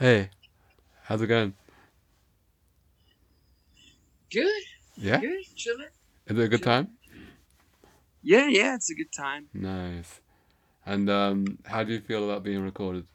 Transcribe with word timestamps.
Hey, 0.00 0.30
how's 1.04 1.22
it 1.22 1.28
going? 1.28 1.54
Good, 4.30 4.62
Yeah? 4.96 5.20
good, 5.20 5.44
chilling, 5.56 5.90
Is 6.26 6.38
it 6.38 6.44
a 6.44 6.48
good 6.48 6.62
time? 6.62 6.96
Yeah, 8.22 8.48
yeah, 8.48 8.74
it's 8.74 8.90
a 8.90 8.94
good 8.94 9.12
time. 9.12 9.50
Nice. 9.54 10.20
And 10.86 11.10
um, 11.10 11.58
how 11.66 11.84
do 11.84 11.92
you 11.92 12.00
feel 12.00 12.24
about 12.24 12.44
being 12.44 12.62
recorded? 12.62 13.06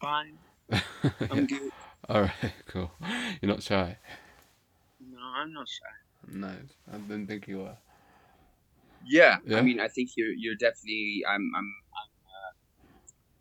Fine, 0.00 0.38
I'm 1.30 1.46
good. 1.46 1.72
All 2.08 2.22
right, 2.22 2.52
cool. 2.66 2.90
You're 3.40 3.50
not 3.52 3.62
shy. 3.62 3.98
No, 4.98 5.20
I'm 5.20 5.52
not 5.52 5.68
shy. 5.68 5.86
Nice. 6.28 6.74
I 6.92 6.98
didn't 6.98 7.26
think 7.28 7.48
you 7.48 7.58
were. 7.60 7.76
Yeah, 9.06 9.38
yeah? 9.44 9.58
I 9.58 9.62
mean, 9.62 9.80
I 9.80 9.88
think 9.88 10.10
you're 10.16 10.32
you're 10.32 10.56
definitely. 10.56 11.22
I'm 11.28 11.52
I'm 11.56 11.74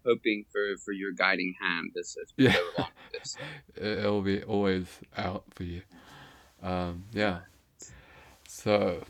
hoping 0.05 0.45
for 0.52 0.77
for 0.84 0.91
your 0.93 1.12
guiding 1.13 1.55
hand 1.62 1.91
as 1.99 2.16
we 2.38 2.45
Yeah. 2.45 2.55
along 2.77 2.91
this. 3.13 3.38
It, 3.75 3.99
it'll 3.99 4.21
be 4.21 4.43
always 4.43 4.88
out 5.17 5.43
for 5.52 5.63
you. 5.63 5.81
Um, 6.62 7.05
yeah. 7.13 7.39
So, 8.48 9.03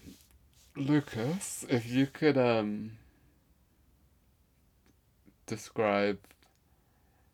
Lucas, 0.75 1.65
if 1.69 1.89
you 1.91 2.07
could 2.07 2.37
um, 2.37 2.93
describe 5.45 6.19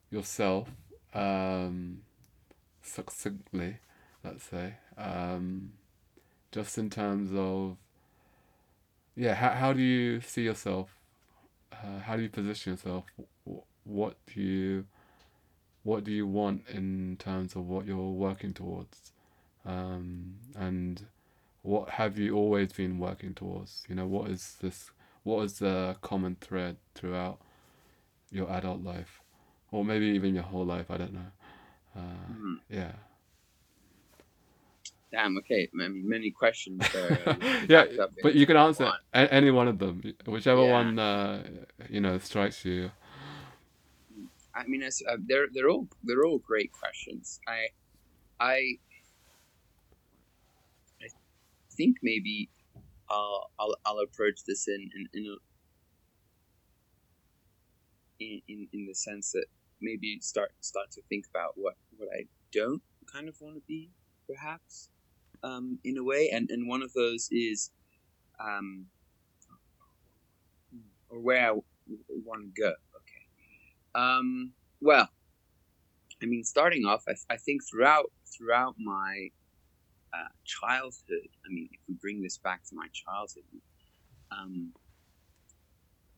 yourself 0.10 0.70
um, 1.13 2.02
succinctly, 2.82 3.77
let's 4.23 4.44
say, 4.46 4.76
um, 4.98 5.74
just 6.52 6.77
in 6.77 6.90
terms 6.90 7.32
of, 7.34 7.77
yeah, 9.15 9.34
how, 9.35 9.49
how 9.52 9.74
do 9.74 9.82
you 9.82 10.21
see 10.21 10.43
yourself? 10.43 10.96
Uh, 11.74 11.99
how 11.99 12.15
do 12.15 12.24
you 12.24 12.30
position 12.30 12.74
yourself? 12.74 13.05
Wh- 13.85 13.90
What 13.90 14.18
do 14.34 14.41
you, 14.41 14.85
what 15.84 16.04
do 16.04 16.12
you 16.12 16.27
want 16.27 16.63
in 16.70 17.18
terms 17.20 17.55
of 17.55 17.68
what 17.68 17.86
you're 17.86 18.12
working 18.12 18.54
towards? 18.54 19.12
Um, 19.66 20.36
and 20.55 21.05
what 21.63 21.90
have 21.91 22.18
you 22.18 22.36
always 22.36 22.74
been 22.74 22.99
working 22.99 23.34
towards? 23.34 23.86
You 23.90 23.96
know, 23.96 24.08
what 24.08 24.30
is 24.32 24.58
this, 24.62 24.91
what 25.24 25.44
is 25.44 25.60
the 25.60 25.98
common 26.02 26.38
thread 26.41 26.77
throughout 26.96 27.40
your 28.32 28.49
adult 28.52 28.84
life? 28.84 29.21
Or 29.71 29.86
maybe 29.86 30.08
even 30.08 30.34
your 30.36 30.43
whole 30.43 30.66
life, 30.66 30.91
I 30.91 30.98
don't 30.98 31.14
know. 31.14 31.32
Uh, 31.96 32.34
Hmm. 32.34 32.55
yeah. 32.70 32.91
Damn. 35.12 35.38
Okay. 35.40 35.70
Many 35.74 36.32
questions 36.32 36.90
there. 36.93 37.24
uh, 37.27 37.36
yeah, 37.70 37.86
but 38.21 38.36
you 38.36 38.46
can 38.46 38.58
answer 38.58 38.86
one. 38.86 38.99
any 39.14 39.52
one 39.52 39.68
of 39.68 39.80
them, 39.80 40.02
whichever 40.26 40.62
Yeah. 40.64 40.71
one 40.71 40.99
uh, 40.99 41.43
you 41.90 41.99
know 42.02 42.18
strikes 42.20 42.66
you. 42.66 42.91
I 44.54 44.66
mean, 44.68 44.84
uh, 44.84 45.18
they're 45.28 45.48
they're 45.54 45.70
all 45.70 45.88
they're 46.04 46.26
all 46.26 46.40
great 46.40 46.72
questions. 46.72 47.40
I 47.48 47.68
I 48.40 48.80
I 51.02 51.08
think 51.72 51.98
maybe 52.02 52.50
I'll 53.10 53.52
I'll, 53.60 53.76
I'll 53.86 54.00
approach 54.00 54.44
this 54.48 54.68
in 54.68 54.90
in 54.96 55.08
in, 55.14 55.26
a, 55.27 55.36
in 58.24 58.42
in 58.48 58.68
in 58.74 58.86
the 58.88 58.96
sense 58.96 59.32
that 59.32 59.46
maybe 59.82 60.20
start 60.22 60.52
start 60.62 60.92
to 60.92 61.02
think 61.10 61.26
about 61.30 61.54
what 61.55 61.76
what 61.98 62.10
I 62.14 62.26
don't 62.52 62.82
kind 63.12 63.30
of 63.30 63.36
want 63.42 63.55
to 63.55 63.62
be, 63.68 63.90
perhaps, 64.28 64.90
um, 65.44 65.80
in 65.84 65.97
a 65.97 66.03
way. 66.03 66.30
And 66.31 66.50
and 66.50 66.68
one 66.68 66.81
of 66.81 66.94
those 66.94 67.30
is, 67.31 67.72
um, 68.40 68.88
or 71.09 71.20
where 71.20 71.52
I 71.52 71.58
want 72.26 72.44
to 72.44 72.62
go. 72.62 72.74
Um. 73.96 74.54
Well, 74.82 75.10
I 76.22 76.26
mean, 76.26 76.44
starting 76.44 76.86
off, 76.86 77.04
I, 77.08 77.14
I 77.34 77.38
think 77.38 77.62
throughout 77.70 78.12
throughout 78.38 78.76
my 78.78 79.30
uh, 80.14 80.30
childhood. 80.46 81.30
I 81.46 81.50
mean, 81.50 81.70
if 81.72 81.80
we 81.88 81.96
bring 81.96 82.22
this 82.22 82.38
back 82.38 82.64
to 82.70 82.76
my 82.76 82.88
childhood, 82.94 83.44
um, 84.32 84.74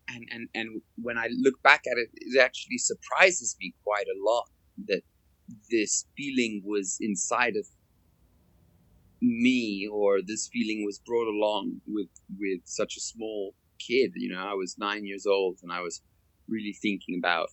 and 0.09 0.27
and 0.31 0.49
and 0.55 0.81
when 1.01 1.17
I 1.17 1.27
look 1.31 1.61
back 1.63 1.83
at 1.91 1.97
it, 1.97 2.09
it 2.13 2.39
actually 2.39 2.77
surprises 2.77 3.55
me 3.59 3.73
quite 3.83 4.07
a 4.07 4.17
lot 4.23 4.49
that 4.87 5.01
this 5.69 6.05
feeling 6.17 6.61
was 6.65 6.97
inside 7.01 7.55
of 7.55 7.65
me, 9.21 9.87
or 9.91 10.19
this 10.25 10.49
feeling 10.51 10.83
was 10.85 10.99
brought 10.99 11.27
along 11.27 11.81
with 11.87 12.09
with 12.39 12.61
such 12.65 12.97
a 12.97 13.01
small 13.01 13.53
kid. 13.79 14.13
You 14.15 14.33
know, 14.33 14.39
I 14.41 14.53
was 14.53 14.77
nine 14.77 15.05
years 15.05 15.25
old, 15.25 15.59
and 15.61 15.71
I 15.71 15.81
was 15.81 16.01
really 16.47 16.73
thinking 16.81 17.19
about 17.19 17.49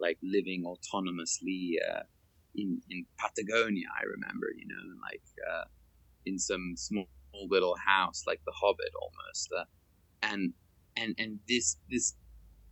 like 0.00 0.18
living 0.22 0.64
autonomously 0.64 1.74
uh, 1.90 2.02
in 2.54 2.80
in 2.90 3.06
Patagonia. 3.18 3.86
I 4.00 4.04
remember, 4.04 4.48
you 4.56 4.66
know, 4.66 4.94
like. 5.02 5.22
Uh, 5.50 5.64
in 6.26 6.38
some 6.38 6.74
small 6.76 7.06
little 7.48 7.76
house 7.86 8.24
like 8.26 8.40
the 8.44 8.52
hobbit 8.60 8.92
almost 9.00 9.50
uh, 9.58 9.64
and 10.22 10.52
and 10.96 11.14
and 11.18 11.38
this 11.48 11.76
this 11.88 12.14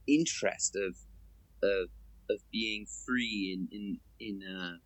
interest 0.07 0.77
of 0.77 0.97
of 1.63 1.89
of 2.31 2.41
being 2.53 2.87
free 3.07 3.57
in 3.57 3.69
in 3.73 3.99
in 4.21 4.41
uh 4.43 4.77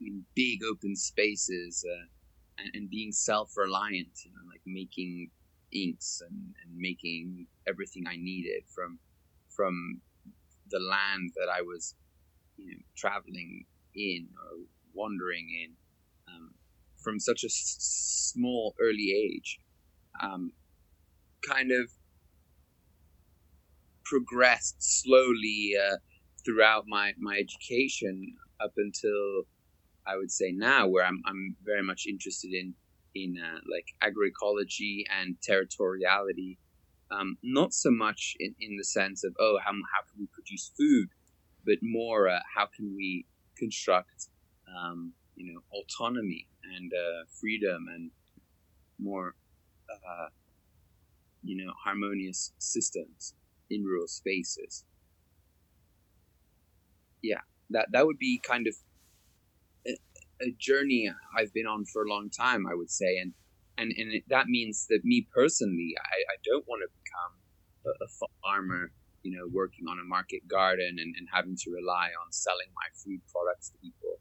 in 0.00 0.24
big 0.34 0.60
open 0.64 0.96
spaces 0.96 1.84
uh, 1.88 2.06
and, 2.58 2.70
and 2.74 2.90
being 2.90 3.12
self-reliant 3.12 4.24
you 4.24 4.30
know 4.32 4.48
like 4.50 4.62
making 4.66 5.30
inks 5.72 6.22
and, 6.28 6.54
and 6.62 6.76
making 6.76 7.46
everything 7.68 8.04
i 8.08 8.16
needed 8.16 8.62
from 8.74 8.98
from 9.54 10.00
the 10.74 10.80
land 10.80 11.32
that 11.36 11.50
i 11.54 11.62
was 11.62 11.96
you 12.58 12.66
know 12.72 12.82
traveling 12.96 13.64
in 13.94 14.28
or 14.44 14.58
wandering 14.94 15.48
in 15.64 15.72
um, 16.28 16.54
from 17.02 17.20
such 17.20 17.44
a 17.44 17.48
s- 17.48 18.32
small 18.34 18.74
early 18.80 19.12
age 19.14 19.60
um, 20.22 20.52
kind 21.48 21.72
of 21.72 21.90
progressed 24.04 24.76
slowly 24.78 25.72
uh, 25.80 25.96
throughout 26.44 26.84
my, 26.88 27.12
my 27.18 27.36
education 27.38 28.34
up 28.62 28.72
until 28.76 29.44
I 30.06 30.16
would 30.16 30.30
say 30.30 30.52
now 30.52 30.88
where 30.88 31.04
I'm, 31.04 31.22
I'm 31.26 31.56
very 31.64 31.82
much 31.82 32.04
interested 32.08 32.52
in 32.52 32.74
in 33.14 33.36
uh, 33.38 33.58
like 33.72 33.86
agroecology 34.02 35.04
and 35.20 35.36
territoriality 35.48 36.58
um, 37.14 37.36
not 37.42 37.72
so 37.72 37.90
much 37.90 38.34
in, 38.40 38.54
in 38.60 38.76
the 38.76 38.84
sense 38.84 39.24
of 39.24 39.34
oh 39.38 39.58
how, 39.64 39.72
how 39.72 40.02
can 40.10 40.20
we 40.20 40.28
produce 40.32 40.72
food 40.76 41.08
but 41.64 41.76
more 41.82 42.28
uh, 42.28 42.40
how 42.56 42.66
can 42.76 42.94
we 42.96 43.26
construct 43.56 44.28
um, 44.68 45.12
you 45.36 45.52
know 45.52 45.60
autonomy 45.72 46.48
and 46.76 46.92
uh, 46.92 47.24
freedom 47.40 47.86
and 47.94 48.10
more 48.98 49.34
uh, 49.90 50.28
you 51.42 51.56
know 51.56 51.72
harmonious 51.84 52.52
systems 52.58 53.34
in 53.70 53.82
rural 53.82 54.06
spaces. 54.06 54.84
Yeah 57.22 57.40
that 57.70 57.86
that 57.92 58.06
would 58.06 58.18
be 58.18 58.40
kind 58.46 58.66
of 58.66 58.74
a, 59.86 59.96
a 60.42 60.54
journey 60.58 61.10
i've 61.36 61.52
been 61.52 61.66
on 61.66 61.84
for 61.84 62.04
a 62.04 62.08
long 62.08 62.28
time 62.30 62.66
i 62.70 62.74
would 62.74 62.90
say 62.90 63.18
and 63.18 63.32
and 63.78 63.92
and 63.96 64.12
it, 64.12 64.24
that 64.28 64.46
means 64.46 64.86
that 64.88 65.00
me 65.04 65.26
personally 65.34 65.94
i, 65.98 66.16
I 66.32 66.36
don't 66.44 66.66
want 66.66 66.82
to 66.82 66.90
become 67.02 67.32
a, 67.86 68.04
a 68.04 68.28
farmer 68.42 68.92
you 69.22 69.36
know 69.36 69.46
working 69.52 69.86
on 69.88 69.98
a 69.98 70.04
market 70.04 70.46
garden 70.48 70.96
and, 70.98 71.14
and 71.16 71.28
having 71.32 71.56
to 71.56 71.70
rely 71.70 72.12
on 72.20 72.30
selling 72.30 72.70
my 72.74 72.88
food 73.02 73.20
products 73.32 73.70
to 73.70 73.78
people 73.78 74.18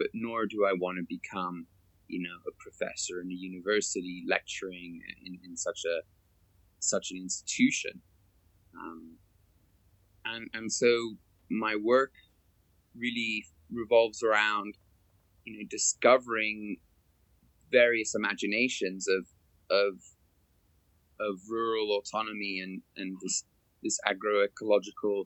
but 0.00 0.08
nor 0.14 0.46
do 0.46 0.64
I 0.66 0.72
want 0.72 0.96
to 0.96 1.04
become, 1.06 1.66
you 2.08 2.22
know, 2.22 2.36
a 2.48 2.52
professor 2.58 3.20
in 3.20 3.30
a 3.30 3.34
university 3.34 4.24
lecturing 4.26 5.02
in, 5.24 5.38
in 5.44 5.56
such 5.56 5.82
a 5.84 6.00
such 6.80 7.10
an 7.10 7.18
institution. 7.18 8.00
Um, 8.74 9.18
and 10.24 10.48
and 10.54 10.72
so 10.72 11.16
my 11.50 11.76
work 11.76 12.12
really 12.96 13.44
revolves 13.70 14.22
around, 14.22 14.74
you 15.44 15.58
know, 15.58 15.66
discovering 15.68 16.78
various 17.70 18.14
imaginations 18.14 19.06
of 19.08 19.26
of 19.70 19.94
of 21.20 21.38
rural 21.48 21.98
autonomy 21.98 22.60
and 22.60 22.82
and 22.96 23.16
this 23.22 23.44
this 23.82 23.98
agroecological 24.06 25.24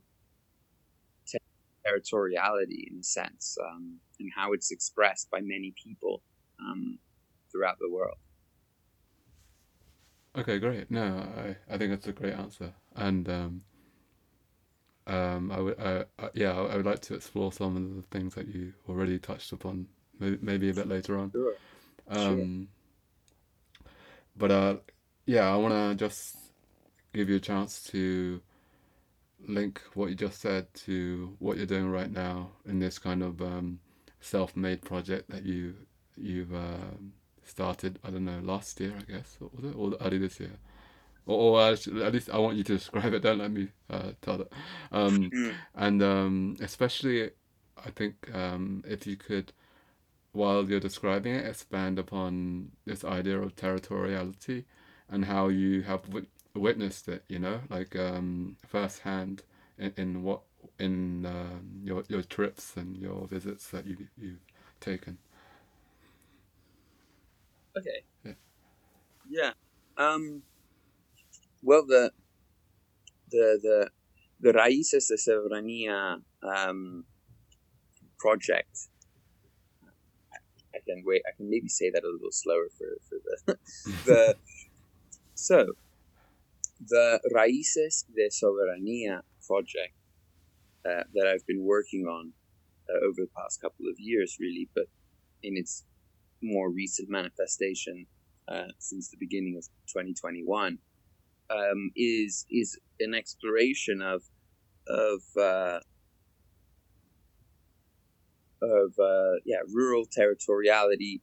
territoriality 1.87 2.91
in 2.91 2.99
a 3.01 3.03
sense, 3.03 3.57
um, 3.63 3.99
and 4.19 4.31
how 4.35 4.53
it's 4.53 4.71
expressed 4.71 5.31
by 5.31 5.41
many 5.41 5.75
people 5.83 6.23
um, 6.61 6.99
throughout 7.51 7.77
the 7.79 7.91
world. 7.91 8.17
Okay, 10.37 10.59
great. 10.59 10.91
No, 10.91 11.27
I, 11.37 11.57
I 11.73 11.79
think 11.79 11.91
that's 11.91 12.09
a 12.09 12.13
great 12.13 12.35
answer, 12.35 12.73
and 12.97 13.29
um, 13.29 13.63
um, 15.07 15.53
I 15.53 15.61
would, 15.61 15.79
uh, 15.79 16.05
uh, 16.19 16.29
yeah, 16.35 16.53
I 16.53 16.73
I 16.73 16.77
would 16.77 16.87
like 16.87 17.01
to 17.03 17.15
explore 17.15 17.53
some 17.53 17.77
of 17.77 17.97
the 17.97 18.03
things 18.11 18.35
that 18.35 18.49
you 18.49 18.73
already 18.89 19.19
touched 19.19 19.53
upon, 19.53 19.87
maybe, 20.19 20.39
maybe 20.41 20.71
a 20.71 20.75
bit 20.75 20.89
later 20.89 21.19
on. 21.19 21.31
Sure. 21.31 21.55
Sure. 22.17 22.29
Um, 22.29 22.69
but 24.37 24.51
uh, 24.51 24.77
yeah, 25.27 25.53
I 25.53 25.57
want 25.57 25.75
to 25.75 25.95
just 26.05 26.37
give 27.13 27.29
you 27.29 27.37
a 27.37 27.41
chance 27.41 27.83
to 27.85 28.41
link 29.47 29.81
what 29.95 30.09
you 30.09 30.15
just 30.15 30.41
said 30.41 30.73
to 30.75 31.35
what 31.39 31.57
you're 31.57 31.67
doing 31.67 31.89
right 31.91 32.11
now 32.11 32.51
in 32.67 32.79
this 32.79 32.99
kind 32.99 33.23
of 33.23 33.41
um, 33.43 33.79
self-made 34.21 34.83
project 34.83 35.31
that 35.31 35.45
you 35.45 35.75
you've 36.17 36.55
um, 36.55 37.13
started. 37.45 37.99
I 38.05 38.11
don't 38.11 38.25
know 38.25 38.41
last 38.43 38.81
year, 38.81 38.95
I 38.99 39.11
guess, 39.11 39.37
or 39.41 39.51
was 39.55 39.65
it, 39.65 39.77
or 39.77 39.95
early 40.07 40.19
this 40.19 40.41
year? 40.41 40.53
Or, 41.27 41.59
or 41.61 41.71
at 41.73 42.13
least 42.13 42.31
I 42.31 42.39
want 42.39 42.57
you 42.57 42.65
to 42.65 42.75
describe 42.79 43.13
it. 43.15 43.21
Don't 43.23 43.39
let 43.39 43.51
me 43.51 43.69
uh, 43.91 44.13
tell 44.23 44.41
it. 44.43 44.53
Um, 44.93 45.33
Mm. 45.33 45.55
and 45.75 46.03
um, 46.03 46.57
especially, 46.61 47.31
I 47.85 47.91
think 47.91 48.15
um, 48.35 48.83
if 48.87 49.07
you 49.07 49.17
could, 49.17 49.53
while 50.35 50.65
you're 50.71 50.81
describing 50.81 51.35
it, 51.37 51.47
expand 51.47 51.99
upon 52.01 52.73
this 52.87 53.05
idea 53.05 53.41
of 53.41 53.57
territoriality 53.57 54.65
and 55.11 55.27
how 55.27 55.49
you 55.49 55.83
have 55.85 56.09
wit- 56.11 56.29
witnessed 56.55 57.09
it. 57.09 57.25
You 57.29 57.41
know, 57.41 57.61
like 57.71 57.97
um, 57.97 58.59
firsthand 58.67 59.45
in, 59.79 59.95
in 59.99 60.25
what 60.25 60.43
in 60.81 61.27
um, 61.27 61.81
your 61.85 62.05
your 62.09 62.23
trips 62.23 62.77
and 62.77 62.99
your 62.99 63.27
visits 63.29 63.69
that 63.71 63.87
you 63.87 63.99
you've 64.19 64.41
taken. 64.81 65.19
Okay. 67.79 68.05
Yeah. 68.25 68.33
Yeah. 69.29 69.53
Um. 69.99 70.43
Well, 71.63 71.87
the 71.87 72.13
the 73.31 73.59
the 73.63 73.91
the 74.41 74.53
Raíces 74.53 75.09
de 75.09 75.17
Soberanía 75.17 76.23
um, 76.43 77.05
project. 78.19 78.89
I 80.75 80.81
can 80.87 81.03
wait. 81.07 81.23
I 81.27 81.37
can 81.37 81.49
maybe 81.49 81.69
say 81.69 81.91
that 81.91 82.05
a 82.05 82.09
little 82.09 82.33
slower 82.33 82.69
for 82.77 82.99
for 83.09 83.19
the 83.25 83.59
the. 84.07 84.37
So, 85.37 85.67
the 86.81 87.21
Raíces 87.35 88.05
de 88.15 88.31
Soberanía 88.31 89.23
project 89.47 89.95
uh, 90.87 91.03
that 91.15 91.27
I've 91.27 91.47
been 91.47 91.65
working 91.65 92.07
on 92.07 92.33
uh, 92.89 93.07
over 93.07 93.23
the 93.23 93.31
past 93.37 93.61
couple 93.61 93.87
of 93.89 93.99
years, 93.99 94.37
really, 94.39 94.69
but 94.75 94.85
in 95.43 95.57
its 95.57 95.85
more 96.43 96.71
recent 96.71 97.09
manifestation 97.09 98.07
uh, 98.49 98.69
since 98.79 99.09
the 99.09 99.17
beginning 99.19 99.57
of 99.57 99.65
2021 99.89 100.79
um, 101.51 101.91
is 101.97 102.47
is 102.51 102.79
an 103.01 103.15
exploration 103.15 104.03
of 104.03 104.23
of 104.89 105.23
uh, 105.41 105.81
of 108.63 108.93
uh, 108.99 109.37
yeah 109.45 109.63
rural 109.73 110.05
territoriality 110.07 111.21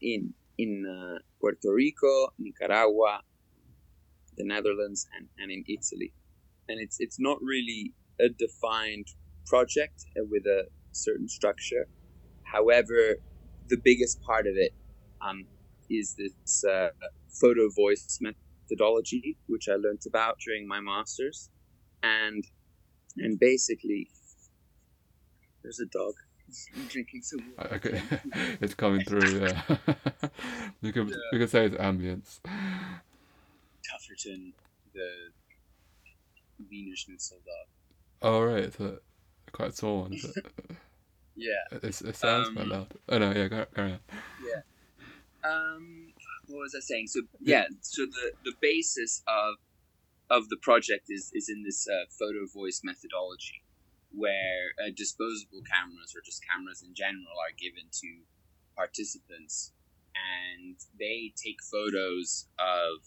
in 0.00 0.34
in 0.58 0.84
uh, 0.86 1.18
Puerto 1.40 1.72
Rico, 1.72 2.28
Nicaragua, 2.38 3.20
the 4.36 4.44
Netherlands, 4.44 5.06
and, 5.16 5.28
and 5.38 5.50
in 5.50 5.64
Italy. 5.68 6.12
And 6.68 6.80
it's 6.80 6.96
it's 6.98 7.18
not 7.20 7.38
really 7.40 7.94
a 8.20 8.28
defined 8.28 9.06
project 9.46 10.04
uh, 10.16 10.24
with 10.28 10.44
a 10.46 10.64
certain 10.92 11.28
structure. 11.28 11.86
However, 12.42 13.16
the 13.68 13.78
biggest 13.82 14.20
part 14.22 14.46
of 14.46 14.54
it 14.56 14.72
um, 15.20 15.44
is 15.90 16.16
this 16.16 16.64
uh, 16.64 16.88
photo 17.40 17.68
voice 17.74 18.18
methodology, 18.20 19.38
which 19.46 19.68
I 19.68 19.74
learned 19.74 20.02
about 20.06 20.38
during 20.44 20.66
my 20.66 20.80
masters, 20.80 21.50
and 22.02 22.44
and 23.16 23.38
basically, 23.38 24.08
there's 25.62 25.80
a 25.80 25.86
dog 25.86 26.14
drinking 26.88 27.22
some 27.22 27.40
water. 27.56 27.74
Okay, 27.76 28.02
it's 28.60 28.74
coming 28.74 29.02
through. 29.04 29.40
Yeah, 29.40 29.62
you 30.80 30.92
can 30.92 31.08
Yeah. 31.08 31.14
you 31.32 31.38
can 31.38 31.48
say 31.48 31.66
it's 31.66 31.76
ambience. 31.76 32.40
Tufferton, 33.88 34.52
the 34.94 35.10
Wiener 36.70 36.96
Schnitzel 36.96 37.38
dog. 37.38 37.66
Oh 38.22 38.42
right, 38.42 38.64
it's 38.64 38.80
a 38.80 38.98
quite 39.52 39.74
small 39.74 40.02
one. 40.02 40.14
Is 40.14 40.24
it? 40.24 40.46
Yeah. 41.40 41.78
It's, 41.84 42.00
it 42.02 42.16
sounds 42.16 42.48
quite 42.48 42.64
Um, 42.64 42.68
loud. 42.70 42.94
Oh 43.08 43.18
no, 43.18 43.30
yeah, 43.30 43.46
go, 43.46 43.64
carry 43.72 43.92
on. 43.92 44.00
Um, 45.44 46.12
what 46.48 46.58
was 46.58 46.74
I 46.76 46.80
saying? 46.80 47.06
So 47.06 47.20
yeah, 47.40 47.66
so 47.80 48.06
the 48.06 48.32
the 48.44 48.54
basis 48.60 49.22
of 49.28 49.54
of 50.30 50.48
the 50.48 50.56
project 50.60 51.06
is 51.10 51.30
is 51.32 51.48
in 51.48 51.62
this 51.62 51.86
uh, 51.88 52.06
photo 52.18 52.44
voice 52.52 52.80
methodology, 52.82 53.62
where 54.12 54.72
uh, 54.80 54.90
disposable 54.96 55.62
cameras 55.68 56.14
or 56.16 56.22
just 56.24 56.42
cameras 56.46 56.82
in 56.82 56.94
general 56.94 57.36
are 57.44 57.54
given 57.58 57.88
to 57.92 58.08
participants, 58.76 59.72
and 60.16 60.76
they 60.98 61.32
take 61.36 61.58
photos 61.62 62.46
of 62.58 63.04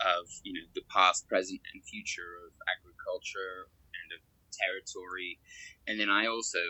of 0.00 0.28
you 0.44 0.52
know 0.52 0.66
the 0.74 0.82
past, 0.92 1.28
present, 1.28 1.60
and 1.72 1.82
future 1.84 2.46
of 2.46 2.52
agriculture 2.68 3.68
and 4.02 4.08
of 4.16 4.20
territory, 4.52 5.38
and 5.86 5.98
then 6.00 6.10
I 6.10 6.26
also, 6.26 6.60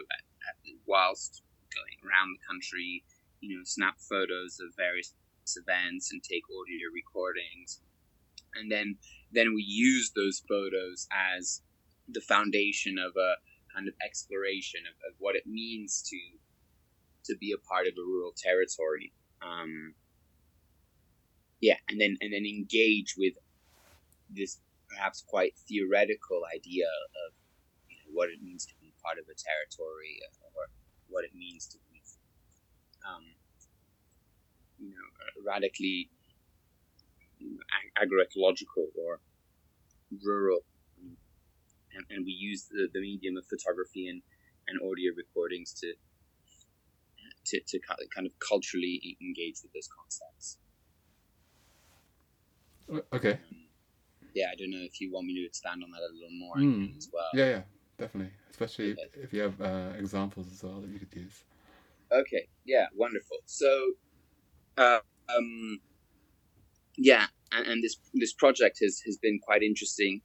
whilst 0.86 1.42
going 1.74 1.98
around 2.02 2.34
the 2.34 2.42
country, 2.46 3.04
you 3.40 3.56
know, 3.56 3.62
snap 3.64 3.98
photos 4.00 4.58
of 4.60 4.74
various 4.76 5.14
events 5.56 6.10
and 6.12 6.22
take 6.22 6.42
audio 6.50 6.90
recordings, 6.92 7.80
and 8.54 8.70
then 8.70 8.96
then 9.32 9.54
we 9.54 9.62
use 9.62 10.12
those 10.14 10.42
photos 10.48 11.06
as 11.12 11.62
the 12.08 12.20
foundation 12.20 12.96
of 12.98 13.12
a 13.16 13.34
kind 13.74 13.88
of 13.88 13.94
exploration 14.04 14.80
of, 14.88 14.94
of 15.10 15.14
what 15.18 15.36
it 15.36 15.46
means 15.46 16.02
to 16.08 16.18
to 17.24 17.36
be 17.38 17.52
a 17.52 17.58
part 17.66 17.86
of 17.86 17.94
a 17.98 18.06
rural 18.06 18.32
territory. 18.36 19.12
Um, 19.42 19.94
yeah, 21.60 21.76
and 21.88 22.00
then 22.00 22.16
and 22.20 22.32
then 22.32 22.46
engage 22.46 23.14
with 23.18 23.34
this 24.30 24.60
perhaps 24.88 25.24
quite 25.26 25.54
theoretical 25.68 26.42
idea 26.54 26.86
of 27.26 27.34
you 27.90 27.96
know, 27.98 28.10
what 28.14 28.28
it 28.30 28.40
means 28.42 28.64
to 28.66 28.74
be 28.80 28.92
part 29.02 29.18
of 29.18 29.24
a 29.24 29.34
territory 29.34 30.20
or 30.54 30.66
what 31.08 31.24
it 31.24 31.34
means 31.34 31.66
to 31.66 31.78
be 31.90 31.96
um, 33.06 33.24
you 34.78 34.90
know, 34.90 35.08
radically 35.46 36.10
agroecological 37.96 38.90
or 38.98 39.20
rural. 40.24 40.60
And, 41.96 42.04
and 42.10 42.24
we 42.24 42.32
use 42.32 42.68
the, 42.70 42.88
the 42.92 43.00
medium 43.00 43.36
of 43.36 43.46
photography 43.46 44.08
and, 44.08 44.22
and 44.68 44.78
audio 44.80 45.12
recordings 45.16 45.72
to, 45.80 45.94
to, 47.46 47.60
to 47.66 47.80
kind 48.14 48.26
of 48.26 48.32
culturally 48.46 49.16
engage 49.20 49.56
with 49.62 49.72
those 49.72 49.88
concepts. 49.88 50.58
Okay. 53.12 53.32
Um, 53.32 53.38
yeah, 54.34 54.46
I 54.52 54.54
don't 54.56 54.70
know 54.70 54.82
if 54.82 55.00
you 55.00 55.10
want 55.12 55.26
me 55.26 55.34
to 55.40 55.46
expand 55.46 55.82
on 55.82 55.90
that 55.90 56.00
a 56.00 56.12
little 56.12 56.38
more 56.38 56.56
Mm. 56.56 56.96
as 56.96 57.08
well. 57.12 57.24
Yeah, 57.34 57.48
yeah, 57.48 57.62
definitely. 57.98 58.32
Especially 58.50 58.92
Okay. 58.92 59.02
if, 59.14 59.24
if 59.24 59.32
you 59.32 59.40
have 59.42 59.60
uh, 59.60 59.92
examples 59.98 60.46
as 60.52 60.62
well 60.62 60.80
that 60.80 60.90
you 60.90 60.98
could 60.98 61.14
use. 61.14 61.44
Okay, 62.12 62.46
yeah, 62.64 62.86
wonderful. 62.94 63.38
So, 63.46 63.92
uh, 64.78 65.00
um, 65.34 65.80
yeah, 66.96 67.26
and, 67.52 67.66
and 67.66 67.82
this 67.82 67.96
this 68.14 68.32
project 68.32 68.78
has, 68.80 69.00
has 69.06 69.16
been 69.18 69.40
quite 69.42 69.62
interesting. 69.62 70.20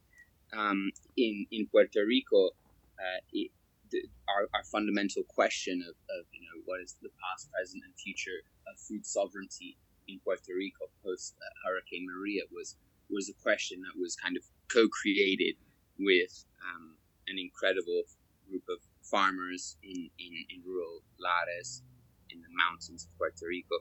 Um, 0.56 0.90
in 1.16 1.46
in 1.50 1.66
Puerto 1.66 2.04
Rico, 2.06 2.50
uh, 2.98 3.20
it, 3.32 3.50
the, 3.90 4.02
our, 4.28 4.48
our 4.54 4.64
fundamental 4.64 5.22
question 5.24 5.82
of, 5.82 5.94
of 6.18 6.26
you 6.32 6.40
know 6.40 6.62
what 6.64 6.80
is 6.80 6.96
the 7.02 7.08
past, 7.20 7.50
present, 7.50 7.82
and 7.84 7.94
future 7.96 8.44
of 8.68 8.78
food 8.80 9.06
sovereignty 9.06 9.76
in 10.08 10.18
Puerto 10.24 10.52
Rico 10.56 10.86
post 11.04 11.34
uh, 11.40 11.68
Hurricane 11.68 12.06
Maria 12.06 12.42
was 12.52 12.76
was 13.10 13.28
a 13.28 13.34
question 13.42 13.80
that 13.82 14.00
was 14.00 14.16
kind 14.16 14.36
of 14.36 14.42
co-created 14.72 15.54
with 15.98 16.44
um, 16.64 16.96
an 17.28 17.38
incredible 17.38 18.02
group 18.48 18.62
of 18.68 18.78
farmers 19.02 19.76
in, 19.82 20.10
in, 20.18 20.32
in 20.50 20.62
rural 20.66 21.00
Lares 21.18 21.82
in 22.30 22.40
the 22.40 22.48
mountains 22.56 23.04
of 23.04 23.18
Puerto 23.18 23.46
Rico. 23.46 23.76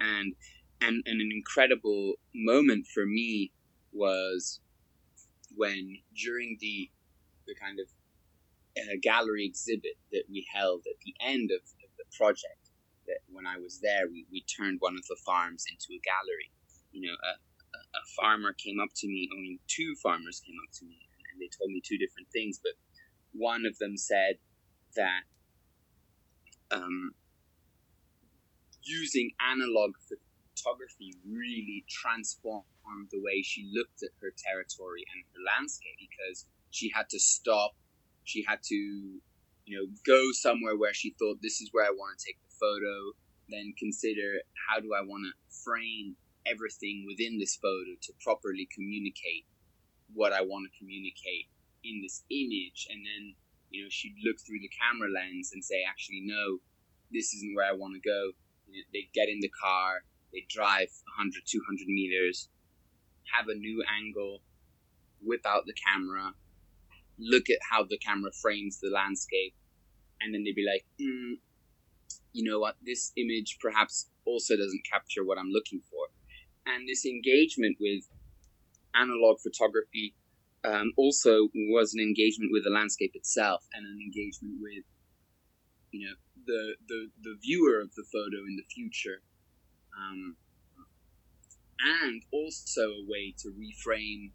And, 0.00 0.34
and, 0.80 1.02
and 1.06 1.20
an 1.20 1.30
incredible 1.32 2.14
moment 2.34 2.86
for 2.86 3.04
me 3.06 3.52
was 3.92 4.60
when 5.56 5.98
during 6.16 6.56
the, 6.60 6.90
the 7.46 7.54
kind 7.54 7.78
of 7.80 7.86
uh, 8.76 8.96
gallery 9.02 9.46
exhibit 9.46 9.96
that 10.12 10.24
we 10.30 10.46
held 10.52 10.82
at 10.86 10.98
the 11.04 11.14
end 11.20 11.50
of, 11.50 11.62
of 11.62 11.90
the 11.98 12.04
project, 12.16 12.70
that 13.06 13.20
when 13.30 13.46
I 13.46 13.58
was 13.58 13.80
there, 13.80 14.08
we, 14.08 14.26
we 14.32 14.42
turned 14.44 14.78
one 14.80 14.96
of 14.96 15.06
the 15.06 15.16
farms 15.24 15.64
into 15.70 15.94
a 15.94 16.00
gallery. 16.02 16.50
You 16.92 17.08
know, 17.08 17.14
a, 17.14 17.32
a, 17.76 18.02
farmer 18.16 18.54
came 18.54 18.80
up 18.80 18.90
to 18.96 19.06
me, 19.06 19.28
mean, 19.34 19.58
two 19.68 19.94
farmers 20.02 20.40
came 20.40 20.56
up 20.66 20.72
to 20.78 20.84
me, 20.86 20.96
and 21.30 21.40
they 21.40 21.50
told 21.58 21.70
me 21.70 21.82
two 21.84 21.98
different 21.98 22.28
things, 22.32 22.60
but 22.62 22.72
one 23.32 23.66
of 23.66 23.76
them 23.78 23.96
said 23.96 24.38
that 24.96 25.22
um, 26.70 27.12
using 28.82 29.30
analog 29.50 29.92
photography 30.54 31.14
really 31.26 31.84
transformed 31.88 32.64
the 33.10 33.20
way 33.20 33.42
she 33.42 33.70
looked 33.72 34.02
at 34.02 34.10
her 34.20 34.32
territory 34.36 35.04
and 35.12 35.24
her 35.34 35.42
landscape 35.44 35.96
because 35.98 36.46
she 36.70 36.90
had 36.94 37.08
to 37.10 37.18
stop, 37.18 37.72
she 38.24 38.44
had 38.46 38.62
to, 38.64 38.74
you 38.74 39.76
know, 39.76 39.86
go 40.06 40.32
somewhere 40.32 40.76
where 40.76 40.94
she 40.94 41.14
thought 41.18 41.38
this 41.42 41.60
is 41.60 41.70
where 41.72 41.84
I 41.84 41.90
want 41.90 42.18
to 42.18 42.24
take 42.24 42.38
the 42.42 42.54
photo, 42.58 43.12
then 43.48 43.74
consider 43.78 44.40
how 44.68 44.80
do 44.80 44.94
I 44.94 45.02
want 45.02 45.24
to 45.26 45.32
frame 45.64 46.16
everything 46.46 47.04
within 47.06 47.38
this 47.38 47.56
photo 47.56 47.96
to 48.00 48.12
properly 48.22 48.68
communicate 48.74 49.46
what 50.12 50.32
I 50.32 50.42
want 50.42 50.70
to 50.70 50.78
communicate 50.78 51.48
in 51.84 52.00
this 52.02 52.24
image, 52.30 52.86
and 52.90 53.04
then 53.04 53.34
you 53.70 53.82
know 53.82 53.88
she'd 53.90 54.16
look 54.24 54.36
through 54.40 54.60
the 54.60 54.70
camera 54.72 55.08
lens 55.10 55.50
and 55.52 55.64
say, 55.64 55.84
actually, 55.88 56.22
no, 56.24 56.58
this 57.12 57.34
isn't 57.34 57.54
where 57.54 57.66
I 57.66 57.72
want 57.72 57.94
to 57.94 58.00
go. 58.00 58.32
You 58.68 58.80
know, 58.80 58.86
they'd 58.92 59.12
get 59.12 59.28
in 59.28 59.40
the 59.40 59.52
car, 59.60 60.04
they'd 60.34 60.48
drive 60.48 60.90
100, 61.16 61.42
200 61.46 61.86
meters, 61.86 62.48
have 63.32 63.48
a 63.48 63.54
new 63.54 63.82
angle, 63.88 64.42
whip 65.22 65.46
out 65.46 65.64
the 65.66 65.72
camera, 65.72 66.34
look 67.18 67.48
at 67.48 67.58
how 67.70 67.84
the 67.84 67.98
camera 67.98 68.30
frames 68.42 68.80
the 68.80 68.90
landscape, 68.90 69.54
and 70.20 70.34
then 70.34 70.42
they'd 70.44 70.54
be 70.54 70.66
like, 70.66 70.84
mm, 71.00 71.38
you 72.32 72.44
know 72.44 72.58
what, 72.58 72.76
this 72.84 73.12
image 73.16 73.58
perhaps 73.60 74.10
also 74.26 74.56
doesn't 74.56 74.82
capture 74.90 75.24
what 75.24 75.38
I'm 75.38 75.50
looking 75.50 75.80
for. 75.90 76.08
And 76.66 76.88
this 76.88 77.06
engagement 77.06 77.76
with 77.80 78.04
analog 78.94 79.38
photography 79.40 80.14
um, 80.64 80.92
also 80.96 81.48
was 81.54 81.94
an 81.94 82.00
engagement 82.00 82.50
with 82.52 82.64
the 82.64 82.70
landscape 82.70 83.12
itself 83.14 83.64
and 83.74 83.84
an 83.86 83.98
engagement 84.00 84.56
with, 84.60 84.84
you 85.92 86.06
know, 86.06 86.14
the, 86.46 86.74
the, 86.88 87.10
the 87.22 87.36
viewer 87.42 87.80
of 87.80 87.94
the 87.94 88.04
photo 88.10 88.38
in 88.48 88.56
the 88.56 88.64
future. 88.74 89.22
Um, 89.96 90.36
and 91.80 92.22
also 92.32 92.82
a 92.82 93.04
way 93.06 93.34
to 93.38 93.48
reframe 93.48 94.30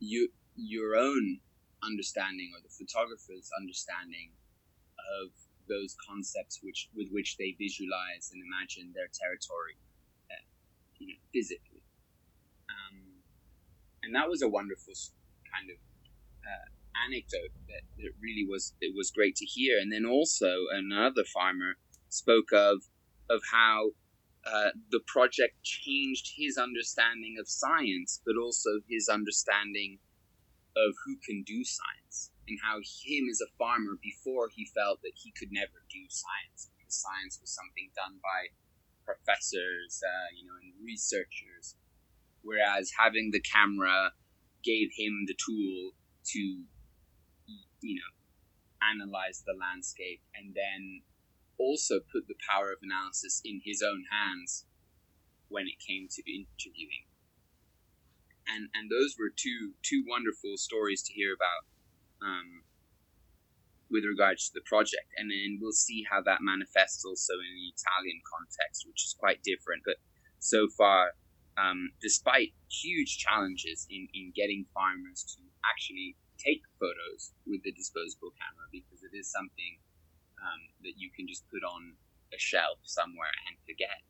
you, 0.00 0.28
your 0.54 0.96
own 0.96 1.40
understanding 1.82 2.52
or 2.54 2.60
the 2.62 2.72
photographer's 2.72 3.50
understanding 3.58 4.32
of 5.20 5.30
those 5.68 5.96
concepts 5.98 6.60
which 6.62 6.88
with 6.94 7.08
which 7.10 7.36
they 7.36 7.56
visualize 7.58 8.30
and 8.32 8.42
imagine 8.42 8.92
their 8.94 9.10
territory, 9.10 9.76
uh, 10.30 10.44
you 10.98 11.08
know, 11.08 11.18
physically. 11.34 11.82
Um, 12.70 13.22
and 14.02 14.14
that 14.14 14.28
was 14.28 14.42
a 14.42 14.48
wonderful 14.48 14.94
kind 15.50 15.70
of 15.70 15.78
uh, 16.46 16.66
anecdote 17.06 17.52
that, 17.66 17.82
that 17.98 18.12
really 18.22 18.46
was 18.48 18.74
it 18.80 18.94
was 18.96 19.10
great 19.10 19.34
to 19.36 19.44
hear. 19.44 19.78
And 19.78 19.92
then 19.92 20.06
also 20.06 20.70
another 20.72 21.24
farmer 21.24 21.76
spoke 22.08 22.52
of 22.52 22.86
of 23.28 23.42
how 23.50 23.90
uh, 24.46 24.70
the 24.90 25.00
project 25.06 25.58
changed 25.62 26.32
his 26.36 26.56
understanding 26.56 27.36
of 27.40 27.48
science, 27.48 28.22
but 28.24 28.36
also 28.40 28.80
his 28.88 29.08
understanding 29.08 29.98
of 30.76 30.94
who 31.04 31.16
can 31.26 31.42
do 31.42 31.64
science 31.64 32.30
and 32.46 32.58
how 32.62 32.78
him 32.78 33.26
as 33.30 33.40
a 33.40 33.50
farmer 33.58 33.98
before 34.02 34.48
he 34.54 34.66
felt 34.70 35.02
that 35.02 35.16
he 35.16 35.32
could 35.32 35.50
never 35.50 35.82
do 35.90 36.04
science 36.08 36.70
because 36.76 36.94
science 36.94 37.40
was 37.40 37.50
something 37.50 37.90
done 37.96 38.20
by 38.22 38.54
professors, 39.02 40.02
uh, 40.04 40.28
you 40.36 40.46
know, 40.46 40.54
and 40.62 40.72
researchers, 40.84 41.74
whereas 42.42 42.92
having 42.98 43.30
the 43.32 43.40
camera 43.40 44.12
gave 44.62 44.90
him 44.94 45.26
the 45.26 45.34
tool 45.34 45.90
to, 46.26 46.38
you 47.82 47.94
know, 47.98 48.12
analyze 48.82 49.42
the 49.46 49.54
landscape 49.58 50.20
and 50.34 50.54
then 50.54 51.02
also 51.58 52.00
put 52.00 52.28
the 52.28 52.38
power 52.48 52.72
of 52.72 52.78
analysis 52.82 53.40
in 53.44 53.60
his 53.64 53.82
own 53.82 54.04
hands 54.10 54.66
when 55.48 55.66
it 55.66 55.78
came 55.78 56.08
to 56.10 56.22
interviewing. 56.26 57.06
And 58.46 58.70
and 58.74 58.90
those 58.90 59.16
were 59.18 59.34
two 59.34 59.74
two 59.82 60.04
wonderful 60.06 60.56
stories 60.56 61.02
to 61.02 61.12
hear 61.12 61.34
about 61.34 61.62
um, 62.22 62.62
with 63.90 64.04
regards 64.04 64.46
to 64.46 64.52
the 64.54 64.66
project. 64.66 65.06
And 65.16 65.30
then 65.30 65.58
we'll 65.60 65.74
see 65.74 66.06
how 66.10 66.22
that 66.22 66.42
manifests 66.42 67.04
also 67.04 67.34
in 67.34 67.52
the 67.54 67.70
Italian 67.74 68.20
context, 68.26 68.86
which 68.86 69.02
is 69.04 69.14
quite 69.18 69.42
different. 69.42 69.82
But 69.84 69.98
so 70.38 70.68
far, 70.78 71.14
um, 71.58 71.90
despite 72.02 72.54
huge 72.70 73.18
challenges 73.18 73.86
in, 73.90 74.06
in 74.14 74.32
getting 74.34 74.66
farmers 74.74 75.24
to 75.36 75.42
actually 75.66 76.14
take 76.38 76.62
photos 76.78 77.32
with 77.46 77.62
the 77.64 77.72
disposable 77.72 78.30
camera, 78.36 78.68
because 78.70 79.02
it 79.02 79.16
is 79.16 79.30
something 79.30 79.80
um, 80.42 80.60
that 80.82 80.94
you 80.96 81.10
can 81.14 81.26
just 81.26 81.44
put 81.48 81.64
on 81.64 81.94
a 82.34 82.38
shelf 82.38 82.78
somewhere 82.84 83.32
and 83.48 83.56
forget, 83.64 84.02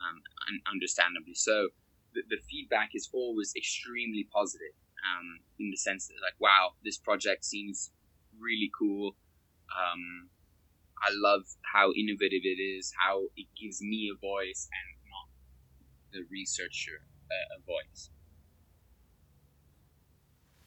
um, 0.00 0.22
and 0.48 0.60
understandably 0.70 1.34
so. 1.34 1.68
The, 2.14 2.22
the 2.30 2.40
feedback 2.48 2.90
is 2.94 3.10
always 3.12 3.52
extremely 3.56 4.26
positive 4.32 4.72
um, 5.04 5.40
in 5.58 5.70
the 5.70 5.76
sense 5.76 6.08
that 6.08 6.16
like, 6.24 6.38
wow, 6.40 6.72
this 6.84 6.96
project 6.96 7.44
seems 7.44 7.92
really 8.38 8.70
cool. 8.78 9.16
Um, 9.68 10.30
I 11.02 11.10
love 11.12 11.42
how 11.74 11.92
innovative 11.92 12.42
it 12.44 12.60
is, 12.60 12.92
how 12.96 13.24
it 13.36 13.46
gives 13.60 13.82
me 13.82 14.08
a 14.08 14.16
voice 14.18 14.68
and 14.72 14.88
not 15.12 15.28
the 16.12 16.24
researcher 16.30 17.04
uh, 17.30 17.56
a 17.56 17.60
voice. 17.66 18.10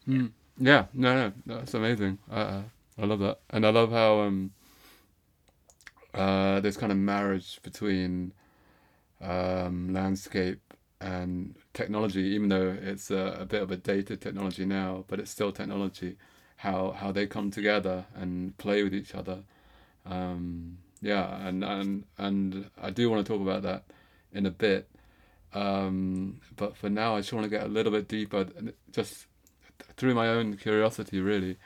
Mm. 0.08 0.32
Yeah, 0.60 0.86
no, 0.94 1.16
no, 1.16 1.34
that's 1.46 1.74
amazing. 1.74 2.20
Uh, 2.30 2.63
I 2.98 3.06
love 3.06 3.20
that, 3.20 3.39
and 3.50 3.66
I 3.66 3.70
love 3.70 3.92
how 3.92 4.20
um, 4.22 4.51
uh, 6.13 6.60
there's 6.60 6.78
kind 6.78 6.92
of 6.92 6.98
marriage 6.98 7.60
between 7.62 8.34
um, 9.22 9.94
landscape 9.94 10.62
and 11.01 11.56
technology, 11.74 12.22
even 12.22 12.50
though 12.50 12.75
it's 12.82 13.12
a, 13.12 13.38
a, 13.42 13.46
bit 13.46 13.62
of 13.62 13.72
a 13.72 13.78
dated 13.78 14.22
technology 14.22 14.66
now, 14.66 15.06
but 15.08 15.20
it's 15.20 15.32
still 15.32 15.51
technology. 15.51 16.18
How 16.58 16.92
how 16.92 17.13
they 17.13 17.25
come 17.25 17.51
together 17.51 18.06
and 18.16 18.58
play 18.58 18.84
with 18.84 18.94
each 18.94 19.16
other. 19.16 19.44
Um, 20.06 20.80
yeah, 21.01 21.48
and, 21.48 21.63
and 21.63 22.04
and 22.18 22.70
I 22.82 22.89
do 22.89 23.10
want 23.10 23.25
to 23.25 23.32
talk 23.32 23.42
about 23.42 23.62
that 23.63 23.86
in 24.34 24.46
a 24.46 24.51
bit. 24.51 24.89
Um, 25.54 26.42
but 26.58 26.75
for 26.75 26.89
now, 26.89 27.16
I 27.16 27.22
just 27.22 27.32
want 27.34 27.46
to 27.46 27.50
get 27.50 27.63
a 27.63 27.70
little 27.70 27.92
bit 27.92 28.08
deeper, 28.08 28.48
just 28.92 29.25
through 29.96 30.13
my 30.16 30.28
own 30.28 30.58
curiosity, 30.58 31.22
really, 31.22 31.58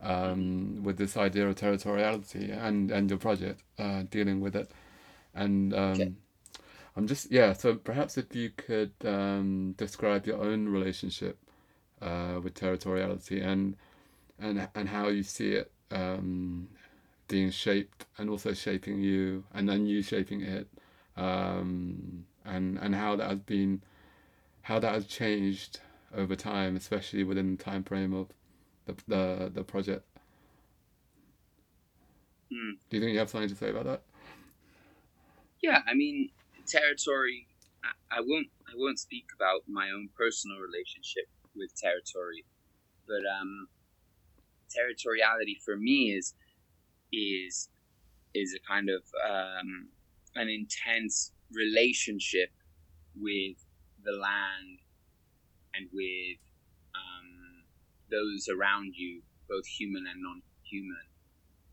um, 0.00 0.82
with 0.82 0.98
this 0.98 1.16
idea 1.16 1.48
of 1.48 1.56
territoriality 1.56 2.56
and 2.56 2.90
and 2.90 3.10
your 3.10 3.18
project 3.18 3.62
uh, 3.78 4.02
dealing 4.10 4.40
with 4.40 4.56
it, 4.56 4.70
and. 5.34 5.74
Um, 5.74 5.92
okay 5.92 6.12
I'm 6.96 7.06
just 7.06 7.30
yeah. 7.30 7.52
So 7.52 7.74
perhaps 7.74 8.16
if 8.16 8.34
you 8.34 8.50
could 8.56 8.92
um, 9.04 9.74
describe 9.76 10.26
your 10.26 10.42
own 10.42 10.68
relationship 10.68 11.38
uh, 12.00 12.40
with 12.42 12.54
territoriality 12.54 13.44
and 13.44 13.76
and 14.38 14.66
and 14.74 14.88
how 14.88 15.08
you 15.08 15.22
see 15.22 15.52
it 15.52 15.70
um, 15.90 16.68
being 17.28 17.50
shaped 17.50 18.06
and 18.16 18.30
also 18.30 18.54
shaping 18.54 19.02
you, 19.02 19.44
and 19.54 19.68
then 19.68 19.86
you 19.86 20.02
shaping 20.02 20.40
it, 20.40 20.68
um, 21.18 22.24
and 22.46 22.78
and 22.78 22.94
how 22.94 23.14
that 23.16 23.28
has 23.28 23.40
been, 23.40 23.82
how 24.62 24.78
that 24.78 24.94
has 24.94 25.06
changed 25.06 25.80
over 26.16 26.34
time, 26.34 26.76
especially 26.76 27.24
within 27.24 27.56
the 27.56 27.62
time 27.62 27.82
frame 27.84 28.14
of 28.14 28.28
the 28.86 28.94
the, 29.06 29.50
the 29.54 29.64
project. 29.64 30.04
Mm. 32.52 32.78
Do 32.88 32.96
you 32.96 33.00
think 33.00 33.12
you 33.12 33.18
have 33.18 33.30
something 33.30 33.48
to 33.48 33.56
say 33.56 33.70
about 33.70 33.84
that? 33.84 34.02
Yeah, 35.62 35.80
I 35.86 35.94
mean, 35.94 36.30
territory, 36.66 37.48
I, 37.82 38.18
I 38.18 38.20
won't 38.20 38.48
I 38.68 38.72
won't 38.76 38.98
speak 38.98 39.26
about 39.34 39.62
my 39.68 39.90
own 39.90 40.08
personal 40.16 40.58
relationship 40.58 41.24
with 41.56 41.74
territory, 41.74 42.44
but 43.06 43.22
um, 43.40 43.68
territoriality 44.70 45.60
for 45.64 45.76
me 45.76 46.12
is 46.12 46.34
is 47.12 47.68
is 48.34 48.54
a 48.54 48.60
kind 48.66 48.90
of 48.90 49.02
um, 49.28 49.88
an 50.34 50.48
intense 50.48 51.32
relationship 51.52 52.50
with 53.18 53.56
the 54.04 54.12
land 54.12 54.78
and 55.74 55.88
with 55.92 56.38
those 58.10 58.48
around 58.48 58.94
you, 58.96 59.22
both 59.48 59.66
human 59.66 60.04
and 60.06 60.22
non-human, 60.22 61.06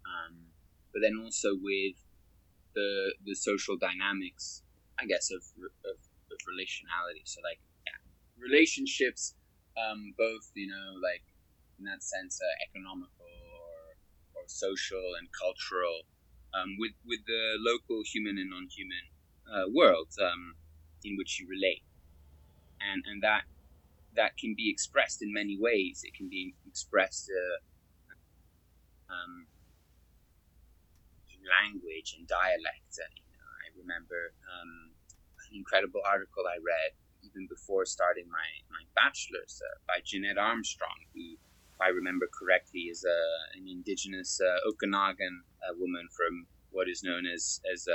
um, 0.05 0.35
but 0.91 1.01
then 1.01 1.19
also 1.21 1.55
with 1.55 1.95
the 2.75 3.13
the 3.25 3.35
social 3.35 3.77
dynamics 3.77 4.63
I 4.99 5.05
guess, 5.05 5.31
of, 5.31 5.41
of, 5.85 5.97
of 5.97 6.39
relationality. 6.45 7.25
So, 7.25 7.41
like, 7.43 7.59
yeah, 7.85 7.99
relationships, 8.37 9.35
um, 9.77 10.13
both, 10.17 10.51
you 10.53 10.67
know, 10.67 10.99
like, 11.01 11.23
in 11.79 11.85
that 11.85 12.03
sense, 12.03 12.39
uh, 12.39 12.55
economical 12.69 13.25
or, 13.25 13.97
or 14.37 14.43
social 14.47 15.17
and 15.17 15.27
cultural, 15.33 16.05
um, 16.53 16.77
with, 16.77 16.93
with 17.05 17.25
the 17.25 17.57
local 17.59 18.03
human 18.05 18.37
and 18.37 18.49
non 18.49 18.67
human 18.69 19.05
uh, 19.49 19.67
world 19.73 20.13
um, 20.21 20.55
in 21.03 21.17
which 21.17 21.39
you 21.39 21.47
relate. 21.49 21.83
And, 22.79 23.03
and 23.07 23.23
that 23.23 23.43
that 24.15 24.37
can 24.37 24.53
be 24.55 24.69
expressed 24.69 25.21
in 25.21 25.33
many 25.33 25.57
ways. 25.59 26.01
It 26.03 26.13
can 26.13 26.29
be 26.29 26.55
expressed 26.67 27.29
uh, 27.29 27.57
um, 29.13 29.47
in 31.29 31.39
language 31.45 32.15
and 32.17 32.27
dialect. 32.27 32.99
Uh, 32.99 33.23
remember 33.83 34.31
um, 34.47 34.95
an 35.51 35.57
incredible 35.59 35.99
article 36.07 36.47
I 36.47 36.57
read 36.63 36.95
even 37.23 37.47
before 37.47 37.85
starting 37.85 38.27
my, 38.31 38.47
my 38.71 38.83
bachelor's 38.95 39.59
uh, 39.59 39.79
by 39.87 39.99
Jeanette 40.03 40.37
Armstrong, 40.37 41.07
who, 41.13 41.35
if 41.35 41.79
I 41.79 41.89
remember 41.89 42.27
correctly, 42.31 42.91
is 42.91 43.03
uh, 43.03 43.59
an 43.59 43.67
indigenous 43.67 44.39
uh, 44.39 44.67
Okanagan 44.67 45.43
uh, 45.63 45.73
woman 45.77 46.07
from 46.15 46.47
what 46.71 46.89
is 46.89 47.03
known 47.03 47.23
as, 47.27 47.61
as 47.71 47.87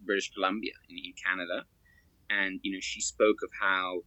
British 0.00 0.32
Columbia 0.32 0.72
in, 0.88 0.96
in 0.98 1.12
Canada. 1.16 1.64
And, 2.28 2.60
you 2.62 2.72
know, 2.72 2.82
she 2.82 3.00
spoke 3.00 3.40
of 3.44 3.50
how 3.60 4.02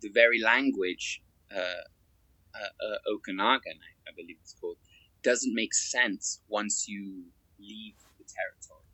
the 0.00 0.08
very 0.08 0.40
language, 0.40 1.22
uh, 1.54 1.84
uh, 2.54 2.86
uh, 2.86 3.14
Okanagan, 3.14 3.78
I, 3.78 4.10
I, 4.10 4.12
believe 4.16 4.36
it's 4.40 4.54
called, 4.60 4.76
doesn't 5.22 5.54
make 5.54 5.74
sense 5.74 6.40
once 6.48 6.88
you 6.88 7.24
leave 7.58 7.94
the 8.18 8.24
territory. 8.24 8.86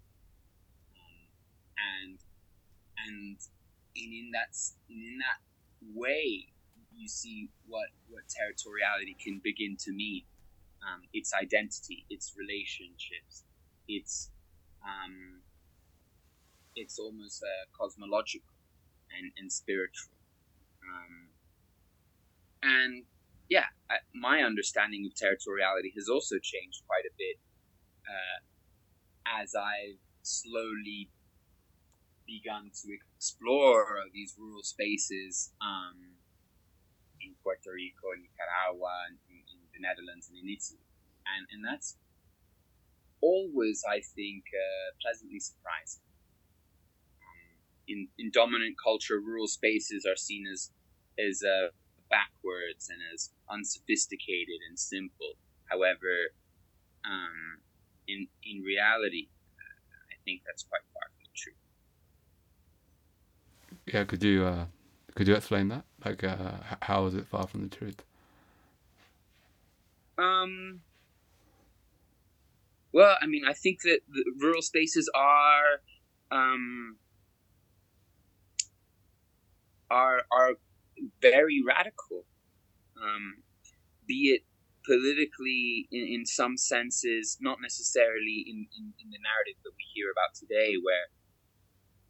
Um, 0.97 1.29
and 2.01 2.19
and 3.07 3.39
in, 3.95 4.13
in 4.13 4.31
that 4.33 4.57
in 4.91 5.19
that 5.19 5.41
way, 5.95 6.47
you 6.95 7.09
see 7.09 7.49
what 7.67 7.89
what 8.09 8.25
territoriality 8.29 9.19
can 9.19 9.41
begin 9.43 9.77
to 9.81 9.93
mean. 9.93 10.23
Um, 10.87 11.03
its 11.13 11.33
identity, 11.35 12.05
its 12.11 12.35
relationships, 12.37 13.45
its 13.89 14.31
um, 14.85 15.41
it's 16.77 16.99
almost 16.99 17.43
uh, 17.43 17.65
cosmological 17.77 18.53
and, 19.19 19.33
and 19.39 19.51
spiritual. 19.51 20.16
Um, 20.87 21.29
and 22.63 23.05
yeah, 23.49 23.67
my 24.15 24.41
understanding 24.43 25.07
of 25.07 25.15
territoriality 25.15 25.95
has 25.95 26.09
also 26.09 26.37
changed 26.43 26.83
quite 26.87 27.05
a 27.07 27.15
bit 27.17 27.39
uh, 28.07 28.39
as 29.43 29.55
I've 29.55 29.99
slowly 30.23 31.11
begun 32.27 32.71
to 32.83 32.89
explore 32.91 34.03
these 34.13 34.35
rural 34.39 34.63
spaces 34.63 35.53
um, 35.63 36.19
in 37.21 37.35
Puerto 37.43 37.71
Rico, 37.71 38.11
in 38.15 38.27
Nicaragua, 38.27 39.15
in, 39.31 39.39
in, 39.47 39.59
the 39.73 39.81
Netherlands, 39.81 40.29
and 40.29 40.39
in 40.39 40.51
Italy. 40.51 40.83
And, 41.27 41.47
and 41.53 41.63
that's 41.65 41.97
always, 43.21 43.83
I 43.87 44.01
think, 44.01 44.45
uh, 44.51 44.95
pleasantly 45.01 45.39
surprising. 45.39 46.03
Um, 47.23 47.63
in, 47.89 48.09
in 48.19 48.31
dominant 48.31 48.77
culture, 48.83 49.21
rural 49.21 49.47
spaces 49.47 50.05
are 50.07 50.17
seen 50.17 50.47
as, 50.51 50.71
as 51.19 51.43
uh, 51.43 51.69
backwards 52.11 52.89
and 52.89 52.99
as 53.13 53.31
unsophisticated 53.51 54.61
and 54.69 54.79
simple. 54.79 55.35
However, 55.67 56.33
um, 57.05 57.61
in, 58.07 58.29
in 58.45 58.63
reality, 58.63 59.29
I 60.11 60.17
think 60.25 60.43
that's 60.47 60.63
quite 60.63 60.83
far 60.93 61.09
from 61.11 61.25
the 61.25 61.35
truth. 61.35 61.57
yeah, 63.87 64.05
could 64.05 64.23
you 64.23 64.45
uh, 64.45 64.67
could 65.15 65.29
you 65.29 65.35
explain 65.35 65.69
that? 65.69 65.85
Like, 66.05 66.25
uh, 66.25 66.53
how 66.83 67.07
is 67.07 67.15
it 67.15 67.27
far 67.27 67.47
from 67.47 67.63
the 67.69 67.75
truth? 67.75 68.03
Um. 70.19 70.81
Well, 72.93 73.17
I 73.21 73.27
mean, 73.27 73.43
I 73.47 73.53
think 73.53 73.83
that 73.83 74.01
the 74.09 74.25
rural 74.41 74.63
spaces 74.63 75.11
are 75.15 75.83
um, 76.31 76.97
are 79.91 80.23
are 80.31 80.53
very 81.21 81.63
radical, 81.67 82.25
um, 83.01 83.43
be 84.07 84.35
it 84.35 84.43
politically 84.85 85.89
in, 85.91 86.21
in 86.21 86.27
some 86.27 86.57
senses, 86.57 87.39
not 87.41 87.59
necessarily 87.61 88.45
in, 88.47 88.67
in, 88.77 88.93
in 89.03 89.11
the 89.11 89.19
narrative 89.19 89.59
that 89.65 89.73
we 89.77 89.85
hear 89.95 90.11
about 90.11 90.35
today, 90.35 90.75
where 90.81 91.11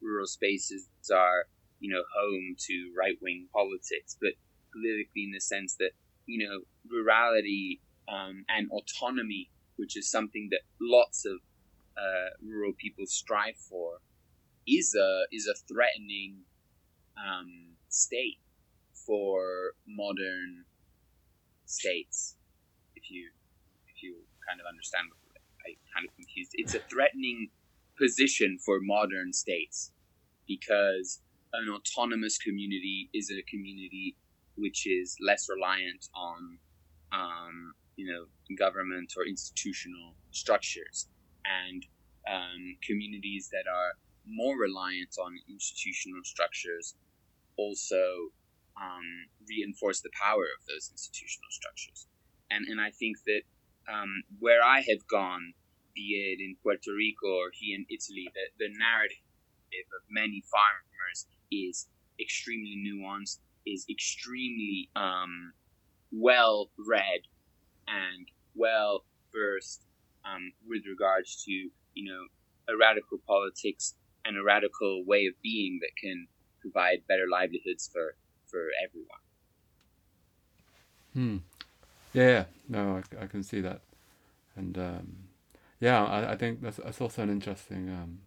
rural 0.02 0.26
spaces 0.26 0.88
are 1.12 1.46
you 1.80 1.92
know, 1.92 2.02
home 2.14 2.56
to 2.58 2.92
right 2.96 3.16
wing 3.20 3.48
politics, 3.52 4.16
but 4.20 4.32
politically 4.72 5.24
in 5.24 5.32
the 5.32 5.40
sense 5.40 5.76
that, 5.78 5.90
you 6.26 6.46
know, 6.46 6.60
rurality 6.90 7.80
um, 8.08 8.44
and 8.48 8.68
autonomy, 8.70 9.50
which 9.76 9.96
is 9.96 10.10
something 10.10 10.48
that 10.50 10.60
lots 10.80 11.24
of 11.24 11.38
uh, 11.96 12.30
rural 12.42 12.72
people 12.78 13.04
strive 13.06 13.56
for, 13.56 13.99
is 14.66 14.94
a 14.94 15.25
is 15.32 15.46
a 15.46 15.54
threatening 15.72 16.38
um, 17.16 17.76
state 17.88 18.38
for 19.06 19.73
modern 19.86 20.64
states. 21.64 22.36
If 22.95 23.10
you 23.10 23.30
if 23.88 24.02
you 24.02 24.16
kind 24.49 24.60
of 24.60 24.66
understand 24.66 25.08
I 25.66 25.76
kind 25.95 26.06
of 26.08 26.14
confused, 26.14 26.52
it's 26.54 26.75
a 26.75 26.80
threatening 26.90 27.49
position 27.99 28.58
for 28.64 28.78
modern 28.80 29.32
states 29.32 29.92
because 30.47 31.21
an 31.52 31.69
autonomous 31.69 32.38
community 32.38 33.08
is 33.14 33.30
a 33.30 33.42
community 33.50 34.16
which 34.56 34.86
is 34.86 35.16
less 35.21 35.49
reliant 35.49 36.08
on, 36.14 36.58
um, 37.12 37.75
you 37.97 38.06
know, 38.06 38.25
government 38.56 39.12
or 39.16 39.26
institutional 39.26 40.14
structures, 40.30 41.08
and 41.45 41.84
um, 42.30 42.76
communities 42.82 43.49
that 43.52 43.64
are 43.71 43.92
more 44.26 44.58
reliant 44.58 45.16
on 45.19 45.38
institutional 45.49 46.21
structures 46.25 46.95
also 47.56 48.30
um, 48.80 49.28
reinforce 49.49 50.00
the 50.00 50.10
power 50.12 50.45
of 50.45 50.67
those 50.69 50.91
institutional 50.91 51.50
structures. 51.50 52.06
And 52.50 52.67
and 52.67 52.80
I 52.80 52.91
think 52.91 53.19
that 53.26 53.43
um, 53.89 54.23
where 54.39 54.62
I 54.62 54.80
have 54.89 55.06
gone, 55.08 55.54
be 55.95 56.19
it 56.19 56.43
in 56.43 56.56
Puerto 56.62 56.93
Rico 56.95 57.28
or 57.28 57.50
here 57.52 57.76
in 57.76 57.86
Italy, 57.89 58.28
the, 58.34 58.67
the 58.67 58.73
narrative 58.78 59.19
of 59.95 60.02
many 60.10 60.43
farmers 60.50 61.26
is 61.50 61.86
extremely 62.21 62.76
nuanced, 62.76 63.39
is 63.67 63.86
extremely 63.91 64.91
um, 64.97 65.52
well 66.12 66.71
read 66.78 67.23
and 67.89 68.28
well 68.54 69.04
versed 69.34 69.82
um, 70.25 70.52
with 70.67 70.82
regards 70.89 71.45
to 71.45 71.52
you 71.52 72.04
know 72.04 72.26
a 72.73 72.76
radical 72.76 73.19
politics 73.26 73.95
and 74.25 74.36
a 74.36 74.43
radical 74.43 75.04
way 75.06 75.26
of 75.26 75.34
being 75.43 75.78
that 75.80 75.95
can 76.00 76.26
provide 76.60 77.06
better 77.06 77.26
livelihoods 77.30 77.89
for 77.93 78.17
for 78.56 78.71
everyone. 78.82 79.23
Hmm. 81.12 81.36
Yeah. 82.14 82.45
No, 82.69 83.02
I, 83.02 83.25
I 83.25 83.26
can 83.26 83.42
see 83.42 83.60
that, 83.60 83.80
and 84.56 84.76
um, 84.78 85.16
yeah, 85.80 86.04
I, 86.04 86.32
I 86.32 86.36
think 86.36 86.62
that's 86.62 86.78
that's 86.78 87.00
also 87.00 87.23
an 87.23 87.30
interesting 87.30 87.88
um, 87.90 88.21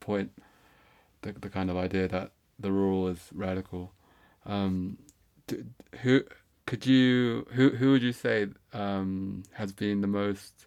point. 0.00 0.30
The 1.22 1.32
the 1.32 1.48
kind 1.48 1.70
of 1.70 1.76
idea 1.76 2.06
that 2.08 2.32
the 2.58 2.70
rule 2.70 3.08
is 3.08 3.30
radical. 3.32 3.92
Um, 4.46 4.98
who 6.02 6.22
could 6.66 6.86
you 6.86 7.46
who 7.52 7.70
who 7.70 7.92
would 7.92 8.02
you 8.02 8.12
say 8.12 8.48
um, 8.72 9.42
has 9.54 9.72
been 9.72 10.00
the 10.00 10.06
most 10.06 10.66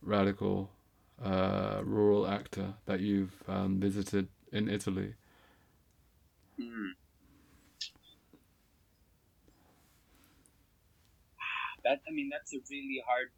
radical 0.00 0.70
uh, 1.22 1.80
rural 1.84 2.26
actor 2.26 2.74
that 2.86 3.00
you've 3.00 3.42
um, 3.48 3.80
visited 3.80 4.28
in 4.52 4.68
Italy? 4.68 5.14
Mm. 6.58 6.92
That 11.88 12.00
I 12.06 12.12
mean, 12.12 12.28
that's 12.30 12.52
a 12.52 12.58
really 12.70 13.02
hard 13.06 13.28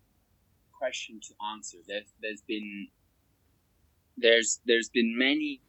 question 0.77 1.21
to 1.21 1.35
answer. 1.53 1.79
There's 1.87 2.13
there's 2.21 2.43
been 2.49 2.89
there's 4.17 4.61
there's 4.67 4.89
been 4.89 5.17
many 5.17 5.63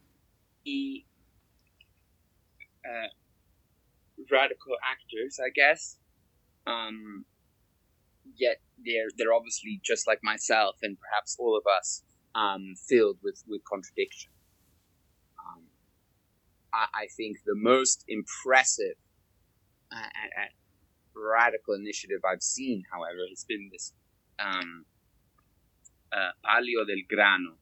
uh, 2.84 3.10
radical 4.30 4.74
actors, 4.82 5.38
I 5.38 5.50
guess. 5.54 5.98
Um, 6.66 7.24
yet 8.36 8.56
they're 8.84 9.10
they're 9.16 9.32
obviously 9.32 9.80
just 9.84 10.08
like 10.08 10.18
myself 10.24 10.76
and 10.82 10.96
perhaps 10.98 11.36
all 11.38 11.56
of 11.56 11.62
us, 11.78 12.02
um, 12.34 12.74
filled 12.88 13.18
with 13.22 13.44
with 13.46 13.62
contradiction. 13.64 14.32
Um, 15.38 15.62
I, 16.72 16.86
I, 16.94 17.06
think 17.16 17.38
the 17.46 17.54
most 17.54 18.04
impressive 18.08 18.96
uh, 19.92 20.08
radical 21.16 21.74
initiative 21.74 22.20
I've 22.24 22.42
seen, 22.42 22.84
however, 22.92 23.26
has 23.30 23.44
been 23.44 23.68
this 23.72 23.92
um, 24.38 24.84
uh, 26.12 26.30
Palio 26.44 26.84
del 26.84 27.02
Grano, 27.08 27.56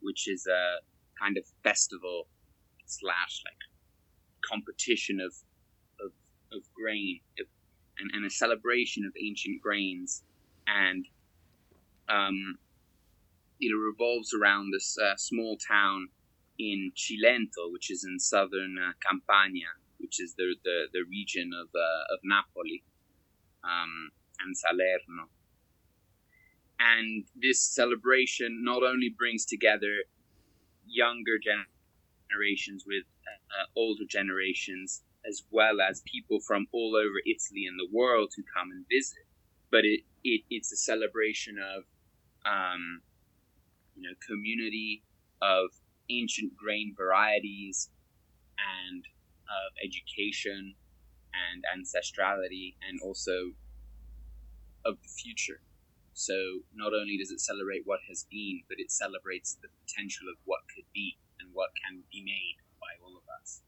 which 0.00 0.28
is 0.28 0.46
a 0.46 0.78
kind 1.20 1.36
of 1.36 1.44
festival 1.62 2.28
slash 2.86 3.42
like 3.46 3.62
competition 4.48 5.20
of 5.20 5.34
of, 6.04 6.12
of 6.52 6.62
grain 6.74 7.20
of, 7.38 7.46
and, 7.98 8.10
and 8.14 8.26
a 8.26 8.30
celebration 8.30 9.04
of 9.04 9.12
ancient 9.22 9.60
grains. 9.60 10.22
And 10.66 11.06
um, 12.08 12.58
it 13.60 13.72
revolves 13.74 14.34
around 14.34 14.72
this 14.72 14.96
uh, 14.98 15.16
small 15.16 15.56
town 15.56 16.08
in 16.58 16.92
Cilento, 16.96 17.72
which 17.72 17.90
is 17.90 18.04
in 18.04 18.18
southern 18.18 18.76
uh, 18.78 18.92
Campania, 19.06 19.68
which 20.02 20.20
is 20.20 20.34
the, 20.36 20.54
the, 20.64 20.86
the 20.92 21.04
region 21.08 21.52
of, 21.54 21.68
uh, 21.74 22.14
of 22.14 22.18
Napoli 22.24 22.82
um, 23.64 24.10
and 24.40 24.56
Salerno. 24.56 25.30
And 26.78 27.24
this 27.40 27.62
celebration 27.62 28.62
not 28.64 28.82
only 28.82 29.08
brings 29.16 29.46
together 29.46 30.02
younger 30.84 31.38
generations 31.38 32.84
with 32.86 33.04
uh, 33.56 33.66
older 33.76 34.04
generations 34.08 35.02
as 35.24 35.44
well 35.50 35.80
as 35.80 36.02
people 36.04 36.40
from 36.40 36.66
all 36.72 36.96
over 36.96 37.18
Italy 37.24 37.66
and 37.66 37.78
the 37.78 37.88
world 37.92 38.32
who 38.36 38.42
come 38.54 38.70
and 38.72 38.84
visit. 38.90 39.24
But 39.70 39.84
it, 39.84 40.00
it 40.24 40.42
it's 40.50 40.72
a 40.72 40.76
celebration 40.76 41.56
of, 41.58 41.84
um, 42.44 43.00
you 43.94 44.02
know, 44.02 44.14
community 44.26 45.04
of 45.40 45.70
ancient 46.10 46.56
grain 46.56 46.94
varieties 46.96 47.88
and 48.90 49.04
of 49.52 49.76
education 49.84 50.74
and 51.32 51.64
ancestrality 51.68 52.74
and 52.86 53.00
also 53.02 53.52
of 54.84 54.96
the 55.02 55.08
future. 55.08 55.60
So 56.12 56.64
not 56.74 56.92
only 56.92 57.16
does 57.16 57.30
it 57.30 57.40
celebrate 57.40 57.82
what 57.84 58.00
has 58.08 58.26
been, 58.30 58.62
but 58.68 58.78
it 58.78 58.90
celebrates 58.90 59.56
the 59.60 59.68
potential 59.84 60.28
of 60.28 60.36
what 60.44 60.60
could 60.74 60.84
be 60.92 61.16
and 61.40 61.50
what 61.52 61.70
can 61.84 62.02
be 62.12 62.22
made 62.22 62.60
by 62.80 62.92
all 63.02 63.16
of 63.16 63.24
us. 63.40 63.62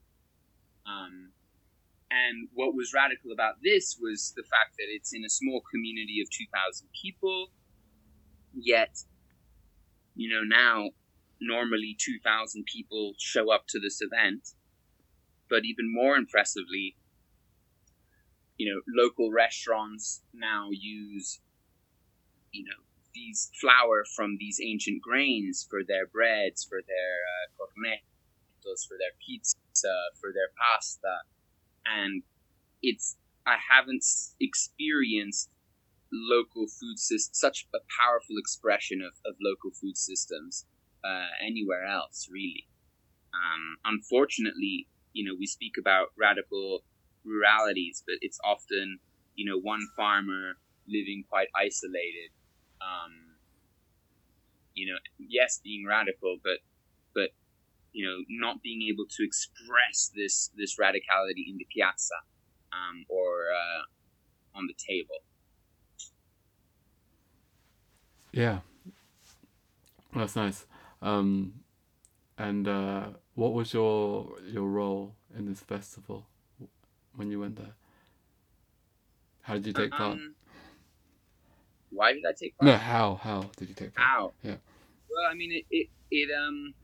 Um, 0.87 1.33
and 2.11 2.49
what 2.53 2.75
was 2.75 2.93
radical 2.95 3.33
about 3.33 3.57
this 3.63 3.97
was 4.01 4.33
the 4.37 4.45
fact 4.45 4.77
that 4.79 4.87
it's 4.89 5.13
in 5.15 5.25
a 5.25 5.31
small 5.31 5.63
community 5.71 6.21
of 6.21 6.31
2,000 6.31 6.87
people, 6.93 7.49
yet, 8.53 8.99
you 10.15 10.29
know, 10.29 10.45
now 10.45 10.91
normally 11.41 11.97
2,000 11.99 12.65
people 12.67 13.15
show 13.19 13.53
up 13.53 13.67
to 13.69 13.81
this 13.81 14.01
event. 14.01 14.55
But 15.49 15.65
even 15.65 15.93
more 15.93 16.17
impressively, 16.17 16.97
you 18.57 18.73
know, 18.73 18.81
local 19.03 19.31
restaurants 19.31 20.23
now 20.33 20.69
use, 20.71 21.41
you 22.53 22.65
know, 22.65 22.83
these 23.15 23.51
flour 23.61 24.05
from 24.17 24.37
these 24.39 24.61
ancient 24.63 25.03
grains 25.03 25.67
for 25.69 25.83
their 25.87 26.07
breads, 26.07 26.65
for 26.65 26.81
their 26.87 27.15
uh, 27.31 27.47
cornettos, 27.55 28.87
for 28.89 28.97
their 28.99 29.15
pizza, 29.25 29.95
for 30.21 30.31
their 30.33 30.49
pasta, 30.59 31.23
and 31.87 32.23
it's 32.83 33.17
I 33.47 33.57
haven't 33.71 34.05
experienced 34.41 35.51
local 36.13 36.67
food 36.67 36.99
systems 36.99 37.39
such 37.39 37.67
a 37.75 37.79
powerful 38.01 38.37
expression 38.39 39.03
of, 39.03 39.13
of 39.27 39.37
local 39.43 39.71
food 39.71 39.97
systems 39.97 40.65
uh, 41.05 41.29
anywhere 41.45 41.85
else 41.85 42.29
really. 42.31 42.69
Um, 43.35 43.77
unfortunately, 43.85 44.87
you 45.15 45.25
know, 45.25 45.35
we 45.39 45.47
speak 45.47 45.75
about 45.79 46.09
radical 46.19 46.81
ruralities, 47.27 48.03
but 48.07 48.17
it's 48.21 48.39
often, 48.45 48.99
you 49.35 49.47
know, 49.47 49.59
one 49.59 49.81
farmer 49.97 50.59
living 50.87 51.25
quite 51.31 51.49
isolated. 51.57 52.31
Um, 52.83 53.37
you 54.75 54.93
know, 54.93 54.99
yes, 55.19 55.61
being 55.65 55.87
radical, 55.89 56.37
but 56.43 56.59
but 57.15 57.31
you 57.93 58.05
know, 58.05 58.25
not 58.29 58.61
being 58.63 58.83
able 58.91 59.07
to 59.09 59.25
express 59.25 60.11
this 60.15 60.51
this 60.57 60.77
radicality 60.79 61.49
in 61.49 61.57
the 61.59 61.67
piazza 61.73 62.15
um, 62.73 63.07
or 63.09 63.47
uh, 63.55 64.59
on 64.59 64.67
the 64.67 64.75
table. 64.75 65.23
Yeah, 68.33 68.61
that's 70.13 70.35
nice. 70.35 70.67
Um, 71.01 71.64
and 72.39 72.69
uh, 72.69 73.07
what 73.35 73.53
was 73.53 73.73
your 73.73 74.39
your 74.47 74.69
role 74.69 75.15
in 75.37 75.47
this 75.47 75.61
festival? 75.61 76.27
when 77.17 77.31
you 77.31 77.41
went 77.41 77.57
there? 77.57 77.75
How 79.43 79.55
did 79.55 79.67
you 79.67 79.73
take 79.73 79.91
part? 79.91 80.13
Um, 80.13 80.35
why 81.91 82.13
did 82.13 82.25
I 82.27 82.33
take 82.39 82.57
part? 82.59 82.67
No, 82.67 82.77
how 82.77 83.15
how 83.17 83.51
did 83.57 83.69
you 83.69 83.75
take 83.75 83.95
part? 83.95 84.09
How? 84.09 84.33
Yeah. 84.43 84.57
Well, 85.11 85.31
I 85.31 85.35
mean, 85.35 85.53
it 85.53 85.65
it, 85.71 85.89
it 86.11 86.29
um. 86.35 86.75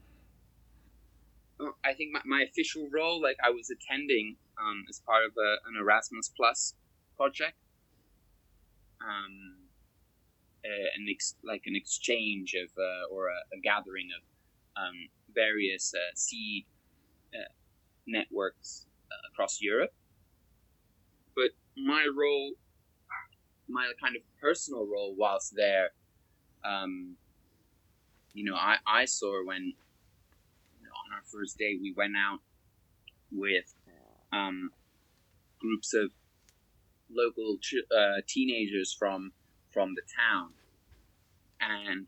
I 1.85 1.93
think 1.93 2.13
my, 2.15 2.21
my 2.25 2.43
official 2.43 2.89
role, 2.91 3.21
like 3.21 3.37
I 3.45 3.51
was 3.51 3.69
attending 3.69 4.37
um, 4.59 4.85
as 4.89 5.03
part 5.07 5.27
of 5.27 5.33
a, 5.37 5.69
an 5.69 5.77
Erasmus 5.79 6.33
Plus 6.35 6.73
project, 7.19 7.53
um, 9.03 9.57
an 10.65 11.07
ex- 11.11 11.35
like 11.45 11.65
an 11.67 11.77
exchange 11.77 12.55
of 12.55 12.71
uh, 12.79 13.15
or 13.15 13.29
a, 13.29 13.37
a, 13.55 13.61
gathering 13.63 14.09
of 14.17 14.83
um, 14.83 15.09
various 15.35 15.93
uh, 15.95 16.15
seed 16.15 16.67
uh, 17.35 17.53
networks 18.07 18.87
uh, 19.11 19.29
across 19.33 19.61
Europe, 19.61 19.93
but 21.35 21.51
my 21.77 22.07
role, 22.17 22.53
my 23.69 23.91
kind 24.03 24.17
of 24.17 24.23
personal 24.41 24.87
role 24.87 25.15
whilst 25.17 25.55
there, 25.57 25.91
um, 26.65 27.17
you 28.33 28.45
know, 28.45 28.57
I, 28.57 28.77
I 28.87 29.05
saw 29.05 29.45
when 29.45 29.63
you 29.63 30.85
know, 30.85 30.91
on 31.07 31.17
our 31.17 31.23
first 31.25 31.59
day 31.59 31.77
we 31.81 31.93
went 31.97 32.15
out 32.17 32.41
with 33.33 33.75
um, 34.33 34.71
groups 35.61 35.95
of 35.95 36.11
local 37.11 37.59
ch- 37.61 37.85
uh, 37.97 38.21
teenagers 38.27 38.95
from 38.97 39.33
from 39.73 39.95
the 39.95 40.03
town 40.17 40.51
and 41.61 42.07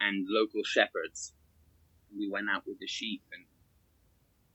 and 0.00 0.26
local 0.28 0.62
shepherds. 0.64 1.32
We 2.16 2.28
went 2.30 2.48
out 2.50 2.64
with 2.66 2.78
the 2.78 2.86
sheep 2.86 3.22
and 3.32 3.44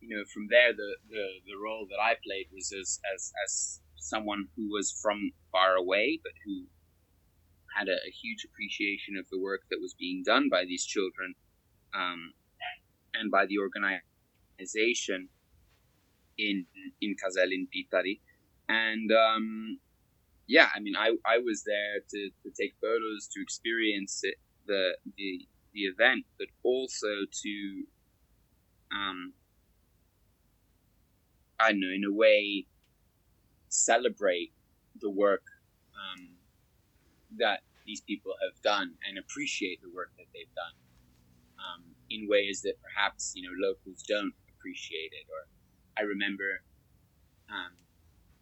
you 0.02 0.10
know 0.10 0.24
from 0.34 0.48
there 0.50 0.74
the, 0.74 0.96
the, 1.10 1.26
the 1.46 1.58
role 1.62 1.86
that 1.90 2.02
I 2.02 2.16
played 2.26 2.48
was 2.54 2.74
as, 2.74 3.00
as, 3.14 3.32
as 3.46 3.80
someone 3.98 4.48
who 4.56 4.70
was 4.72 4.92
from 5.02 5.32
far 5.52 5.76
away, 5.76 6.20
but 6.24 6.34
who 6.46 6.66
had 7.78 7.88
a, 7.88 7.98
a 8.08 8.12
huge 8.12 8.46
appreciation 8.46 9.16
of 9.18 9.26
the 9.32 9.40
work 9.40 9.62
that 9.70 9.80
was 9.82 9.94
being 9.94 10.24
done 10.26 10.50
by 10.50 10.66
these 10.66 10.86
children 10.86 11.36
um, 11.94 12.34
and 13.14 13.32
by 13.32 13.46
the 13.46 13.58
organization 13.58 15.30
in 16.38 16.66
in 17.02 17.16
Caselle 17.16 17.52
in 17.52 17.68
Pittari. 17.68 18.20
And 18.68 19.12
um, 19.12 19.80
yeah, 20.52 20.68
I 20.76 20.80
mean, 20.80 20.96
I, 20.98 21.16
I 21.26 21.38
was 21.38 21.64
there 21.64 22.04
to, 22.10 22.30
to 22.44 22.52
take 22.60 22.76
photos, 22.82 23.30
to 23.34 23.42
experience 23.42 24.20
it, 24.24 24.36
the, 24.68 24.98
the, 25.18 25.48
the 25.74 25.82
event, 25.82 26.26
but 26.38 26.48
also 26.64 27.08
to, 27.44 27.84
um, 28.92 29.34
I 31.60 31.72
know, 31.72 31.90
in 31.94 32.04
a 32.04 32.14
way, 32.14 32.68
celebrate 33.70 34.52
the 35.00 35.10
work 35.10 35.44
um, 35.96 36.30
that 37.38 37.62
these 37.86 38.02
people 38.02 38.34
have 38.42 38.62
done 38.62 38.96
and 39.08 39.18
appreciate 39.18 39.82
the 39.82 39.90
work 39.90 40.12
that 40.18 40.26
they've 40.34 40.54
done 40.56 40.76
um, 41.58 41.84
in 42.10 42.28
ways 42.30 42.62
that 42.62 42.76
perhaps 42.82 43.34
you 43.36 43.44
know 43.44 43.56
locals 43.68 44.04
don't 44.08 44.34
appreciate 44.58 45.12
it. 45.14 45.26
Or 45.30 45.48
I 45.98 46.02
remember 46.02 46.64
um, 47.50 47.78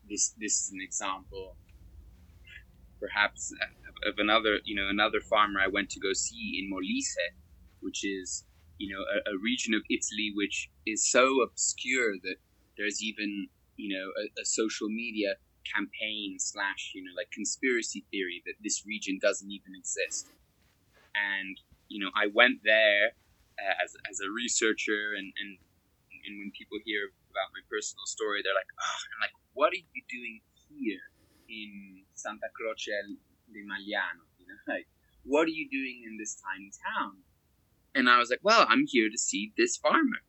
this 0.10 0.34
this 0.40 0.62
is 0.62 0.72
an 0.72 0.82
example, 0.82 1.56
perhaps 3.00 3.52
of 4.06 4.16
another 4.18 4.60
you 4.66 4.76
know 4.76 4.88
another 4.90 5.20
farmer 5.20 5.60
I 5.60 5.68
went 5.68 5.90
to 5.92 6.00
go 6.00 6.14
see 6.14 6.60
in 6.60 6.70
Molise, 6.72 7.16
which 7.82 8.04
is 8.04 8.46
you 8.78 8.94
know 8.94 9.02
a, 9.04 9.36
a 9.36 9.40
region 9.40 9.74
of 9.74 9.84
Italy 9.90 10.32
which 10.36 10.70
is 10.86 11.10
so 11.10 11.42
obscure 11.42 12.14
that 12.24 12.38
there's 12.78 13.04
even 13.04 13.48
you 13.76 13.96
know 13.96 14.12
a, 14.22 14.42
a 14.42 14.46
social 14.46 14.90
media 14.90 15.36
campaign 15.76 16.38
slash 16.40 16.92
you 16.96 17.04
know 17.04 17.12
like 17.16 17.32
conspiracy 17.32 18.06
theory 18.12 18.42
that 18.46 18.56
this 18.64 18.86
region 18.86 19.20
doesn't 19.22 19.52
even 19.52 19.74
exist. 19.78 20.30
And 21.16 21.60
you 21.90 22.00
know 22.00 22.14
i 22.16 22.30
went 22.32 22.62
there 22.64 23.18
uh, 23.60 23.76
as, 23.84 23.92
as 24.08 24.22
a 24.22 24.30
researcher 24.32 25.18
and, 25.18 25.34
and 25.36 25.52
and 26.24 26.34
when 26.40 26.54
people 26.56 26.78
hear 26.86 27.10
about 27.34 27.50
my 27.52 27.62
personal 27.68 28.06
story 28.06 28.40
they're 28.46 28.56
like 28.56 28.70
oh 28.78 28.98
I'm 29.12 29.20
like 29.26 29.36
what 29.58 29.74
are 29.74 29.82
you 29.82 30.04
doing 30.08 30.40
here 30.70 31.04
in 31.50 32.06
santa 32.24 32.50
croce 32.56 32.92
di 33.54 33.62
magliano 33.72 34.24
you 34.40 34.46
know 34.48 34.60
like 34.68 34.88
what 35.24 35.46
are 35.48 35.58
you 35.60 35.68
doing 35.70 36.04
in 36.08 36.18
this 36.18 36.36
tiny 36.44 36.72
town 36.86 37.16
and 37.96 38.10
i 38.10 38.18
was 38.18 38.30
like 38.30 38.44
well 38.44 38.66
i'm 38.70 38.86
here 38.88 39.10
to 39.10 39.18
see 39.18 39.52
this 39.58 39.78
farmer 39.78 40.22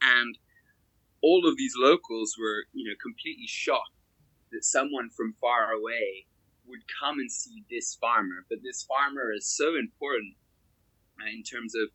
and 0.00 0.38
all 1.22 1.46
of 1.46 1.56
these 1.56 1.74
locals 1.76 2.36
were, 2.38 2.66
you 2.72 2.88
know, 2.88 2.94
completely 3.02 3.46
shocked 3.46 3.98
that 4.52 4.64
someone 4.64 5.10
from 5.10 5.34
far 5.40 5.72
away 5.72 6.26
would 6.66 6.82
come 7.00 7.18
and 7.18 7.30
see 7.30 7.64
this 7.70 7.96
farmer. 8.00 8.46
But 8.48 8.58
this 8.62 8.84
farmer 8.84 9.32
is 9.32 9.46
so 9.46 9.74
important 9.76 10.34
uh, 11.20 11.26
in 11.26 11.42
terms 11.42 11.74
of, 11.74 11.90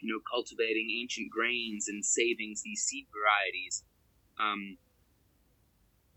you 0.00 0.08
know, 0.12 0.20
cultivating 0.30 0.88
ancient 1.00 1.30
grains 1.30 1.88
and 1.88 2.04
saving 2.04 2.54
these 2.64 2.82
seed 2.82 3.06
varieties. 3.12 3.84
Um, 4.38 4.78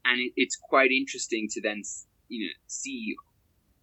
and 0.06 0.20
it, 0.20 0.34
it's 0.36 0.58
quite 0.58 0.92
interesting 0.92 1.48
to 1.52 1.62
then, 1.62 1.82
you 2.28 2.46
know, 2.48 2.54
see, 2.68 3.16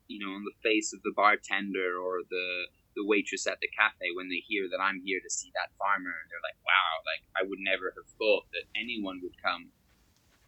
you 0.09 0.19
know, 0.19 0.33
on 0.33 0.45
the 0.45 0.57
face 0.63 0.93
of 0.93 1.03
the 1.03 1.13
bartender 1.15 1.97
or 1.99 2.21
the 2.29 2.67
the 2.97 3.07
waitress 3.07 3.47
at 3.47 3.61
the 3.63 3.71
cafe 3.71 4.11
when 4.15 4.29
they 4.29 4.43
hear 4.49 4.67
that 4.69 4.83
I'm 4.83 5.01
here 5.05 5.21
to 5.23 5.31
see 5.31 5.51
that 5.55 5.71
farmer, 5.79 6.11
and 6.11 6.27
they're 6.31 6.43
like, 6.43 6.59
"Wow! 6.67 6.91
Like 7.07 7.23
I 7.39 7.47
would 7.47 7.61
never 7.63 7.95
have 7.97 8.09
thought 8.19 8.51
that 8.53 8.67
anyone 8.75 9.21
would 9.23 9.41
come 9.43 9.71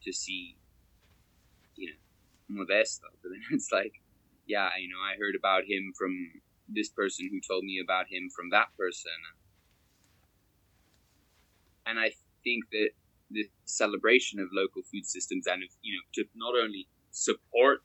to 0.03 0.13
see, 0.13 0.57
you 1.77 1.95
know, 1.95 2.65
Modesto." 2.65 3.09
But 3.23 3.31
then 3.31 3.43
it's 3.53 3.71
like, 3.73 4.03
yeah, 4.47 4.71
you 4.79 4.89
know, 4.89 5.01
I 5.01 5.17
heard 5.19 5.37
about 5.39 5.65
him 5.65 5.93
from 5.97 6.43
this 6.69 6.89
person 6.91 7.29
who 7.31 7.41
told 7.41 7.65
me 7.65 7.81
about 7.83 8.07
him 8.11 8.29
from 8.35 8.51
that 8.51 8.75
person, 8.77 9.17
and 11.87 11.99
I 11.99 12.13
think 12.45 12.65
that 12.73 12.91
the 13.33 13.49
celebration 13.65 14.39
of 14.39 14.49
local 14.53 14.83
food 14.83 15.07
systems 15.07 15.47
and 15.47 15.63
of, 15.63 15.69
you 15.83 15.95
know 15.95 16.03
to 16.15 16.25
not 16.35 16.55
only 16.55 16.89
support 17.11 17.81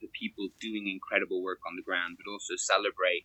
the 0.00 0.08
people 0.18 0.48
doing 0.60 0.88
incredible 0.88 1.42
work 1.42 1.60
on 1.66 1.76
the 1.76 1.82
ground, 1.82 2.16
but 2.18 2.30
also 2.30 2.54
celebrate 2.56 3.24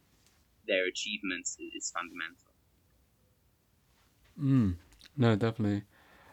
their 0.67 0.85
achievements 0.87 1.57
is 1.75 1.91
fundamental. 1.91 2.53
Mm, 4.39 4.75
no, 5.17 5.35
definitely. 5.35 5.83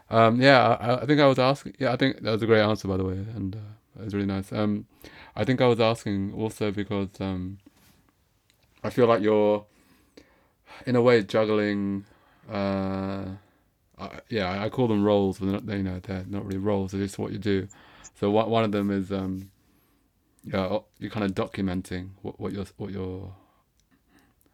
Um, 0.08 0.40
yeah, 0.40 0.76
I, 0.80 1.02
I 1.02 1.06
think 1.06 1.20
I 1.20 1.26
was 1.26 1.38
asking. 1.38 1.74
Yeah, 1.78 1.92
I 1.92 1.96
think 1.96 2.20
that 2.22 2.30
was 2.30 2.42
a 2.42 2.46
great 2.46 2.62
answer, 2.62 2.86
by 2.86 2.96
the 2.96 3.04
way, 3.04 3.14
and 3.34 3.56
uh, 3.56 4.00
it 4.00 4.04
was 4.04 4.14
really 4.14 4.26
nice. 4.26 4.52
Um, 4.52 4.86
I 5.34 5.44
think 5.44 5.60
I 5.60 5.66
was 5.66 5.80
asking 5.80 6.32
also 6.32 6.70
because 6.70 7.08
um, 7.20 7.58
I 8.84 8.90
feel 8.90 9.06
like 9.06 9.22
you're, 9.22 9.66
in 10.86 10.94
a 10.94 11.02
way, 11.02 11.22
juggling. 11.22 12.04
Uh, 12.48 13.24
I, 13.98 14.20
yeah, 14.28 14.62
I 14.62 14.68
call 14.68 14.88
them 14.88 15.04
roles, 15.04 15.38
but 15.38 15.46
they're 15.46 15.60
not, 15.60 15.76
you 15.78 15.82
know 15.82 16.00
they're 16.00 16.24
not 16.28 16.44
really 16.46 16.58
roles. 16.58 16.92
They're 16.92 17.02
just 17.02 17.18
what 17.18 17.32
you 17.32 17.38
do. 17.38 17.68
So 18.14 18.30
one 18.30 18.50
one 18.50 18.64
of 18.64 18.72
them 18.72 18.90
is 18.90 19.12
um, 19.12 19.50
yeah, 20.44 20.78
you're 20.98 21.10
kind 21.10 21.24
of 21.26 21.34
documenting 21.34 22.10
what 22.22 22.40
what 22.40 22.52
you're 22.52 22.66
what 22.76 22.90
you're. 22.92 23.34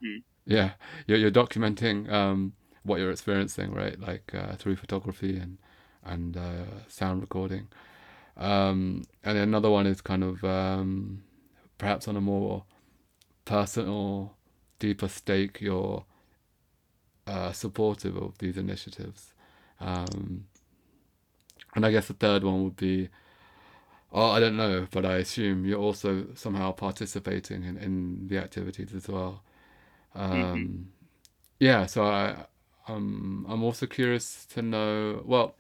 Mm. 0.03 0.23
Yeah, 0.45 0.73
you're 1.07 1.19
you're 1.19 1.31
documenting 1.31 2.11
um, 2.11 2.53
what 2.83 2.99
you're 3.01 3.11
experiencing, 3.11 3.73
right? 3.73 3.99
Like 4.01 4.35
uh, 4.35 4.55
through 4.57 4.77
photography 4.77 5.37
and 5.39 5.59
and 6.05 6.37
uh, 6.37 6.65
sound 6.89 7.21
recording. 7.21 7.69
Um, 8.37 9.05
and 9.25 9.39
another 9.39 9.71
one 9.71 9.87
is 9.87 10.01
kind 10.01 10.25
of 10.25 10.45
um, 10.45 11.25
perhaps 11.79 12.09
on 12.09 12.17
a 12.17 12.21
more 12.21 12.65
personal, 13.45 14.37
deeper 14.79 15.09
stake. 15.09 15.61
You're 15.61 16.05
uh, 17.27 17.53
supportive 17.53 18.17
of 18.17 18.39
these 18.39 18.57
initiatives. 18.57 19.32
Um, 19.83 20.45
and 21.75 21.85
I 21.85 21.91
guess 21.91 22.09
the 22.09 22.15
third 22.15 22.45
one 22.45 22.65
would 22.65 22.77
be, 22.77 23.09
oh, 24.13 24.31
I 24.31 24.41
don't 24.41 24.57
know, 24.57 24.87
but 24.91 25.05
I 25.05 25.17
assume 25.17 25.65
you're 25.65 25.79
also 25.79 26.27
somehow 26.35 26.73
participating 26.73 27.65
in, 27.65 27.77
in 27.77 28.29
the 28.29 28.39
activities 28.39 28.95
as 28.95 29.09
well. 29.09 29.43
Um, 30.15 30.33
mm-hmm. 30.33 30.83
Yeah, 31.59 31.87
so 31.87 32.05
I, 32.05 32.47
um, 32.89 33.47
I'm 33.49 33.63
also 33.63 33.87
curious 33.87 34.45
to 34.47 34.63
know. 34.63 35.23
Well, 35.25 35.55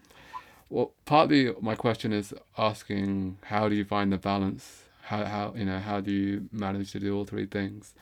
well, 0.69 0.93
partly 1.05 1.53
my 1.61 1.75
question 1.75 2.13
is 2.13 2.35
asking 2.59 3.39
how 3.43 3.69
do 3.69 3.75
you 3.75 3.85
find 3.85 4.13
the 4.13 4.19
balance? 4.19 4.85
How 5.03 5.25
how 5.25 5.55
you 5.57 5.65
know 5.65 5.79
how 5.79 6.01
do 6.01 6.11
you 6.11 6.49
manage 6.53 6.93
to 6.93 7.01
do 7.01 7.17
all 7.17 7.25
three 7.25 7.47
things? 7.47 7.95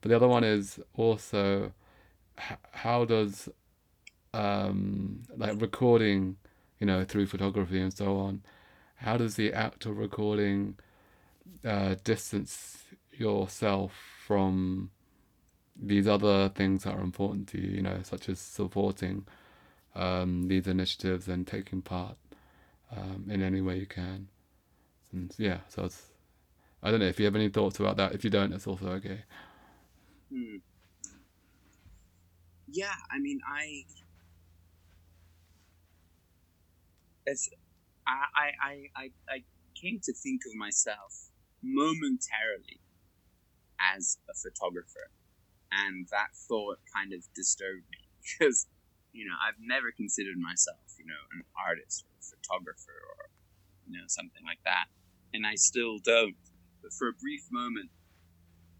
But 0.00 0.10
the 0.10 0.16
other 0.16 0.28
one 0.28 0.44
is 0.44 0.78
also 0.94 1.72
how 2.72 3.04
does 3.04 3.48
um, 4.34 5.22
like 5.36 5.60
recording, 5.60 6.36
you 6.78 6.86
know, 6.86 7.04
through 7.04 7.26
photography 7.26 7.80
and 7.80 7.92
so 7.92 8.16
on, 8.16 8.42
how 8.96 9.16
does 9.16 9.36
the 9.36 9.52
act 9.52 9.86
of 9.86 9.98
recording 9.98 10.76
uh, 11.64 11.96
distance 12.04 12.84
yourself 13.12 13.92
from 14.26 14.90
these 15.80 16.06
other 16.06 16.48
things 16.48 16.84
that 16.84 16.94
are 16.94 17.00
important 17.00 17.48
to 17.48 17.60
you, 17.60 17.76
you 17.76 17.82
know, 17.82 18.00
such 18.02 18.28
as 18.28 18.38
supporting 18.38 19.26
um, 19.94 20.48
these 20.48 20.66
initiatives 20.66 21.28
and 21.28 21.46
taking 21.46 21.82
part 21.82 22.16
um, 22.96 23.26
in 23.28 23.42
any 23.42 23.60
way 23.60 23.78
you 23.78 23.86
can. 23.86 24.28
And 25.12 25.34
yeah, 25.38 25.58
so 25.68 25.84
it's, 25.84 26.10
I 26.82 26.90
don't 26.90 27.00
know 27.00 27.06
if 27.06 27.18
you 27.18 27.24
have 27.26 27.36
any 27.36 27.48
thoughts 27.48 27.78
about 27.80 27.96
that. 27.96 28.12
If 28.12 28.24
you 28.24 28.30
don't, 28.30 28.52
it's 28.52 28.66
also 28.66 28.88
okay. 28.88 29.22
Hmm. 30.32 30.56
Yeah, 32.70 32.94
I 33.10 33.18
mean, 33.18 33.40
I 33.46 33.84
as 37.28 37.48
I, 38.06 38.50
I, 38.60 38.74
I, 38.96 39.10
I 39.28 39.38
came 39.80 40.00
to 40.02 40.12
think 40.12 40.42
of 40.46 40.54
myself 40.56 41.30
momentarily 41.62 42.80
as 43.78 44.18
a 44.28 44.34
photographer 44.34 45.10
and 45.72 46.06
that 46.10 46.36
thought 46.48 46.78
kind 46.94 47.12
of 47.12 47.24
disturbed 47.34 47.86
me 47.90 48.02
because 48.22 48.66
you 49.12 49.24
know 49.24 49.34
I've 49.40 49.58
never 49.60 49.90
considered 49.90 50.38
myself 50.38 50.84
you 50.98 51.06
know 51.06 51.22
an 51.32 51.42
artist 51.56 52.04
or 52.04 52.12
a 52.20 52.24
photographer 52.24 52.98
or 53.16 53.32
you 53.86 53.98
know 53.98 54.06
something 54.06 54.42
like 54.44 54.60
that, 54.64 54.86
and 55.34 55.46
I 55.46 55.56
still 55.56 55.98
don't. 55.98 56.36
But 56.82 56.92
for 56.92 57.08
a 57.08 57.12
brief 57.14 57.46
moment, 57.50 57.90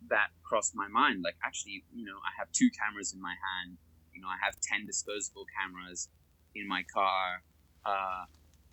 that 0.08 0.30
crossed 0.42 0.74
my 0.74 0.88
mind. 0.88 1.22
Like 1.24 1.36
actually, 1.44 1.84
you 1.92 2.04
know, 2.04 2.18
I 2.22 2.32
have 2.38 2.50
two 2.52 2.70
cameras 2.70 3.12
in 3.12 3.20
my 3.20 3.34
hand. 3.34 3.78
You 4.14 4.20
know, 4.20 4.28
I 4.28 4.38
have 4.44 4.54
ten 4.60 4.86
disposable 4.86 5.46
cameras 5.58 6.08
in 6.54 6.68
my 6.68 6.82
car. 6.92 7.42
Uh, 7.84 8.24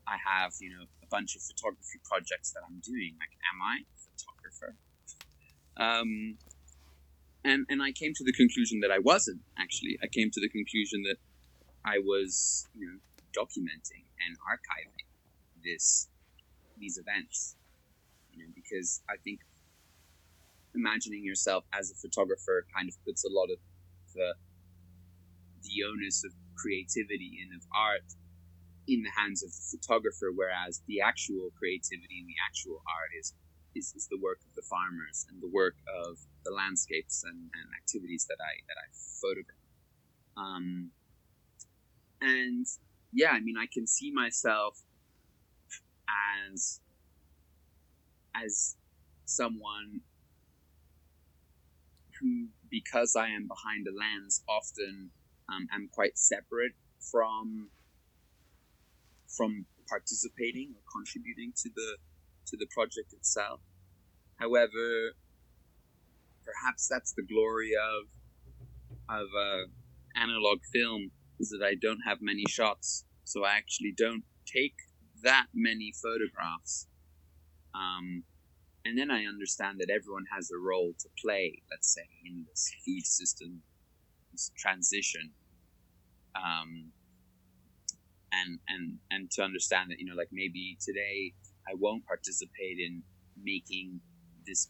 I 0.08 0.18
have 0.26 0.54
you 0.60 0.70
know 0.70 0.86
a 1.04 1.08
bunch 1.08 1.36
of 1.36 1.42
photography 1.42 2.00
projects 2.04 2.52
that 2.54 2.62
I'm 2.68 2.82
doing. 2.84 3.16
Like, 3.20 3.34
am 3.54 3.62
I 3.62 3.76
a 3.86 3.98
photographer? 3.98 4.76
Um, 5.78 6.38
and 7.44 7.66
and 7.70 7.82
I 7.82 7.92
came 7.92 8.14
to 8.16 8.24
the 8.24 8.34
conclusion 8.34 8.80
that 8.82 8.92
I 8.92 9.00
wasn't 9.00 9.42
actually. 9.58 9.98
I 10.04 10.08
came 10.08 10.30
to 10.32 10.42
the 10.42 10.50
conclusion 10.50 11.04
that 11.04 11.18
I 11.86 12.00
was, 12.00 12.68
you 12.76 12.86
know, 12.86 13.00
documenting 13.38 14.06
and 14.26 14.36
archiving 14.44 15.08
this 15.64 16.08
these 16.78 16.98
events. 16.98 17.56
You 18.32 18.46
know, 18.46 18.52
because 18.54 19.02
I 19.10 19.16
think 19.24 19.40
imagining 20.76 21.24
yourself 21.24 21.66
as 21.74 21.92
a 21.92 21.96
photographer 21.96 22.66
kind 22.76 22.90
of 22.90 22.96
puts 23.06 23.24
a 23.24 23.30
lot 23.32 23.50
of 23.52 23.58
the 24.14 24.34
the 25.64 25.84
onus 25.84 26.24
of 26.24 26.32
creativity 26.56 27.40
and 27.42 27.52
of 27.56 27.66
art 27.76 28.08
in 28.90 29.04
the 29.04 29.14
hands 29.16 29.44
of 29.44 29.52
the 29.54 29.66
photographer, 29.70 30.34
whereas 30.34 30.82
the 30.88 31.00
actual 31.00 31.54
creativity 31.58 32.18
and 32.20 32.28
the 32.28 32.40
actual 32.42 32.82
art 32.90 33.14
is 33.18 33.34
is, 33.76 33.94
is 33.96 34.08
the 34.10 34.18
work 34.18 34.40
of 34.42 34.56
the 34.56 34.66
farmers 34.66 35.28
and 35.30 35.40
the 35.42 35.48
work 35.54 35.76
of 36.04 36.18
the 36.44 36.52
landscapes 36.52 37.24
and, 37.24 37.38
and 37.54 37.68
activities 37.78 38.26
that 38.28 38.42
I 38.42 38.54
that 38.68 38.78
I 38.82 38.88
photograph. 39.22 39.66
Um, 40.36 40.92
and 42.22 42.66
yeah, 43.14 43.32
I 43.32 43.40
mean, 43.40 43.56
I 43.58 43.68
can 43.72 43.86
see 43.86 44.12
myself 44.12 44.82
as 46.54 46.82
as 48.36 48.76
someone 49.26 50.02
who, 52.20 52.48
because 52.70 53.16
I 53.16 53.28
am 53.28 53.48
behind 53.48 53.88
a 53.88 53.94
lens, 53.96 54.44
often 54.50 55.12
um, 55.48 55.68
am 55.74 55.90
quite 55.92 56.18
separate 56.18 56.74
from 57.12 57.70
from 59.40 59.66
participating 59.88 60.76
or 60.76 60.84
contributing 60.92 61.54
to 61.56 61.70
the 61.74 61.98
to 62.46 62.58
the 62.58 62.68
project 62.76 63.14
itself. 63.14 63.62
However, 64.36 65.16
perhaps 66.44 66.88
that's 66.92 67.14
the 67.14 67.24
glory 67.24 67.72
of 67.74 68.02
of 69.08 69.28
uh, 69.48 69.64
analog 70.16 70.60
film 70.74 71.12
is 71.40 71.50
that 71.50 71.66
I 71.66 71.76
don't 71.82 72.02
have 72.06 72.18
many 72.22 72.44
shots, 72.50 73.06
so 73.24 73.46
I 73.46 73.56
actually 73.56 73.94
don't 73.96 74.26
take 74.46 74.76
that 75.24 75.48
many 75.54 75.94
photographs. 76.04 76.88
Um, 77.74 78.24
and 78.84 78.98
then 78.98 79.10
I 79.12 79.24
understand 79.24 79.80
that 79.80 79.90
everyone 79.90 80.26
has 80.36 80.50
a 80.52 80.60
role 80.60 80.94
to 81.00 81.10
play, 81.24 81.62
let's 81.72 81.94
say, 81.94 82.08
in 82.26 82.46
this 82.50 82.72
food 82.86 83.06
system 83.06 83.62
this 84.32 84.52
transition. 84.58 85.32
Um, 86.36 86.92
and 88.32 88.60
and 88.68 88.98
and 89.12 89.32
to 89.32 89.44
understand 89.44 89.92
that 89.92 90.00
you 90.00 90.06
know, 90.06 90.16
like 90.16 90.30
maybe 90.32 90.78
today 90.82 91.34
I 91.68 91.74
won't 91.78 92.06
participate 92.06 92.80
in 92.80 93.04
making 93.42 94.02
this 94.46 94.70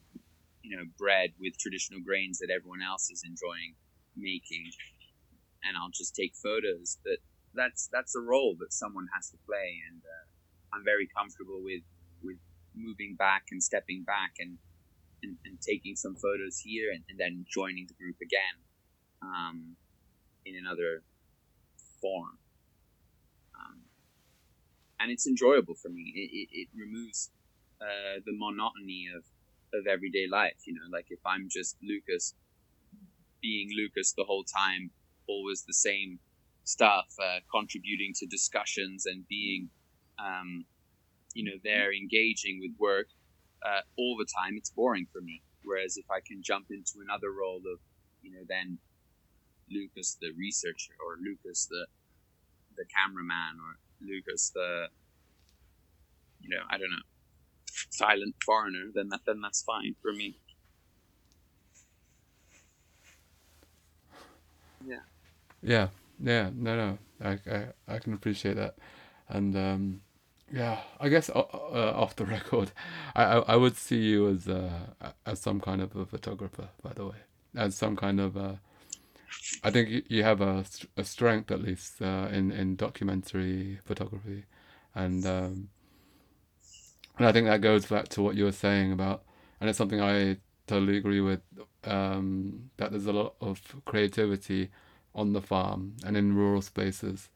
you 0.62 0.78
know 0.78 0.84
bread 0.98 1.32
with 1.40 1.58
traditional 1.58 2.02
grains 2.02 2.40
that 2.40 2.50
everyone 2.54 2.82
else 2.82 3.10
is 3.10 3.24
enjoying 3.26 3.76
making. 4.16 4.72
And 5.64 5.76
I'll 5.76 5.92
just 5.92 6.16
take 6.16 6.34
photos 6.36 6.98
but 7.04 7.20
that's 7.54 7.90
that's 7.92 8.16
a 8.16 8.20
role 8.20 8.56
that 8.60 8.74
someone 8.74 9.08
has 9.16 9.30
to 9.32 9.38
play. 9.46 9.82
And 9.90 10.02
uh, 10.04 10.26
I'm 10.76 10.86
very 10.86 11.08
comfortable 11.16 11.62
with 11.64 11.84
with 12.24 12.38
moving 12.76 13.16
back 13.18 13.44
and 13.52 13.62
stepping 13.62 14.04
back 14.04 14.36
and 14.40 14.58
and, 15.24 15.36
and 15.44 15.60
taking 15.60 15.98
some 15.98 16.16
photos 16.16 16.60
here 16.60 16.92
and, 16.94 17.04
and, 17.10 17.20
then 17.20 17.44
joining 17.52 17.86
the 17.88 17.94
group 17.94 18.16
again 18.24 18.56
um, 19.22 19.76
in 20.46 20.56
another 20.56 21.04
form 22.00 22.39
and 25.00 25.12
it's 25.12 25.28
enjoyable 25.28 25.76
for 25.76 25.90
me 25.90 26.12
it, 26.16 26.30
it, 26.32 26.50
it 26.52 26.68
removes 26.76 27.32
uh, 27.82 28.20
the 28.26 28.34
monotony 28.38 29.08
of 29.16 29.24
of 29.74 29.88
everyday 29.88 30.28
life. 30.28 30.58
You 30.66 30.74
know, 30.74 30.88
like 30.92 31.08
if 31.10 31.20
I'm 31.26 31.48
just 31.50 31.78
Lucas, 31.82 32.34
being 33.42 33.70
Lucas 33.76 34.14
the 34.14 34.24
whole 34.24 34.44
time, 34.44 34.92
always 35.28 35.64
the 35.66 35.74
same 35.74 36.20
stuff, 36.64 37.08
uh, 37.22 37.40
contributing 37.52 38.14
to 38.18 38.26
discussions 38.26 39.06
and 39.06 39.28
being, 39.28 39.70
um, 40.20 40.66
you 41.34 41.44
know, 41.44 41.58
there 41.64 41.94
engaging 41.94 42.60
with 42.60 42.72
work 42.80 43.08
uh, 43.66 43.82
all 43.98 44.18
the 44.18 44.28
time, 44.38 44.56
it's 44.58 44.70
boring 44.70 45.08
for 45.12 45.22
me. 45.22 45.42
Whereas 45.64 45.98
if 45.98 46.06
I 46.10 46.20
can 46.26 46.42
jump 46.44 46.68
into 46.70 47.00
another 47.04 47.32
role 47.32 47.62
of, 47.72 47.80
you 48.22 48.32
know, 48.32 48.44
then 48.48 48.80
Lucas 49.70 50.18
the 50.20 50.32
researcher 50.38 50.94
or 51.06 51.18
Lucas 51.22 51.68
the 51.70 51.86
the 52.76 52.86
cameraman 52.86 53.60
or 53.60 53.78
Lucas 54.02 54.52
the 54.56 54.88
you 56.42 56.50
know 56.50 56.64
I 56.70 56.78
don't 56.78 56.92
know 56.92 57.06
silent 57.92 58.36
foreigner, 58.46 58.86
then 58.94 59.10
that 59.10 59.22
then 59.26 59.42
that's 59.42 59.64
fine 59.64 59.96
for 60.02 60.14
me. 60.14 60.40
Yeah. 64.86 65.06
Yeah. 65.62 65.90
Yeah. 66.22 66.52
No. 66.56 66.76
No. 66.78 66.98
I 67.24 67.40
I, 67.52 67.66
I 67.96 68.00
can 68.00 68.14
appreciate 68.14 68.56
that. 68.56 68.76
and 69.30 69.56
um, 69.58 70.02
yeah, 70.52 70.80
I 71.00 71.10
guess 71.10 71.30
uh, 71.30 71.40
uh, 71.40 71.94
off 71.96 72.16
the 72.18 72.26
record, 72.38 72.72
I, 73.16 73.24
I, 73.24 73.38
I 73.40 73.58
would 73.58 73.78
see 73.78 73.98
you 74.00 74.30
as 74.30 74.48
uh, 74.48 74.72
as 75.26 75.40
some 75.42 75.62
kind 75.62 75.82
of 75.82 75.96
a 75.98 76.06
photographer. 76.06 76.70
By 76.84 76.94
the 76.94 77.08
way, 77.08 77.18
as 77.56 77.76
some 77.76 77.96
kind 77.98 78.20
of 78.22 78.38
uh, 78.38 78.54
I 79.64 79.72
think 79.72 80.06
you 80.10 80.24
have 80.24 80.42
a, 80.42 80.66
a 80.98 81.04
strength 81.04 81.52
at 81.52 81.62
least 81.62 82.02
uh, 82.02 82.28
in 82.32 82.52
in 82.52 82.76
documentary 82.76 83.80
photography, 83.86 84.46
and 84.96 85.26
um, 85.26 85.70
and 87.18 87.28
I 87.28 87.32
think 87.32 87.48
that 87.48 87.62
goes 87.62 87.86
back 87.86 88.08
to 88.10 88.22
what 88.22 88.36
you 88.36 88.46
were 88.46 88.52
saying 88.52 88.92
about, 88.92 89.24
and 89.60 89.70
it's 89.70 89.78
something 89.78 90.02
I 90.02 90.38
totally 90.68 90.98
agree 90.98 91.22
with. 91.22 91.42
Um, 91.84 92.72
that 92.78 92.92
there's 92.92 93.06
a 93.06 93.14
lot 93.14 93.36
of 93.42 93.62
creativity 93.86 94.70
on 95.16 95.34
the 95.34 95.42
farm 95.42 95.96
and 96.06 96.18
in 96.18 96.36
rural 96.36 96.62
spaces. 96.62 97.30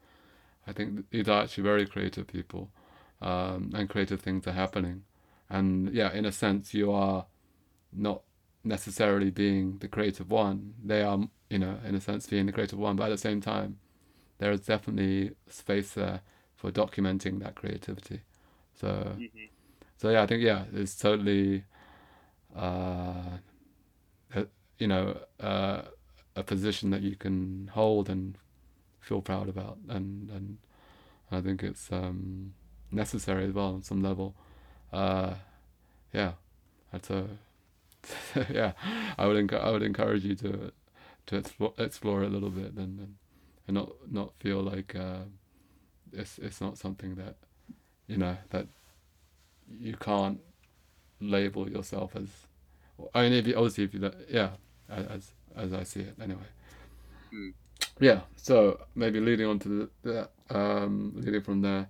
I 0.66 0.72
think 0.72 1.10
these 1.10 1.28
are 1.28 1.42
actually 1.42 1.64
very 1.64 1.86
creative 1.86 2.26
people 2.26 2.70
um, 3.20 3.72
and 3.74 3.88
creative 3.88 4.20
things 4.20 4.46
are 4.46 4.52
happening. 4.52 5.04
And 5.50 5.92
yeah, 5.92 6.12
in 6.12 6.24
a 6.24 6.32
sense, 6.32 6.74
you 6.74 6.92
are 6.92 7.26
not 7.92 8.22
necessarily 8.64 9.30
being 9.30 9.78
the 9.78 9.88
creative 9.88 10.30
one. 10.30 10.74
They 10.82 11.02
are, 11.02 11.18
you 11.50 11.58
know, 11.58 11.78
in 11.86 11.94
a 11.94 12.00
sense, 12.00 12.26
being 12.26 12.46
the 12.46 12.52
creative 12.52 12.78
one. 12.78 12.96
But 12.96 13.04
at 13.04 13.10
the 13.10 13.18
same 13.18 13.40
time, 13.40 13.78
there 14.38 14.50
is 14.50 14.60
definitely 14.60 15.32
space 15.48 15.92
there 15.92 16.22
for 16.56 16.70
documenting 16.70 17.40
that 17.40 17.54
creativity. 17.54 18.22
So, 18.74 18.88
mm-hmm. 18.88 19.44
so 19.96 20.10
yeah, 20.10 20.22
I 20.22 20.26
think 20.26 20.42
yeah, 20.42 20.64
it's 20.74 20.96
totally, 20.96 21.64
uh, 22.56 23.38
a, 24.34 24.46
you 24.78 24.88
know, 24.88 25.18
uh, 25.40 25.82
a 26.36 26.42
position 26.42 26.90
that 26.90 27.02
you 27.02 27.16
can 27.16 27.70
hold 27.74 28.08
and 28.08 28.36
feel 29.00 29.20
proud 29.20 29.48
about, 29.48 29.78
and 29.88 30.30
and 30.30 30.58
I 31.30 31.40
think 31.40 31.62
it's 31.62 31.92
um, 31.92 32.54
necessary 32.90 33.44
as 33.46 33.52
well 33.52 33.74
on 33.74 33.82
some 33.82 34.02
level. 34.02 34.34
Uh, 34.92 35.34
yeah, 36.12 36.32
that's 36.90 37.10
a 37.10 37.26
yeah. 38.50 38.72
I 39.18 39.26
would 39.26 39.36
enc- 39.36 39.60
I 39.60 39.70
would 39.70 39.82
encourage 39.82 40.24
you 40.24 40.34
to 40.36 40.72
to 41.26 41.36
explore, 41.36 41.74
explore 41.78 42.22
it 42.22 42.26
a 42.26 42.30
little 42.30 42.50
bit 42.50 42.74
and, 42.74 42.98
and 43.00 43.14
and 43.66 43.74
not 43.74 43.92
not 44.10 44.32
feel 44.40 44.62
like 44.62 44.94
uh, 44.94 45.24
it's 46.12 46.38
it's 46.38 46.60
not 46.60 46.78
something 46.78 47.14
that 47.16 47.36
you 48.06 48.16
know 48.16 48.36
that 48.50 48.66
you 49.80 49.94
can't 49.94 50.40
label 51.20 51.68
yourself 51.70 52.14
as. 52.16 52.28
I 53.14 53.22
mean, 53.22 53.32
if 53.32 53.46
you, 53.46 53.56
obviously, 53.56 53.84
if 53.84 53.94
you 53.94 54.10
yeah, 54.28 54.50
as 54.88 55.32
as 55.56 55.72
I 55.72 55.82
see 55.82 56.00
it 56.00 56.14
anyway. 56.20 56.46
Mm. 57.32 57.52
Yeah, 58.00 58.20
so 58.36 58.80
maybe 58.94 59.20
leading 59.20 59.46
on 59.46 59.58
to 59.60 59.68
the, 59.68 59.90
the 60.02 60.56
um, 60.56 61.12
leading 61.16 61.42
from 61.42 61.60
there, 61.62 61.88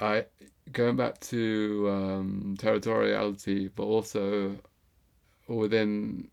I 0.00 0.26
going 0.72 0.96
back 0.96 1.20
to 1.20 1.88
um, 1.90 2.56
territoriality, 2.58 3.70
but 3.74 3.84
also 3.84 4.56
within 5.46 6.28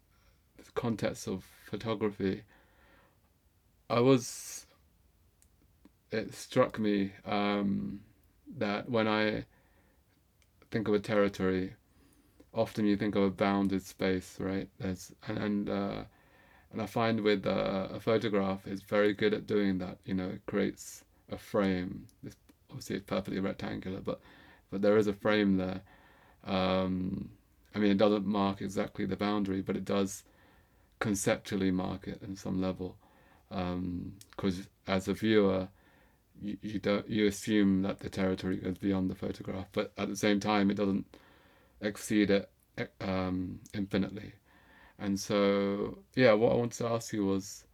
the 0.57 0.71
context 0.73 1.27
of 1.27 1.43
photography, 1.69 2.43
I 3.89 3.99
was. 3.99 4.65
It 6.11 6.33
struck 6.33 6.77
me 6.77 7.13
um, 7.25 8.01
that 8.57 8.89
when 8.89 9.07
I 9.07 9.45
think 10.69 10.89
of 10.89 10.93
a 10.93 10.99
territory, 10.99 11.73
often 12.53 12.85
you 12.85 12.97
think 12.97 13.15
of 13.15 13.23
a 13.23 13.29
bounded 13.29 13.83
space, 13.83 14.37
right? 14.39 14.67
There's 14.79 15.11
and 15.27 15.37
and, 15.37 15.69
uh, 15.69 16.03
and 16.71 16.81
I 16.81 16.85
find 16.85 17.21
with 17.21 17.45
uh, 17.45 17.87
a 17.91 17.99
photograph, 17.99 18.65
it's 18.65 18.81
very 18.81 19.13
good 19.13 19.33
at 19.33 19.47
doing 19.47 19.77
that. 19.79 19.97
You 20.05 20.15
know, 20.15 20.29
it 20.29 20.41
creates 20.45 21.03
a 21.31 21.37
frame, 21.37 22.07
this 22.23 22.35
obviously 22.69 22.97
it's 22.97 23.05
perfectly 23.05 23.39
rectangular, 23.39 23.99
but 23.99 24.19
but 24.69 24.81
there 24.81 24.97
is 24.97 25.07
a 25.07 25.13
frame 25.13 25.57
there. 25.57 25.81
Um, 26.45 27.29
I 27.73 27.79
mean, 27.79 27.91
it 27.91 27.97
doesn't 27.97 28.25
mark 28.25 28.61
exactly 28.61 29.05
the 29.05 29.15
boundary, 29.15 29.61
but 29.61 29.77
it 29.77 29.85
does 29.85 30.23
conceptually 30.99 31.71
mark 31.71 32.07
it 32.07 32.21
in 32.21 32.35
some 32.35 32.61
level. 32.61 32.97
Because 33.49 34.59
um, 34.59 34.67
as 34.87 35.07
a 35.07 35.13
viewer, 35.13 35.67
you, 36.41 36.57
you 36.61 36.79
don't 36.79 37.07
you 37.09 37.27
assume 37.27 37.81
that 37.83 37.99
the 37.99 38.09
territory 38.09 38.57
goes 38.57 38.77
beyond 38.77 39.09
the 39.09 39.15
photograph, 39.15 39.67
but 39.73 39.91
at 39.97 40.09
the 40.09 40.15
same 40.15 40.39
time, 40.39 40.71
it 40.71 40.77
doesn't 40.77 41.05
exceed 41.81 42.29
it 42.29 42.49
um, 43.01 43.59
infinitely. 43.73 44.33
And 44.99 45.19
so, 45.19 45.97
yeah, 46.15 46.33
what 46.33 46.51
I 46.51 46.55
wanted 46.55 46.77
to 46.79 46.87
ask 46.87 47.11
you 47.11 47.25
was, 47.25 47.65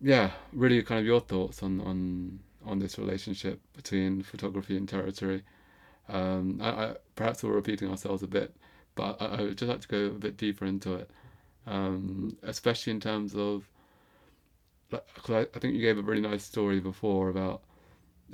yeah, 0.00 0.30
really 0.52 0.82
kind 0.82 1.00
of 1.00 1.06
your 1.06 1.20
thoughts 1.20 1.62
on 1.62 1.80
on 1.80 2.40
on 2.64 2.78
this 2.78 2.98
relationship 2.98 3.60
between 3.74 4.22
photography 4.22 4.76
and 4.76 4.88
territory. 4.88 5.42
Um, 6.08 6.60
I, 6.60 6.68
I, 6.68 6.94
perhaps 7.16 7.42
we're 7.42 7.52
repeating 7.52 7.90
ourselves 7.90 8.22
a 8.22 8.28
bit, 8.28 8.54
but 8.94 9.20
I, 9.20 9.26
I, 9.26 9.42
would 9.42 9.58
just 9.58 9.68
like 9.70 9.80
to 9.80 9.88
go 9.88 10.06
a 10.06 10.18
bit 10.18 10.36
deeper 10.36 10.64
into 10.64 10.94
it, 10.94 11.10
um, 11.66 12.36
especially 12.42 12.92
in 12.92 13.00
terms 13.00 13.34
of. 13.34 13.68
Cause 14.90 15.30
I, 15.30 15.40
I 15.40 15.58
think 15.58 15.74
you 15.74 15.80
gave 15.80 15.96
a 15.96 16.02
really 16.02 16.20
nice 16.20 16.44
story 16.44 16.78
before 16.78 17.30
about 17.30 17.62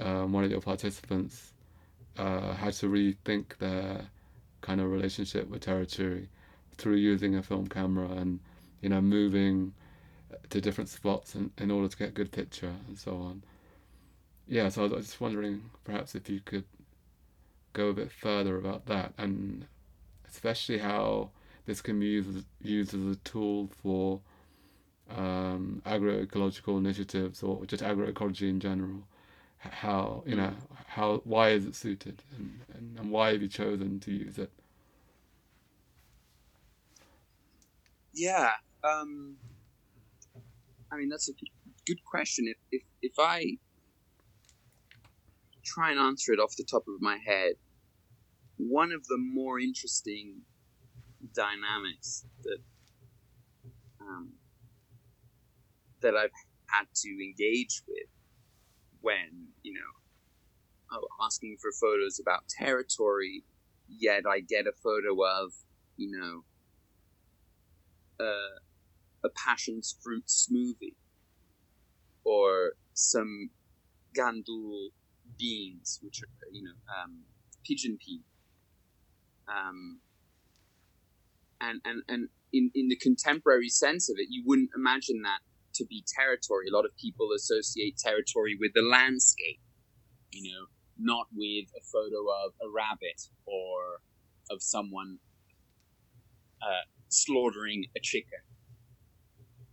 um, 0.01 0.33
one 0.33 0.43
of 0.43 0.51
your 0.51 0.61
participants 0.61 1.53
uh, 2.17 2.53
had 2.53 2.73
to 2.75 2.87
rethink 2.87 3.57
their 3.59 4.01
kind 4.61 4.81
of 4.81 4.91
relationship 4.91 5.49
with 5.49 5.61
territory 5.61 6.29
through 6.77 6.97
using 6.97 7.37
a 7.37 7.43
film 7.45 7.69
camera 7.69 8.09
and 8.09 8.41
you 8.81 8.89
know 8.89 9.01
moving 9.01 9.73
to 10.51 10.61
different 10.61 10.91
spots 10.91 11.37
in, 11.37 11.53
in 11.59 11.71
order 11.71 11.87
to 11.87 11.97
get 11.97 12.09
a 12.09 12.13
good 12.13 12.33
picture 12.33 12.75
and 12.89 12.99
so 12.99 13.13
on 13.13 13.41
yeah, 14.49 14.71
so 14.71 14.85
I 14.85 14.89
was 14.89 15.07
just 15.07 15.21
wondering 15.21 15.63
perhaps 15.85 16.15
if 16.15 16.29
you 16.31 16.41
could 16.41 16.65
go 17.75 17.89
a 17.89 17.93
bit 17.93 18.11
further 18.11 18.57
about 18.57 18.87
that 18.87 19.13
and 19.19 19.67
especially 20.31 20.79
how 20.79 21.31
this 21.67 21.81
can 21.81 22.01
be 22.01 22.07
used, 22.63 22.95
as 22.95 23.17
a 23.17 23.17
tool 23.25 23.69
for 23.83 24.21
um, 25.11 25.83
agroecological 25.87 26.79
initiatives 26.79 27.43
or 27.43 27.65
just 27.67 27.83
agroecology 27.83 28.49
in 28.49 28.61
general. 28.61 29.03
How, 29.59 30.23
you 30.25 30.37
know, 30.37 30.53
how, 30.87 31.21
why 31.25 31.51
is 31.51 31.67
it 31.67 31.75
suited 31.75 32.23
and, 32.37 32.61
and, 32.75 32.99
and 32.99 33.11
why 33.11 33.33
have 33.33 33.43
you 33.43 33.49
chosen 33.49 33.99
to 34.01 34.13
use 34.13 34.39
it? 34.39 34.53
Yeah, 38.15 38.51
um, 38.85 39.37
I 40.93 40.97
mean, 40.97 41.09
that's 41.09 41.29
a 41.29 41.33
good, 41.33 41.51
good 41.87 42.05
question. 42.05 42.47
If, 42.49 42.57
if, 42.71 42.83
if 43.03 43.13
I 43.19 43.59
try 45.65 45.91
and 45.91 46.01
answer 46.01 46.33
it 46.33 46.39
off 46.39 46.55
the 46.57 46.65
top 46.65 46.83
of 46.89 47.01
my 47.01 47.19
head, 47.27 47.55
one 48.59 48.93
of 48.93 49.07
the 49.07 49.19
more 49.19 49.59
interesting 49.59 50.43
dynamics 51.35 52.27
that 52.43 52.59
um, 54.01 54.33
that 56.01 56.15
I've 56.15 56.31
had 56.67 56.87
to 56.95 57.09
engage 57.09 57.83
with 57.89 58.09
when 59.01 59.49
you 59.63 59.75
know 59.75 60.99
oh, 60.99 61.07
asking 61.25 61.57
for 61.61 61.71
photos 61.73 62.19
about 62.21 62.49
territory, 62.49 63.45
yet 63.89 64.25
I 64.29 64.41
get 64.41 64.67
a 64.67 64.73
photo 64.73 65.23
of 65.23 65.53
you 65.97 66.11
know 66.11 66.45
uh, 68.25 68.59
a 69.25 69.29
passion's 69.31 69.97
fruit 70.03 70.27
smoothie 70.27 70.97
or 72.25 72.73
some 72.95 73.51
gandul 74.17 74.89
beans, 75.39 76.01
which 76.03 76.23
are 76.23 76.29
you 76.53 76.63
know 76.63 76.75
um, 77.03 77.23
pigeon 77.65 77.99
pea. 78.05 78.23
Um, 79.49 80.01
and 81.61 81.81
and 81.85 82.03
and 82.09 82.29
in 82.53 82.71
in 82.75 82.89
the 82.89 82.97
contemporary 82.97 83.69
sense 83.69 84.09
of 84.09 84.17
it, 84.19 84.29
you 84.31 84.43
wouldn't 84.47 84.71
imagine 84.77 85.23
that 85.23 85.41
to 85.75 85.87
be 85.87 86.05
territory. 86.07 86.67
A 86.69 86.75
lot 86.75 86.85
of 86.85 86.97
people 86.97 87.31
associate 87.35 87.97
territory 87.97 88.57
with 88.59 88.73
the 88.75 88.83
landscape, 88.83 89.61
you 90.33 90.51
know, 90.51 90.67
not 90.99 91.27
with 91.35 91.67
a 91.77 91.83
photo 91.93 92.19
of 92.45 92.53
a 92.61 92.71
rabbit 92.71 93.23
or 93.47 94.01
of 94.51 94.63
someone 94.63 95.19
uh, 96.63 96.85
slaughtering 97.09 97.85
a 97.97 98.01
chicken. 98.01 98.41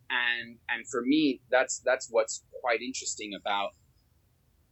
And 0.09 0.57
and 0.69 0.87
for 0.87 1.01
me, 1.01 1.41
that's 1.49 1.79
that's 1.79 2.07
what's 2.09 2.43
quite 2.61 2.81
interesting 2.81 3.33
about 3.33 3.71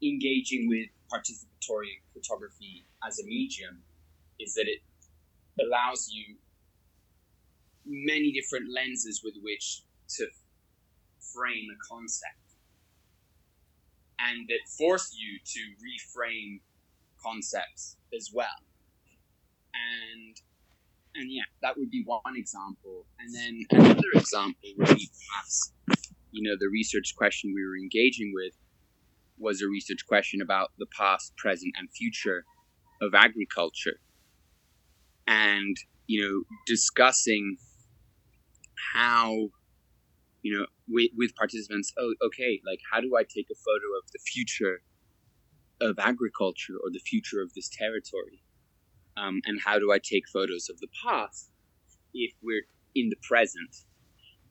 engaging 0.02 0.68
with 0.68 0.90
participatory 1.12 2.02
photography 2.14 2.86
as 3.08 3.20
a 3.20 3.26
medium 3.26 3.84
is 4.40 4.54
that 4.56 4.68
it 4.68 4.80
allows 5.60 6.10
you 6.12 6.36
many 7.86 8.32
different 8.32 8.66
lenses 8.74 9.22
with 9.24 9.34
which 9.42 9.82
to 10.10 10.26
frame 11.20 11.68
a 11.72 11.78
concept 11.88 12.44
and 14.20 14.48
that 14.48 14.70
force 14.78 15.16
you 15.18 15.40
to 15.46 15.60
reframe 15.84 16.60
concepts 17.22 17.98
as 18.16 18.30
well. 18.34 18.48
And 19.74 20.36
and 21.16 21.32
yeah 21.32 21.44
that 21.62 21.78
would 21.78 21.90
be 21.90 22.04
one 22.06 22.36
example. 22.36 23.06
And 23.20 23.34
then 23.34 23.66
another 23.72 24.12
example 24.16 24.70
would 24.78 24.96
be 24.96 25.10
perhaps 25.30 25.74
you 26.32 26.42
know 26.44 26.56
the 26.60 26.70
research 26.70 27.14
question 27.18 27.54
we 27.54 27.66
were 27.66 27.78
engaging 27.78 28.32
with 28.34 28.54
was 29.38 29.62
a 29.62 29.68
research 29.68 30.06
question 30.08 30.42
about 30.42 30.72
the 30.78 30.86
past, 30.98 31.36
present, 31.38 31.74
and 31.78 31.90
future 31.92 32.46
of 33.02 33.14
agriculture, 33.14 34.00
and 35.28 35.78
you 36.08 36.22
know, 36.22 36.44
discussing 36.68 37.58
how 38.94 39.50
you 40.42 40.58
know 40.58 40.66
with, 40.90 41.10
with 41.18 41.34
participants 41.36 41.94
oh 41.98 42.14
okay 42.26 42.60
like 42.68 42.80
how 42.92 43.00
do 43.00 43.16
i 43.16 43.24
take 43.24 43.48
a 43.50 43.56
photo 43.56 43.88
of 43.98 44.12
the 44.12 44.20
future 44.26 44.82
of 45.82 46.00
agriculture 46.00 46.76
or 46.84 46.90
the 46.92 47.00
future 47.00 47.42
of 47.42 47.54
this 47.54 47.70
territory? 47.70 48.42
Um, 49.16 49.42
and 49.46 49.60
how 49.64 49.80
do 49.80 49.92
i 49.92 50.00
take 50.00 50.28
photos 50.28 50.70
of 50.70 50.80
the 50.80 50.88
past 51.06 51.52
if 52.14 52.34
we're 52.42 52.66
in 52.96 53.10
the 53.10 53.18
present? 53.28 53.76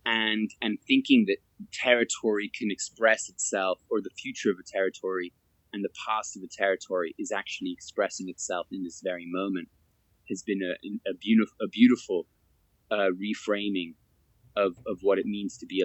And 0.04 0.50
and 0.60 0.78
thinking 0.86 1.26
that 1.28 1.38
territory 1.72 2.50
can 2.58 2.70
express 2.70 3.28
itself 3.28 3.80
or 3.90 4.00
the 4.00 4.10
future 4.20 4.50
of 4.50 4.56
a 4.58 4.66
territory 4.70 5.32
and 5.72 5.84
the 5.84 5.94
past 6.06 6.36
of 6.36 6.42
a 6.42 6.48
territory 6.48 7.14
is 7.18 7.30
actually 7.30 7.72
expressing 7.72 8.28
itself 8.28 8.66
in 8.72 8.82
this 8.82 9.00
very 9.02 9.26
moment 9.26 9.68
has 10.28 10.42
been 10.42 10.60
a, 10.62 10.74
a 11.10 11.14
beautiful 11.14 11.56
a 11.60 11.68
beautiful 11.68 12.26
uh, 12.90 13.10
reframing 13.16 13.94
of, 14.56 14.76
of 14.86 14.98
what 15.02 15.18
it 15.18 15.26
means 15.26 15.56
to 15.58 15.66
be 15.66 15.84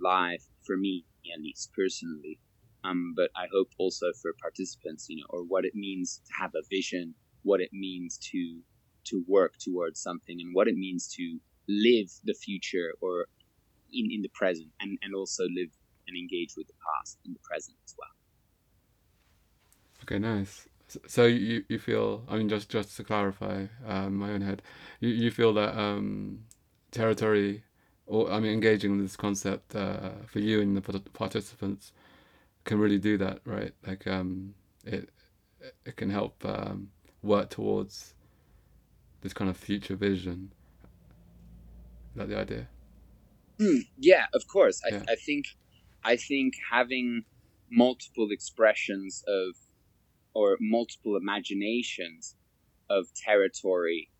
alive 0.00 0.40
for 0.66 0.76
me 0.76 1.04
at 1.34 1.40
least 1.40 1.70
personally. 1.76 2.38
Um, 2.84 3.14
but 3.16 3.30
I 3.36 3.46
hope 3.52 3.68
also 3.78 4.06
for 4.20 4.32
participants 4.40 5.06
you 5.08 5.18
know 5.18 5.26
or 5.30 5.42
what 5.44 5.64
it 5.64 5.74
means 5.74 6.20
to 6.26 6.32
have 6.40 6.52
a 6.54 6.62
vision 6.68 7.14
what 7.42 7.60
it 7.60 7.70
means 7.72 8.18
to 8.30 8.60
to 9.04 9.24
work 9.26 9.54
towards 9.58 10.00
something 10.00 10.40
and 10.40 10.54
what 10.54 10.68
it 10.68 10.76
means 10.76 11.08
to 11.16 11.38
live 11.68 12.08
the 12.24 12.34
future 12.34 12.92
or 13.00 13.26
in, 13.92 14.08
in 14.10 14.22
the 14.22 14.30
present 14.32 14.68
and, 14.80 14.98
and 15.02 15.14
also 15.14 15.44
live 15.44 15.70
and 16.06 16.16
engage 16.16 16.54
with 16.56 16.66
the 16.66 16.74
past 16.86 17.18
in 17.24 17.32
the 17.32 17.38
present 17.42 17.76
as 17.84 17.94
well. 17.98 18.08
Okay 20.02 20.18
nice 20.18 20.68
so 21.06 21.24
you, 21.24 21.64
you 21.68 21.78
feel 21.78 22.22
i 22.28 22.36
mean 22.36 22.48
just 22.48 22.68
just 22.68 22.96
to 22.96 23.04
clarify 23.04 23.66
um, 23.86 24.16
my 24.16 24.30
own 24.30 24.40
head 24.40 24.62
you, 25.00 25.08
you 25.08 25.30
feel 25.30 25.52
that 25.52 25.76
um, 25.78 26.40
territory 26.90 27.62
or 28.06 28.30
I 28.30 28.40
mean, 28.40 28.52
engaging 28.52 28.92
with 28.92 29.00
this 29.00 29.16
concept 29.16 29.74
uh, 29.74 30.10
for 30.26 30.38
you 30.38 30.60
and 30.60 30.76
the 30.76 31.00
participants 31.12 31.92
can 32.64 32.78
really 32.78 32.98
do 32.98 33.16
that, 33.18 33.40
right? 33.44 33.72
Like, 33.86 34.06
um, 34.06 34.54
it 34.84 35.08
it 35.86 35.96
can 35.96 36.10
help 36.10 36.44
um, 36.44 36.90
work 37.22 37.50
towards 37.50 38.14
this 39.20 39.32
kind 39.32 39.48
of 39.48 39.56
future 39.56 39.94
vision. 39.96 40.52
Is 42.12 42.16
that 42.16 42.28
the 42.28 42.38
idea? 42.38 42.68
Mm, 43.58 43.86
yeah, 43.96 44.26
of 44.34 44.46
course. 44.48 44.82
I, 44.84 44.94
yeah. 44.94 45.02
I 45.08 45.14
think 45.14 45.46
I 46.04 46.16
think 46.16 46.54
having 46.70 47.24
multiple 47.70 48.28
expressions 48.30 49.24
of 49.26 49.56
or 50.34 50.56
multiple 50.60 51.16
imaginations 51.16 52.36
of 52.88 53.06
territory 53.14 54.10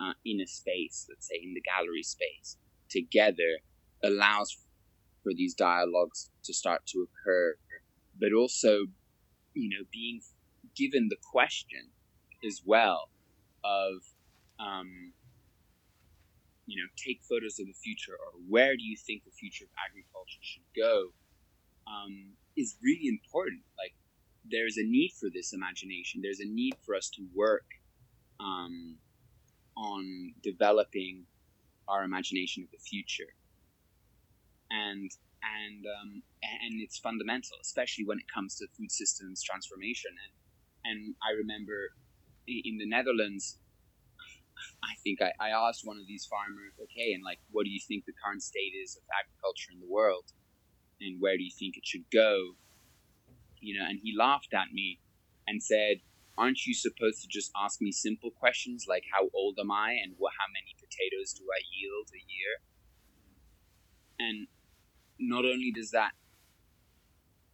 uh, 0.00 0.12
in 0.24 0.40
a 0.40 0.46
space, 0.46 1.06
let's 1.08 1.28
say 1.28 1.40
in 1.42 1.54
the 1.54 1.62
gallery 1.62 2.02
space, 2.02 2.56
together 2.88 3.58
allows 4.02 4.56
for 5.22 5.32
these 5.34 5.54
dialogues 5.54 6.30
to 6.44 6.52
start 6.52 6.82
to 6.86 7.06
occur, 7.06 7.54
but 8.20 8.32
also, 8.32 8.86
you 9.54 9.68
know, 9.70 9.84
being 9.92 10.20
given 10.76 11.08
the 11.08 11.16
question 11.32 11.90
as 12.46 12.60
well 12.64 13.08
of, 13.64 14.02
um, 14.60 15.12
you 16.66 16.76
know, 16.76 16.88
take 16.96 17.20
photos 17.28 17.58
of 17.58 17.66
the 17.66 17.74
future 17.82 18.12
or 18.12 18.40
where 18.48 18.76
do 18.76 18.82
you 18.82 18.96
think 18.96 19.24
the 19.24 19.30
future 19.30 19.64
of 19.64 19.70
agriculture 19.88 20.42
should 20.42 20.68
go 20.76 21.12
um, 21.86 22.32
is 22.56 22.76
really 22.82 23.08
important. 23.08 23.62
Like, 23.78 23.94
there's 24.50 24.76
a 24.76 24.84
need 24.84 25.12
for 25.18 25.28
this 25.32 25.52
imagination. 25.52 26.20
There's 26.22 26.40
a 26.40 26.48
need 26.48 26.74
for 26.84 26.94
us 26.94 27.10
to 27.16 27.26
work 27.34 27.66
um, 28.40 28.96
on 29.76 30.34
developing 30.42 31.24
our 31.88 32.04
imagination 32.04 32.62
of 32.62 32.70
the 32.70 32.78
future. 32.78 33.32
And 34.70 35.10
and 35.44 35.84
um, 35.84 36.22
and 36.42 36.80
it's 36.80 36.98
fundamental, 36.98 37.56
especially 37.60 38.04
when 38.04 38.18
it 38.18 38.24
comes 38.32 38.56
to 38.56 38.66
food 38.76 38.90
systems 38.90 39.42
transformation. 39.42 40.12
And 40.12 40.32
and 40.84 41.14
I 41.22 41.32
remember 41.36 41.92
in 42.46 42.76
the 42.78 42.86
Netherlands, 42.86 43.58
I 44.82 44.94
think 45.02 45.20
I, 45.22 45.32
I 45.40 45.50
asked 45.50 45.82
one 45.84 45.98
of 45.98 46.06
these 46.06 46.26
farmers, 46.28 46.72
okay, 46.76 47.12
and 47.12 47.22
like, 47.24 47.40
what 47.50 47.64
do 47.64 47.70
you 47.70 47.80
think 47.80 48.04
the 48.04 48.12
current 48.24 48.42
state 48.42 48.76
is 48.76 48.96
of 48.96 49.02
agriculture 49.08 49.72
in 49.72 49.80
the 49.80 49.88
world, 49.88 50.32
and 51.00 51.20
where 51.20 51.36
do 51.36 51.42
you 51.42 51.52
think 51.56 51.76
it 51.76 51.86
should 51.86 52.04
go? 52.12 52.56
You 53.64 53.78
know, 53.78 53.86
and 53.88 53.98
he 54.02 54.14
laughed 54.16 54.52
at 54.52 54.72
me 54.72 55.00
and 55.46 55.62
said, 55.62 56.00
aren't 56.36 56.66
you 56.66 56.74
supposed 56.74 57.22
to 57.22 57.28
just 57.28 57.50
ask 57.56 57.80
me 57.80 57.92
simple 57.92 58.30
questions 58.30 58.86
like 58.88 59.04
how 59.12 59.28
old 59.32 59.58
am 59.58 59.70
I 59.70 59.92
and 60.02 60.14
how 60.18 60.48
many 60.52 60.74
potatoes 60.76 61.32
do 61.32 61.44
I 61.44 61.60
yield 61.72 62.08
a 62.12 62.22
year? 62.28 62.54
And 64.18 64.48
not 65.18 65.44
only 65.44 65.72
does 65.74 65.90
that 65.92 66.12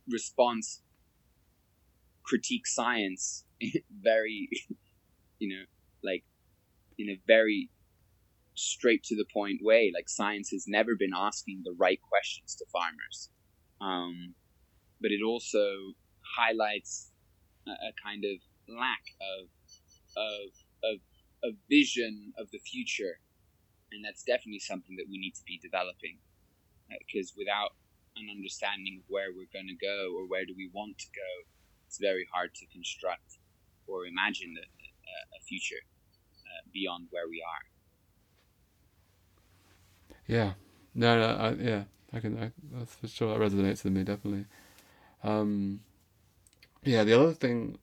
response 0.09 0.83
critique 2.25 2.67
science 2.67 3.45
very, 4.03 4.49
you 5.39 5.49
know, 5.49 5.65
like 6.03 6.25
in 6.99 7.11
a 7.11 7.21
very 7.27 7.71
straight 8.55 9.03
to 9.05 9.17
the 9.17 9.27
point 9.33 9.61
way, 9.63 9.91
like 9.95 10.09
science 10.09 10.51
has 10.51 10.65
never 10.67 10.93
been 10.99 11.13
asking 11.15 11.63
the 11.65 11.75
right 11.79 12.01
questions 12.09 12.55
to 12.57 12.65
farmers. 12.73 13.31
Um, 13.81 14.35
but 15.01 15.11
it 15.11 15.21
also 15.25 15.95
highlights 16.37 17.11
a, 17.67 17.71
a 17.71 17.93
kind 18.03 18.25
of 18.25 18.39
lack 18.69 19.03
of 19.21 19.49
of 20.17 20.51
of 20.83 20.99
a 21.45 21.51
vision 21.69 22.33
of 22.39 22.51
the 22.51 22.59
future, 22.59 23.19
and 23.93 24.05
that's 24.05 24.23
definitely 24.23 24.61
something 24.61 24.97
that 24.97 25.07
we 25.09 25.19
need 25.19 25.35
to 25.35 25.45
be 25.47 25.59
developing. 25.59 26.19
Because 26.89 27.31
uh, 27.31 27.39
without 27.39 27.71
an 28.17 28.29
understanding 28.31 29.01
of 29.01 29.05
where 29.09 29.31
we're 29.31 29.51
going 29.53 29.69
to 29.69 29.79
go 29.79 30.13
or 30.17 30.27
where 30.27 30.45
do 30.45 30.55
we 30.57 30.69
want 30.73 30.99
to 30.99 31.07
go, 31.15 31.31
it's 31.87 31.99
very 31.99 32.27
hard 32.33 32.55
to 32.55 32.67
construct 32.67 33.39
or 33.87 34.07
imagine 34.07 34.55
a 34.59 35.41
future 35.43 35.83
uh, 36.47 36.63
beyond 36.73 37.09
where 37.11 37.29
we 37.29 37.43
are. 37.43 37.65
Yeah, 40.27 40.53
no, 40.95 41.19
no, 41.19 41.29
I, 41.37 41.53
yeah, 41.55 41.83
I 42.13 42.21
can. 42.21 42.39
I, 42.39 42.53
that's 42.73 42.95
for 42.95 43.09
sure. 43.09 43.37
That 43.37 43.51
resonates 43.51 43.85
with 43.85 43.93
me 43.93 44.05
definitely. 44.05 44.47
Um, 45.23 45.81
yeah, 46.85 47.05
the 47.05 47.19
other 47.19 47.33
thing 47.33 47.79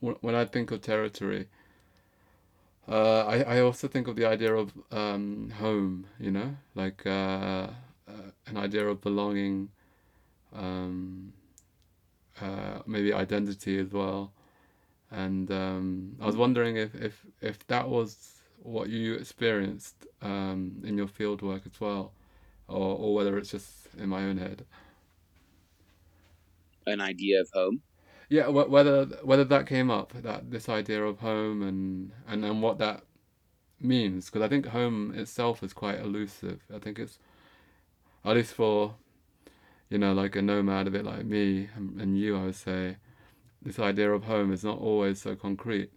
when 0.00 0.34
I 0.34 0.44
think 0.44 0.70
of 0.70 0.82
territory, 0.82 1.48
uh, 2.88 3.24
I, 3.26 3.56
I 3.56 3.60
also 3.60 3.88
think 3.88 4.06
of 4.06 4.16
the 4.16 4.26
idea 4.26 4.54
of 4.54 4.72
um, 4.92 5.50
home, 5.50 6.06
you 6.20 6.30
know, 6.30 6.56
like 6.74 7.04
uh, 7.06 7.10
uh, 8.08 8.30
an 8.46 8.56
idea 8.56 8.86
of 8.86 9.00
belonging, 9.00 9.70
um, 10.54 11.32
uh, 12.40 12.80
maybe 12.86 13.12
identity 13.12 13.78
as 13.78 13.92
well. 13.92 14.32
And 15.10 15.50
um, 15.50 16.16
I 16.20 16.26
was 16.26 16.36
wondering 16.36 16.76
if, 16.76 16.94
if, 16.94 17.26
if 17.40 17.66
that 17.68 17.88
was 17.88 18.42
what 18.62 18.88
you 18.88 19.14
experienced 19.14 20.06
um, 20.22 20.82
in 20.84 20.98
your 20.98 21.08
field 21.08 21.42
work 21.42 21.62
as 21.66 21.80
well, 21.80 22.12
or, 22.68 22.96
or 22.98 23.14
whether 23.14 23.38
it's 23.38 23.50
just 23.50 23.88
in 23.98 24.08
my 24.08 24.22
own 24.24 24.38
head. 24.38 24.66
An 26.86 27.00
idea 27.00 27.40
of 27.42 27.50
home? 27.52 27.82
Yeah, 28.28 28.48
whether 28.48 29.04
whether 29.22 29.44
that 29.44 29.66
came 29.66 29.90
up 29.90 30.12
that 30.22 30.50
this 30.50 30.68
idea 30.68 31.04
of 31.04 31.20
home 31.20 31.62
and 31.62 32.12
and 32.26 32.44
and 32.44 32.62
what 32.62 32.78
that 32.78 33.04
means 33.80 34.26
because 34.26 34.42
I 34.42 34.48
think 34.48 34.66
home 34.66 35.14
itself 35.14 35.62
is 35.62 35.72
quite 35.72 36.00
elusive. 36.00 36.60
I 36.74 36.78
think 36.78 36.98
it's 36.98 37.18
at 38.24 38.34
least 38.36 38.54
for 38.54 38.96
you 39.88 39.98
know 39.98 40.12
like 40.12 40.34
a 40.34 40.42
nomad 40.42 40.88
a 40.88 40.90
bit 40.90 41.04
like 41.04 41.24
me 41.24 41.68
and, 41.76 42.00
and 42.00 42.18
you, 42.18 42.36
I 42.36 42.44
would 42.46 42.56
say 42.56 42.96
this 43.62 43.78
idea 43.78 44.12
of 44.12 44.24
home 44.24 44.52
is 44.52 44.64
not 44.64 44.78
always 44.78 45.22
so 45.22 45.36
concrete. 45.36 45.92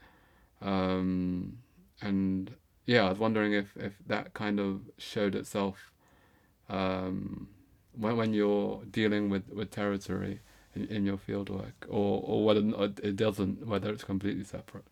Um, 0.61 1.59
and 2.01 2.51
yeah, 2.85 3.05
I 3.05 3.09
was 3.09 3.19
wondering 3.19 3.53
if 3.53 3.75
if 3.75 3.93
that 4.07 4.33
kind 4.33 4.59
of 4.59 4.81
showed 4.99 5.33
itself 5.33 5.91
um, 6.69 7.47
when 7.93 8.17
when 8.17 8.33
you're 8.33 8.83
dealing 8.91 9.29
with 9.29 9.49
with 9.49 9.71
territory 9.71 10.41
in, 10.75 10.85
in 10.85 11.05
your 11.05 11.17
field 11.17 11.49
work, 11.49 11.85
or 11.89 12.21
or 12.23 12.45
whether 12.45 12.61
it 13.03 13.15
doesn't, 13.15 13.67
whether 13.67 13.89
it's 13.91 14.03
completely 14.03 14.43
separate? 14.43 14.85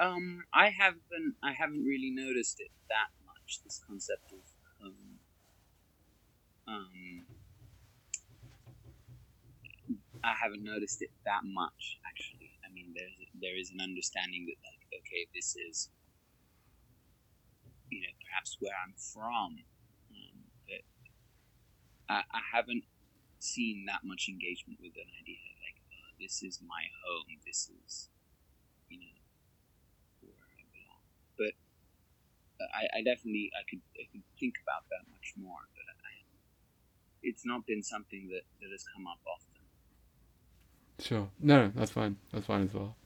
Um, 0.00 0.44
I 0.52 0.70
haven't 0.70 1.36
I 1.42 1.52
haven't 1.52 1.84
really 1.84 2.10
noticed 2.10 2.60
it 2.60 2.70
that 2.88 3.10
much. 3.24 3.60
This 3.62 3.80
concept 3.86 4.32
of 4.32 4.86
um, 4.86 5.18
um, 6.66 7.26
I 10.24 10.34
haven't 10.40 10.64
noticed 10.64 11.02
it 11.02 11.10
that 11.24 11.42
much 11.44 11.98
actually. 12.06 12.58
I 12.66 12.72
mean, 12.72 12.92
there's 12.94 13.12
there 13.40 13.56
is 13.56 13.70
an 13.70 13.80
understanding 13.80 14.46
that 14.46 14.56
like 14.64 15.00
okay, 15.00 15.26
this 15.34 15.56
is 15.56 15.90
you 17.90 18.00
know 18.00 18.14
perhaps 18.26 18.56
where 18.60 18.72
I'm 18.84 18.94
from, 18.96 19.58
um, 20.10 20.38
but 20.66 20.82
I, 22.08 22.22
I 22.32 22.40
haven't 22.52 22.84
seen 23.44 23.84
that 23.86 24.00
much 24.02 24.26
engagement 24.28 24.80
with 24.80 24.96
an 24.96 25.08
idea 25.20 25.44
like 25.60 25.78
uh, 25.92 26.10
this 26.18 26.42
is 26.42 26.60
my 26.64 26.88
home. 27.04 27.28
This 27.44 27.70
is 27.70 28.08
you 28.88 28.98
know 28.98 29.16
where 30.24 30.40
I 30.40 30.62
belong. 30.72 31.04
But 31.36 31.54
uh, 32.64 32.70
I, 32.72 32.98
I 32.98 33.00
definitely 33.04 33.52
I 33.52 33.62
could 33.68 33.84
I 34.00 34.08
could 34.10 34.24
think 34.40 34.54
about 34.64 34.88
that 34.88 35.04
much 35.12 35.34
more. 35.36 35.60
But 35.76 35.84
I, 35.92 36.24
it's 37.22 37.44
not 37.46 37.66
been 37.66 37.82
something 37.82 38.28
that, 38.28 38.44
that 38.60 38.70
has 38.72 38.84
come 38.94 39.06
up 39.06 39.20
often. 39.26 39.64
Sure. 41.00 41.28
No, 41.40 41.72
that's 41.74 41.90
fine. 41.90 42.16
That's 42.32 42.46
fine 42.46 42.64
as 42.64 42.74
well. 42.74 42.96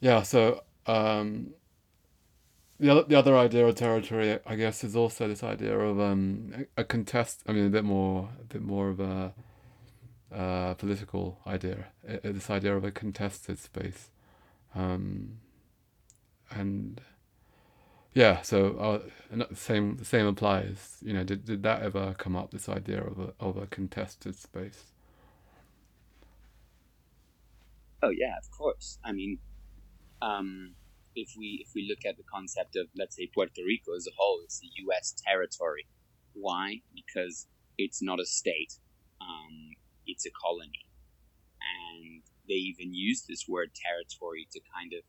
Yeah. 0.00 0.22
So 0.22 0.62
um, 0.86 1.54
the 2.80 2.90
other, 2.90 3.02
the 3.02 3.18
other 3.18 3.36
idea 3.36 3.66
of 3.66 3.74
territory, 3.74 4.38
I 4.46 4.54
guess, 4.54 4.84
is 4.84 4.94
also 4.94 5.26
this 5.26 5.42
idea 5.42 5.76
of 5.76 5.98
um, 5.98 6.66
a 6.76 6.84
contest. 6.84 7.42
I 7.46 7.52
mean, 7.52 7.66
a 7.66 7.70
bit 7.70 7.84
more, 7.84 8.28
a 8.40 8.44
bit 8.44 8.62
more 8.62 8.88
of 8.88 9.00
a 9.00 9.32
uh, 10.32 10.74
political 10.74 11.40
idea. 11.46 11.86
this 12.04 12.50
idea 12.50 12.76
of 12.76 12.84
a 12.84 12.90
contested 12.90 13.58
space, 13.58 14.10
um, 14.74 15.38
and 16.50 17.00
yeah. 18.14 18.42
So 18.42 18.76
uh, 18.76 19.36
the 19.48 19.56
same, 19.56 19.96
the 19.96 20.04
same 20.04 20.26
applies. 20.26 20.98
You 21.02 21.14
know, 21.14 21.24
did 21.24 21.44
did 21.44 21.64
that 21.64 21.82
ever 21.82 22.14
come 22.16 22.36
up? 22.36 22.52
This 22.52 22.68
idea 22.68 23.02
of 23.02 23.18
a 23.18 23.32
of 23.40 23.56
a 23.56 23.66
contested 23.66 24.36
space. 24.36 24.92
Oh 28.02 28.10
yeah, 28.10 28.36
of 28.38 28.48
course. 28.50 28.98
I 29.02 29.10
mean, 29.10 29.38
um, 30.22 30.74
if 31.18 31.34
we 31.36 31.64
if 31.66 31.72
we 31.74 31.86
look 31.88 32.04
at 32.08 32.16
the 32.16 32.22
concept 32.32 32.76
of 32.76 32.86
let's 32.96 33.16
say 33.16 33.28
Puerto 33.32 33.62
Rico 33.66 33.94
as 33.96 34.06
a 34.06 34.14
whole, 34.16 34.40
it's 34.44 34.62
a 34.62 34.68
U.S. 34.84 35.14
territory. 35.26 35.86
Why? 36.32 36.80
Because 36.94 37.46
it's 37.76 38.00
not 38.02 38.20
a 38.20 38.26
state; 38.26 38.74
um, 39.20 39.70
it's 40.06 40.26
a 40.26 40.30
colony, 40.30 40.86
and 41.60 42.22
they 42.48 42.54
even 42.54 42.94
use 42.94 43.24
this 43.28 43.46
word 43.48 43.70
territory 43.74 44.46
to 44.52 44.60
kind 44.74 44.92
of 44.92 45.02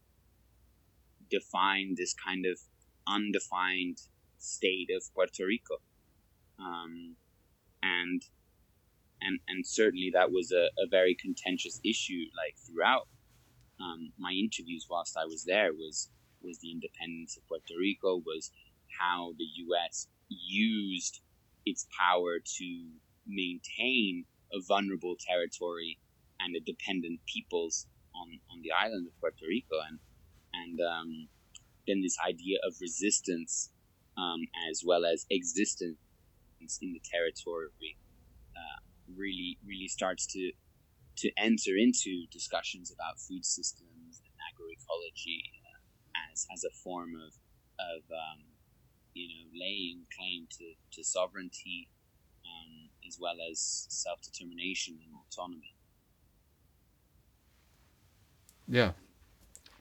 define 1.30 1.94
this 1.96 2.14
kind 2.14 2.46
of 2.46 2.60
undefined 3.08 4.00
state 4.40 4.90
of 4.96 5.04
Puerto 5.14 5.46
Rico, 5.46 5.78
um, 6.60 7.16
and 7.84 8.24
and 9.22 9.40
and 9.48 9.66
certainly 9.66 10.10
that 10.14 10.32
was 10.32 10.52
a, 10.52 10.70
a 10.82 10.88
very 10.90 11.16
contentious 11.16 11.80
issue 11.84 12.26
like 12.36 12.56
throughout 12.66 13.08
um, 13.82 14.12
my 14.18 14.32
interviews 14.32 14.88
whilst 14.90 15.18
I 15.18 15.26
was 15.26 15.44
there 15.46 15.74
was 15.74 16.10
was 16.42 16.60
the 16.60 16.72
independence 16.72 17.36
of 17.38 17.48
Puerto 17.48 17.74
Rico, 17.78 18.22
was 18.26 18.52
how 19.00 19.34
the 19.38 19.48
U.S. 19.68 20.08
used 20.30 21.22
its 21.66 21.86
power 22.00 22.40
to 22.40 22.86
maintain 23.28 24.26
a 24.54 24.60
vulnerable 24.68 25.16
territory 25.20 26.00
and 26.40 26.56
a 26.56 26.60
dependent 26.62 27.20
peoples 27.26 27.88
on, 28.16 28.40
on 28.52 28.62
the 28.62 28.72
island 28.72 29.08
of 29.08 29.20
Puerto 29.20 29.46
Rico, 29.48 29.76
and 29.88 30.00
and 30.54 30.80
um, 30.82 31.28
then 31.88 32.02
this 32.02 32.18
idea 32.28 32.58
of 32.66 32.74
resistance 32.82 33.70
um, 34.18 34.42
as 34.70 34.84
well 34.86 35.06
as 35.06 35.26
existence 35.30 35.98
in 36.82 36.94
the 36.94 37.02
territory 37.04 37.98
uh, 38.56 38.80
really 39.16 39.58
really 39.66 39.88
starts 39.88 40.26
to 40.28 40.52
to 41.20 41.32
enter 41.38 41.76
into 41.78 42.26
discussions 42.32 42.92
about 42.92 43.20
food 43.20 43.46
systems 43.46 44.22
and 44.24 44.34
agroecology 44.50 45.42
uh, 45.66 46.32
as, 46.32 46.46
as 46.54 46.64
a 46.64 46.74
form 46.84 47.14
of, 47.16 47.34
of 47.80 48.02
um, 48.12 48.44
you 49.14 49.28
know, 49.28 49.60
laying 49.60 50.06
claim 50.16 50.48
to, 50.58 50.74
to 50.92 51.04
sovereignty 51.04 51.90
um, 52.46 52.90
as 53.08 53.18
well 53.20 53.36
as 53.52 53.86
self 53.90 54.22
determination 54.22 55.00
and 55.04 55.14
autonomy. 55.28 55.76
Yeah, 58.68 58.92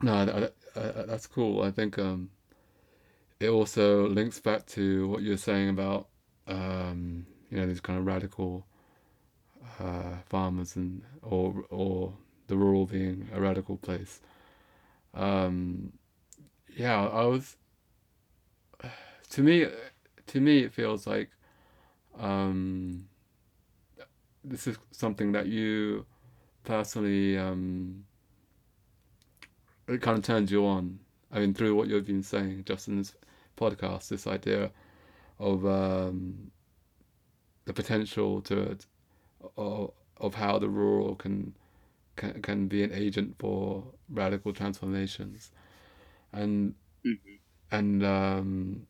no, 0.01 0.51
that's 0.75 1.27
cool. 1.27 1.63
I 1.63 1.71
think 1.71 1.99
um, 1.99 2.31
it 3.41 3.51
also 3.51 4.09
links 4.09 4.41
back 4.41 4.67
to 4.67 5.09
what 5.09 5.23
you 5.23 5.31
were 5.31 5.37
saying 5.37 5.69
about 5.69 6.09
um, 6.47 7.27
you 7.51 7.59
know 7.59 7.67
these 7.67 7.81
kind 7.81 7.99
of 7.99 8.07
radical 8.07 8.67
uh, 9.79 10.17
farmers 10.27 10.77
and 10.77 11.03
or 11.23 11.65
or 11.71 12.15
the 12.47 12.57
rural 12.57 12.87
being 12.87 13.29
a 13.33 13.41
radical 13.41 13.77
place. 13.77 14.21
Um, 15.15 15.93
yeah, 16.77 17.07
I 17.07 17.25
was. 17.25 17.57
To 19.33 19.43
me, 19.43 19.67
to 20.29 20.41
me, 20.41 20.61
it 20.61 20.73
feels 20.73 21.07
like 21.07 21.29
um, 22.19 23.09
this 24.43 24.67
is 24.67 24.79
something 24.91 25.33
that 25.33 25.49
you 25.49 26.07
personally 26.65 27.37
um, 27.37 28.05
it 29.89 30.03
kind 30.03 30.19
of 30.19 30.25
turns 30.25 30.51
you 30.51 30.67
on. 30.67 30.99
I 31.33 31.41
mean, 31.41 31.55
through 31.55 31.75
what 31.75 31.89
you've 31.89 32.07
been 32.07 32.23
saying 32.23 32.65
just 32.65 32.89
in 32.89 32.99
this 32.99 33.15
podcast, 33.57 34.09
this 34.09 34.27
idea 34.27 34.71
of 35.39 35.67
um, 35.67 36.51
the 37.65 37.73
potential 37.73 38.41
to 38.43 38.79
of, 39.57 39.93
of 40.19 40.35
how 40.35 40.59
the 40.59 40.69
rural 40.69 41.15
can, 41.15 41.55
can 42.17 42.43
can 42.43 42.69
be 42.69 42.83
an 42.83 42.93
agent 42.93 43.37
for 43.39 43.85
radical 44.09 44.53
transformations, 44.53 45.51
and 46.33 46.75
mm-hmm. 47.05 47.35
and 47.71 48.05
um, 48.05 48.87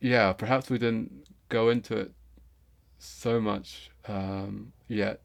yeah, 0.00 0.32
perhaps 0.32 0.70
we 0.70 0.78
didn't 0.78 1.26
go 1.48 1.70
into 1.70 1.96
it 1.96 2.12
so 2.98 3.40
much 3.40 3.90
um, 4.06 4.72
yet, 4.86 5.20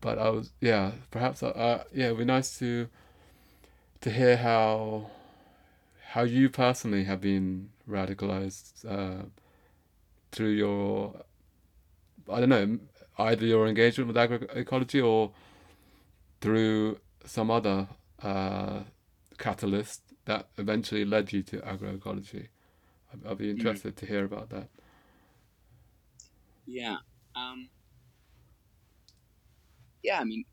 but 0.00 0.18
I 0.18 0.30
was 0.30 0.52
yeah 0.60 0.92
perhaps 1.10 1.42
uh, 1.42 1.84
yeah 1.92 2.06
it'd 2.06 2.18
be 2.18 2.24
nice 2.24 2.58
to 2.58 2.88
to 4.00 4.10
hear 4.10 4.36
how 4.36 5.10
how 6.10 6.22
you 6.22 6.48
personally 6.48 7.04
have 7.04 7.20
been 7.20 7.70
radicalized 7.88 8.84
uh, 8.88 9.24
through 10.32 10.50
your 10.50 11.14
I 12.32 12.40
don't 12.40 12.48
know 12.48 12.78
either 13.20 13.46
your 13.46 13.66
engagement 13.66 14.08
with 14.08 14.16
agroecology 14.16 15.04
or 15.04 15.32
through 16.40 16.98
some 17.24 17.50
other 17.50 17.88
uh, 18.22 18.80
catalyst 19.38 20.02
that 20.24 20.48
eventually 20.58 21.04
led 21.04 21.32
you 21.32 21.42
to 21.42 21.58
agroecology. 21.58 22.48
I'd, 23.12 23.26
I'd 23.26 23.38
be 23.38 23.46
mm-hmm. 23.46 23.58
interested 23.58 23.96
mm-hmm. 23.96 24.06
to 24.06 24.12
hear 24.12 24.24
about 24.24 24.50
that. 24.50 24.68
Yeah. 26.66 26.96
Um, 27.34 27.68
yeah, 30.02 30.20
I 30.20 30.24
mean, 30.24 30.44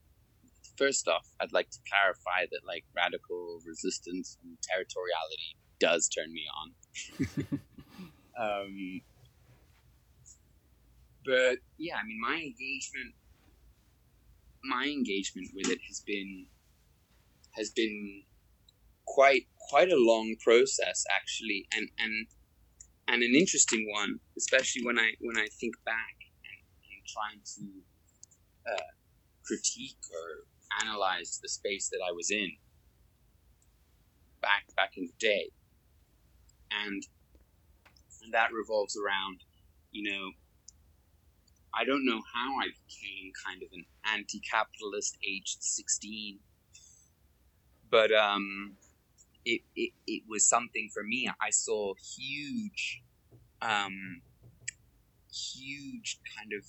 first 0.78 1.07
off, 1.07 1.28
I'd 1.39 1.53
like 1.53 1.70
to 1.70 1.80
clarify 1.89 2.47
that 2.51 2.61
like 2.65 2.84
radical 2.95 3.59
resistance 3.65 4.38
and 4.43 4.57
territoriality 4.57 5.55
does 5.80 6.09
turn 6.09 6.34
me 6.34 6.43
on. 6.61 7.59
um, 8.39 9.01
but 11.28 11.58
yeah, 11.78 11.96
I 12.02 12.06
mean, 12.08 12.20
my 12.22 12.36
engagement, 12.36 13.14
my 14.64 14.86
engagement 14.86 15.50
with 15.54 15.70
it 15.70 15.80
has 15.88 16.00
been, 16.00 16.46
has 17.52 17.70
been 17.70 18.24
quite 19.06 19.44
quite 19.70 19.92
a 19.92 19.98
long 19.98 20.36
process 20.42 21.04
actually, 21.14 21.68
and 21.76 21.90
and 22.00 22.28
and 23.10 23.24
an 23.24 23.36
interesting 23.36 23.88
one, 23.92 24.20
especially 24.38 24.86
when 24.86 24.98
I 24.98 25.12
when 25.20 25.38
I 25.38 25.48
think 25.60 25.76
back 25.84 26.16
and, 26.46 26.64
and 26.92 27.02
trying 27.14 27.42
to 27.58 28.74
uh, 28.74 28.92
critique 29.46 30.00
or 30.10 30.88
analyze 30.88 31.40
the 31.44 31.50
space 31.50 31.90
that 31.90 32.00
I 32.08 32.14
was 32.14 32.32
in 32.32 32.52
back 34.42 34.64
back 34.78 34.92
in 34.96 35.08
the 35.08 35.14
day, 35.20 35.52
and 36.72 37.04
and 38.24 38.34
that 38.34 38.54
revolves 38.54 38.96
around, 38.98 39.42
you 39.92 40.10
know, 40.10 40.32
I 41.80 41.86
don't 41.86 42.06
know 42.06 42.22
how 42.34 42.56
I 42.60 42.70
became 42.88 43.32
kind 43.46 43.62
of 43.62 43.70
an 43.72 43.86
anti-capitalist 44.12 45.16
aged 45.24 45.62
16, 45.62 46.40
but 47.92 48.12
um, 48.12 48.78
it, 49.46 49.62
it, 49.76 49.92
it 50.08 50.24
was 50.28 50.50
something 50.50 50.90
for 50.92 51.04
me. 51.04 51.30
I 51.40 51.52
saw 51.52 51.94
huge, 52.18 53.04
um, 53.62 54.22
huge 55.32 56.20
kind 56.36 56.52
of 56.54 56.66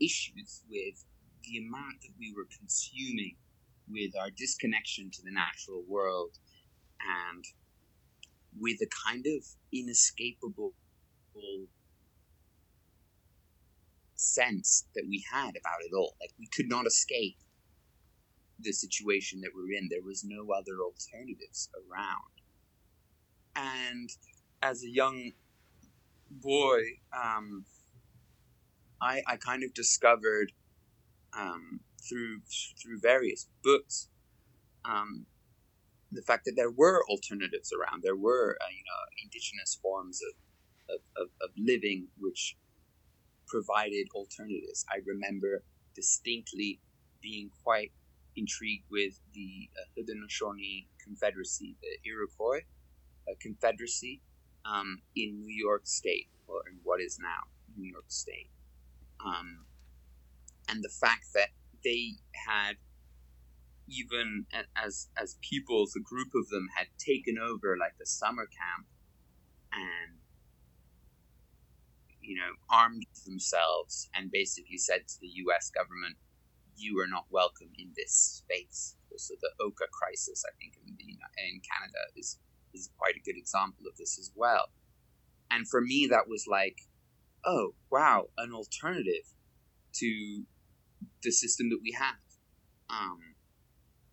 issues 0.00 0.62
with 0.70 1.04
the 1.42 1.58
amount 1.58 2.00
that 2.02 2.12
we 2.18 2.32
were 2.34 2.46
consuming, 2.58 3.36
with 3.86 4.16
our 4.18 4.30
disconnection 4.30 5.10
to 5.10 5.22
the 5.22 5.30
natural 5.30 5.84
world, 5.86 6.38
and 7.00 7.44
with 8.58 8.78
a 8.80 8.88
kind 9.06 9.26
of 9.26 9.44
inescapable 9.72 10.72
sense 14.14 14.86
that 14.94 15.04
we 15.08 15.24
had 15.32 15.50
about 15.50 15.80
it 15.80 15.94
all. 15.94 16.16
Like 16.20 16.30
we 16.38 16.48
could 16.54 16.68
not 16.68 16.86
escape 16.86 17.36
the 18.60 18.72
situation 18.72 19.40
that 19.40 19.50
we're 19.54 19.76
in. 19.76 19.88
There 19.90 20.02
was 20.02 20.24
no 20.24 20.52
other 20.52 20.78
alternatives 20.82 21.68
around. 21.74 22.34
And 23.56 24.10
as 24.62 24.82
a 24.82 24.88
young 24.88 25.32
boy, 26.30 26.80
um, 27.12 27.64
I, 29.00 29.22
I 29.26 29.36
kind 29.36 29.62
of 29.62 29.74
discovered 29.74 30.52
um, 31.36 31.80
through 32.08 32.40
through 32.80 33.00
various 33.00 33.48
books 33.62 34.08
um, 34.84 35.26
the 36.12 36.22
fact 36.22 36.44
that 36.44 36.54
there 36.56 36.70
were 36.70 37.02
alternatives 37.08 37.72
around. 37.72 38.02
There 38.02 38.16
were 38.16 38.56
uh, 38.60 38.70
you 38.70 38.84
know 38.84 39.22
indigenous 39.22 39.78
forms 39.80 40.20
of, 40.22 40.94
of, 40.94 41.00
of, 41.22 41.28
of 41.42 41.50
living 41.56 42.08
which 42.18 42.56
provided 43.46 44.06
alternatives. 44.14 44.84
I 44.90 45.00
remember 45.06 45.62
distinctly 45.94 46.80
being 47.22 47.50
quite 47.62 47.92
intrigued 48.36 48.84
with 48.90 49.20
the 49.32 49.70
uh, 49.76 50.00
Haudenosaunee 50.00 50.86
Confederacy, 51.02 51.76
the 51.80 52.10
Iroquois 52.10 52.62
uh, 53.28 53.34
Confederacy 53.40 54.20
um, 54.64 54.98
in 55.16 55.38
New 55.38 55.54
York 55.54 55.86
State, 55.86 56.28
or 56.46 56.62
in 56.70 56.78
what 56.82 57.00
is 57.00 57.18
now 57.20 57.48
New 57.76 57.90
York 57.90 58.06
State. 58.08 58.50
Um, 59.24 59.66
and 60.68 60.82
the 60.82 60.92
fact 61.00 61.26
that 61.34 61.48
they 61.84 62.14
had 62.48 62.76
even 63.86 64.46
as 64.76 65.08
as 65.16 65.36
peoples, 65.42 65.94
a 65.96 66.00
group 66.00 66.28
of 66.34 66.48
them 66.48 66.68
had 66.76 66.86
taken 66.98 67.36
over 67.38 67.76
like 67.78 67.92
the 67.98 68.06
summer 68.06 68.46
camp 68.46 68.86
and 69.72 70.18
you 72.24 72.36
know 72.36 72.52
armed 72.70 73.06
themselves 73.24 74.08
and 74.14 74.30
basically 74.30 74.78
said 74.78 75.06
to 75.08 75.20
the 75.20 75.28
U.S. 75.46 75.70
government, 75.70 76.16
"You 76.76 77.00
are 77.00 77.08
not 77.08 77.26
welcome 77.30 77.70
in 77.78 77.92
this 77.96 78.42
space." 78.42 78.96
Also, 79.12 79.34
the 79.40 79.52
Oka 79.60 79.86
crisis, 79.92 80.44
I 80.48 80.52
think, 80.58 80.74
in 80.86 80.96
the 80.96 81.04
in 81.04 81.60
Canada 81.60 82.02
is 82.16 82.38
is 82.72 82.90
quite 82.98 83.14
a 83.16 83.24
good 83.24 83.36
example 83.36 83.86
of 83.88 83.96
this 83.96 84.18
as 84.18 84.32
well. 84.34 84.66
And 85.50 85.68
for 85.68 85.80
me, 85.80 86.08
that 86.10 86.28
was 86.28 86.46
like, 86.48 86.78
oh 87.44 87.74
wow, 87.90 88.26
an 88.38 88.52
alternative 88.52 89.26
to 89.94 90.44
the 91.22 91.30
system 91.30 91.68
that 91.70 91.80
we 91.82 91.92
have 91.92 92.16
um, 92.90 93.20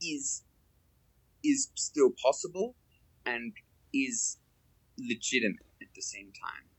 is 0.02 0.44
is 1.44 1.72
still 1.76 2.12
possible 2.24 2.76
and 3.26 3.54
is 3.94 4.38
legitimate 5.00 5.66
at 5.82 5.88
the 5.96 6.02
same 6.02 6.32
time. 6.32 6.71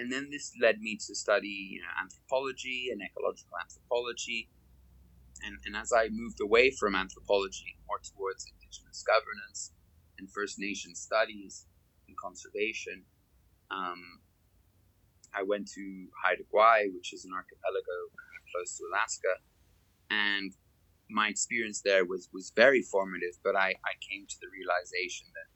And 0.00 0.10
then 0.10 0.28
this 0.30 0.52
led 0.56 0.80
me 0.80 0.96
to 0.96 1.14
study 1.14 1.76
you 1.76 1.80
know, 1.80 1.92
anthropology 2.00 2.88
and 2.90 3.02
ecological 3.04 3.52
anthropology. 3.60 4.48
And, 5.44 5.56
and 5.66 5.76
as 5.76 5.92
I 5.92 6.08
moved 6.10 6.40
away 6.40 6.70
from 6.70 6.94
anthropology 6.96 7.76
more 7.86 8.00
towards 8.00 8.46
indigenous 8.48 9.04
governance 9.04 9.72
and 10.18 10.30
First 10.32 10.58
Nation 10.58 10.94
studies 10.94 11.66
and 12.08 12.16
conservation, 12.16 13.04
um, 13.70 14.24
I 15.34 15.42
went 15.44 15.68
to 15.76 15.84
Haida 16.24 16.44
Gwaii, 16.52 16.92
which 16.94 17.12
is 17.12 17.24
an 17.24 17.32
archipelago 17.36 17.96
close 18.52 18.76
to 18.78 18.84
Alaska, 18.90 19.34
and 20.10 20.52
my 21.08 21.28
experience 21.28 21.82
there 21.82 22.04
was 22.04 22.28
was 22.32 22.52
very 22.56 22.82
formative. 22.82 23.38
But 23.44 23.54
I 23.54 23.78
I 23.86 23.94
came 24.02 24.26
to 24.26 24.36
the 24.40 24.50
realization 24.50 25.28
that 25.34 25.48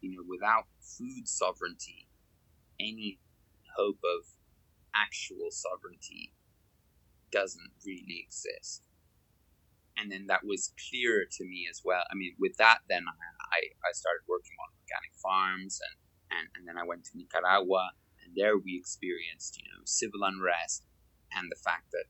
you 0.00 0.10
know 0.10 0.24
without 0.26 0.64
food 0.98 1.28
sovereignty, 1.28 2.08
any 2.80 3.20
hope 3.76 4.00
of 4.04 4.26
actual 4.94 5.50
sovereignty 5.50 6.32
doesn't 7.30 7.72
really 7.84 8.20
exist. 8.22 8.88
And 9.96 10.10
then 10.10 10.26
that 10.28 10.44
was 10.44 10.72
clearer 10.88 11.24
to 11.28 11.44
me 11.44 11.68
as 11.68 11.80
well. 11.84 12.04
I 12.10 12.14
mean, 12.14 12.34
with 12.38 12.56
that, 12.56 12.80
then 12.88 13.04
I, 13.08 13.60
I 13.84 13.92
started 13.92 14.24
working 14.28 14.56
on 14.60 14.76
organic 14.80 15.14
farms 15.20 15.80
and, 15.80 15.96
and, 16.38 16.46
and 16.56 16.64
then 16.68 16.80
I 16.80 16.86
went 16.86 17.04
to 17.04 17.16
Nicaragua 17.16 17.92
and 18.24 18.32
there 18.36 18.56
we 18.56 18.76
experienced, 18.76 19.60
you 19.60 19.68
know, 19.68 19.84
civil 19.84 20.24
unrest 20.24 20.84
and 21.32 21.50
the 21.50 21.60
fact 21.60 21.92
that 21.92 22.08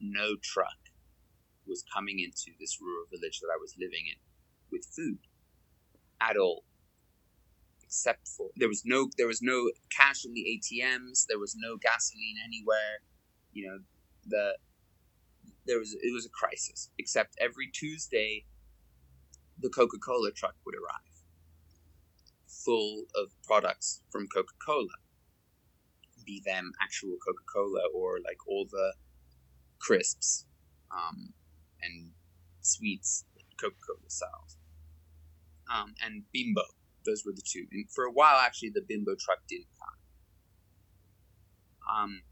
no 0.00 0.36
truck 0.42 0.92
was 1.66 1.84
coming 1.92 2.20
into 2.20 2.52
this 2.60 2.78
rural 2.80 3.08
village 3.10 3.40
that 3.40 3.52
I 3.52 3.60
was 3.60 3.74
living 3.80 4.06
in 4.06 4.20
with 4.70 4.86
food 4.94 5.18
at 6.20 6.36
all. 6.36 6.64
Except 7.96 8.28
for 8.28 8.50
there 8.56 8.68
was 8.68 8.82
no 8.84 9.08
there 9.16 9.26
was 9.26 9.40
no 9.40 9.70
cash 9.90 10.26
in 10.26 10.34
the 10.34 10.44
ATMs, 10.44 11.24
there 11.28 11.38
was 11.38 11.56
no 11.56 11.78
gasoline 11.78 12.36
anywhere. 12.44 13.00
You 13.54 13.66
know, 13.66 13.78
the 14.26 14.58
there 15.66 15.78
was 15.78 15.94
it 15.94 16.12
was 16.12 16.26
a 16.26 16.28
crisis. 16.28 16.90
Except 16.98 17.34
every 17.40 17.68
Tuesday 17.72 18.44
the 19.58 19.70
Coca-Cola 19.70 20.30
truck 20.32 20.54
would 20.66 20.74
arrive 20.74 21.16
full 22.46 23.04
of 23.14 23.30
products 23.44 24.02
from 24.10 24.26
Coca-Cola. 24.28 24.98
Be 26.26 26.42
them 26.44 26.72
actual 26.82 27.16
Coca-Cola 27.26 27.80
or 27.94 28.18
like 28.22 28.46
all 28.46 28.66
the 28.70 28.92
crisps 29.78 30.44
um, 30.90 31.32
and 31.80 32.10
sweets 32.60 33.24
that 33.36 33.44
Coca 33.58 33.76
Cola 33.86 34.08
sells. 34.10 34.58
Um, 35.74 35.94
and 36.04 36.24
Bimbo. 36.30 36.75
Those 37.06 37.22
were 37.24 37.32
the 37.34 37.42
two. 37.44 37.66
And 37.72 37.86
for 37.94 38.04
a 38.04 38.12
while, 38.12 38.38
actually, 38.40 38.70
the 38.74 38.82
Bimbo 38.86 39.14
truck 39.18 39.38
didn't 39.48 39.70
come. 39.78 39.98
Um, 41.86 42.22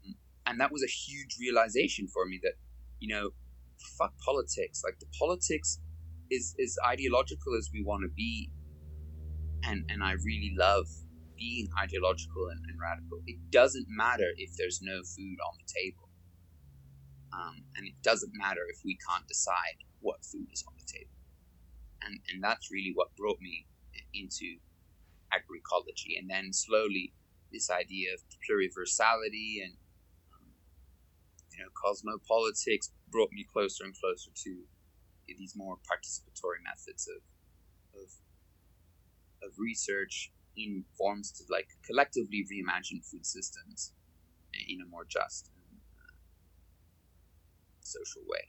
and 0.45 0.59
that 0.59 0.71
was 0.71 0.83
a 0.83 0.91
huge 0.91 1.37
realization 1.39 2.07
for 2.07 2.25
me 2.25 2.39
that, 2.43 2.53
you 2.99 3.13
know, 3.13 3.29
fuck 3.97 4.13
politics. 4.23 4.81
Like, 4.83 4.99
the 4.99 5.07
politics 5.17 5.79
is 6.29 6.55
as 6.61 6.75
ideological 6.85 7.55
as 7.57 7.69
we 7.73 7.83
want 7.83 8.03
to 8.03 8.09
be. 8.15 8.51
And, 9.63 9.89
and 9.89 10.03
I 10.03 10.13
really 10.23 10.53
love 10.57 10.85
being 11.37 11.67
ideological 11.81 12.47
and, 12.51 12.59
and 12.69 12.79
radical. 12.79 13.19
It 13.25 13.37
doesn't 13.49 13.87
matter 13.89 14.29
if 14.37 14.51
there's 14.57 14.79
no 14.81 15.01
food 15.03 15.37
on 15.41 15.57
the 15.57 15.73
table 15.81 16.09
um, 17.35 17.63
and 17.75 17.85
it 17.87 17.95
doesn't 18.01 18.31
matter 18.35 18.61
if 18.69 18.79
we 18.85 18.97
can't 19.09 19.27
decide 19.27 19.83
what 19.99 20.23
food 20.23 20.47
is 20.51 20.63
on 20.67 20.73
the 20.77 20.85
table. 20.85 21.11
And, 22.01 22.19
and 22.31 22.43
that's 22.43 22.71
really 22.71 22.91
what 22.93 23.15
brought 23.15 23.39
me 23.41 23.65
into 24.13 24.57
agroecology. 25.33 26.17
And 26.19 26.29
then 26.29 26.53
slowly, 26.53 27.13
this 27.51 27.69
idea 27.69 28.13
of 28.13 28.21
pluriversality 28.43 29.63
and 29.63 29.73
um, 30.33 30.49
you 31.51 31.59
know 31.59 31.69
cosmopolitics 31.75 32.89
brought 33.09 33.31
me 33.31 33.45
closer 33.51 33.83
and 33.85 33.95
closer 33.97 34.31
to 34.43 34.63
these 35.27 35.53
more 35.55 35.77
participatory 35.77 36.61
methods 36.63 37.07
of 37.07 37.21
of, 38.01 38.09
of 39.47 39.53
research 39.57 40.31
in 40.57 40.83
forms 40.97 41.31
to 41.31 41.43
like 41.49 41.67
collectively 41.85 42.45
reimagine 42.51 43.03
food 43.09 43.25
systems 43.25 43.93
in 44.67 44.81
a 44.81 44.85
more 44.85 45.05
just 45.05 45.49
social 47.81 48.21
way. 48.27 48.39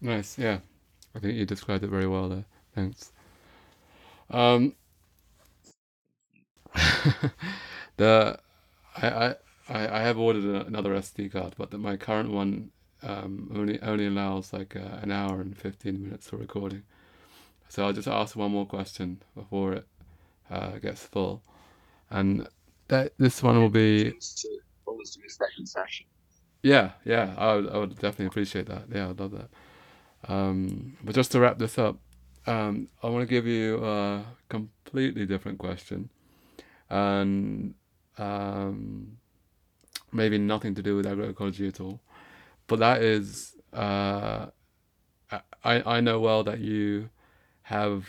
Nice, 0.00 0.38
yeah. 0.38 0.58
I 1.14 1.18
think 1.18 1.34
you 1.34 1.44
described 1.44 1.84
it 1.84 1.88
very 1.88 2.06
well 2.06 2.28
there. 2.28 2.44
Thanks. 2.74 3.12
Um, 4.30 4.74
the 7.96 8.38
I, 8.96 9.34
I 9.68 9.88
I 9.98 10.00
have 10.02 10.18
ordered 10.18 10.44
another 10.66 10.94
SD 10.94 11.28
card, 11.28 11.54
but 11.58 11.70
the, 11.70 11.78
my 11.78 11.96
current 11.96 12.30
one 12.30 12.70
um, 13.02 13.50
only 13.54 13.80
only 13.82 14.06
allows 14.06 14.52
like 14.52 14.76
uh, 14.76 14.98
an 15.02 15.10
hour 15.12 15.40
and 15.40 15.56
fifteen 15.56 16.02
minutes 16.02 16.28
for 16.30 16.36
recording. 16.36 16.84
So 17.68 17.84
I'll 17.86 17.92
just 17.92 18.08
ask 18.08 18.36
one 18.36 18.52
more 18.52 18.66
question 18.66 19.22
before 19.34 19.74
it 19.74 19.86
uh, 20.50 20.78
gets 20.78 21.06
full, 21.06 21.42
and 22.10 22.48
that 22.88 23.14
this 23.18 23.42
one 23.42 23.60
will 23.60 23.70
be. 23.70 24.14
Yeah, 26.62 26.92
yeah, 27.04 27.34
I 27.38 27.54
would, 27.54 27.68
I 27.70 27.78
would 27.78 27.94
definitely 27.94 28.26
appreciate 28.26 28.66
that. 28.66 28.84
Yeah, 28.92 29.10
I'd 29.10 29.20
love 29.20 29.32
that. 29.32 29.48
Um, 30.28 30.96
but 31.04 31.14
just 31.14 31.32
to 31.32 31.40
wrap 31.40 31.58
this 31.58 31.78
up, 31.78 31.98
um, 32.46 32.88
I 33.02 33.08
want 33.08 33.22
to 33.22 33.26
give 33.26 33.46
you 33.46 33.84
a 33.84 34.24
completely 34.48 35.26
different 35.26 35.58
question, 35.58 36.10
and 36.88 37.74
um, 38.18 39.18
maybe 40.12 40.38
nothing 40.38 40.74
to 40.74 40.82
do 40.82 40.96
with 40.96 41.06
agroecology 41.06 41.68
at 41.68 41.80
all. 41.80 42.00
But 42.66 42.78
that 42.80 43.02
is, 43.02 43.56
uh, 43.72 44.46
I 45.30 45.42
I 45.64 46.00
know 46.00 46.20
well 46.20 46.42
that 46.44 46.60
you 46.60 47.10
have 47.62 48.06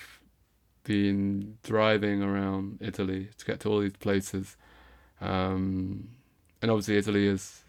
been 0.83 1.57
driving 1.63 2.23
around 2.23 2.79
Italy 2.81 3.29
to 3.37 3.45
get 3.45 3.59
to 3.61 3.69
all 3.69 3.79
these 3.81 3.97
places, 3.97 4.55
um, 5.19 6.09
and 6.61 6.71
obviously 6.71 6.97
Italy 6.97 7.27
is 7.27 7.63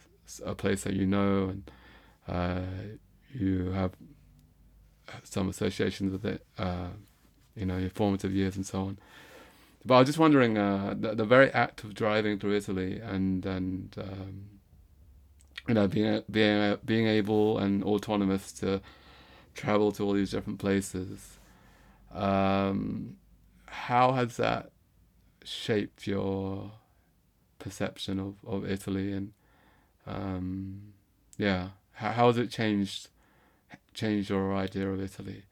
a 0.45 0.55
place 0.55 0.85
that 0.85 0.95
you 0.95 1.07
know 1.07 1.49
and 1.49 1.71
uh, 2.29 2.61
you 3.35 3.71
have 3.73 3.93
some 5.25 5.49
associations 5.49 6.13
with 6.13 6.25
it, 6.25 6.45
uh, 6.59 6.89
you 7.55 7.67
know, 7.67 7.77
your 7.77 7.91
formative 7.91 8.33
years 8.33 8.57
and 8.57 8.67
so 8.67 8.81
on. 8.81 8.99
But 9.85 9.95
I 9.97 9.99
was 9.99 10.09
just 10.09 10.19
wondering, 10.19 10.59
uh, 10.59 10.95
the, 10.99 11.15
the 11.15 11.25
very 11.25 11.51
act 11.51 11.83
of 11.85 11.95
driving 11.95 12.39
through 12.39 12.57
Italy 12.57 13.01
and 13.01 13.45
and 13.45 13.95
um, 13.99 14.45
you 15.67 15.75
know 15.75 15.89
being 15.89 16.23
being 16.31 16.79
being 16.85 17.07
able 17.07 17.59
and 17.59 17.83
autonomous 17.83 18.53
to 18.53 18.81
travel 19.55 19.93
to 19.93 20.05
all 20.05 20.13
these 20.13 20.31
different 20.31 20.59
places, 20.61 21.39
um, 22.15 23.17
how 23.67 24.13
has 24.13 24.37
that 24.37 24.71
shaped 25.45 26.07
your 26.07 26.71
perception 27.59 28.19
of, 28.19 28.35
of 28.47 28.69
Italy 28.71 29.13
and 29.13 29.33
um, 30.07 30.93
yeah, 31.39 31.69
how, 31.93 32.13
how 32.13 32.27
has 32.29 32.39
it 32.39 32.51
changed 32.51 33.09
changed 33.95 34.31
your 34.31 34.55
idea 34.55 34.91
of 34.91 35.01
Italy, 35.01 35.45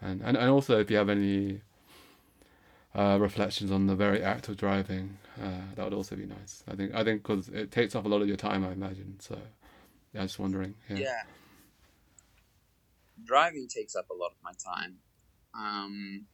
and 0.00 0.20
and, 0.22 0.36
and 0.36 0.50
also 0.50 0.78
if 0.78 0.90
you 0.90 0.96
have 0.96 1.08
any 1.08 1.60
uh, 2.94 3.18
reflections 3.20 3.70
on 3.70 3.86
the 3.86 3.94
very 3.94 4.22
act 4.22 4.48
of 4.48 4.56
driving, 4.56 5.18
uh, 5.40 5.60
that 5.74 5.84
would 5.84 5.94
also 5.94 6.16
be 6.16 6.26
nice. 6.26 6.64
I 6.68 6.74
think 6.74 6.94
I 6.94 7.04
think 7.04 7.22
because 7.22 7.48
it 7.48 7.70
takes 7.70 7.94
up 7.94 8.04
a 8.04 8.08
lot 8.08 8.22
of 8.22 8.28
your 8.28 8.36
time, 8.36 8.64
I 8.64 8.72
imagine. 8.72 9.16
So 9.20 9.38
yeah, 10.12 10.20
I 10.20 10.22
was 10.24 10.32
just 10.32 10.38
wondering. 10.38 10.74
Yeah. 10.88 10.98
yeah. 10.98 11.22
Driving 13.24 13.68
takes 13.68 13.94
up 13.96 14.10
a 14.10 14.14
lot 14.14 14.32
of 14.32 14.36
my 14.42 14.52
time. 14.52 14.98
Um, 15.54 16.26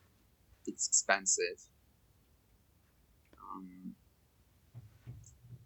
it's 0.66 0.86
expensive. 0.86 1.60
Um, 3.38 3.94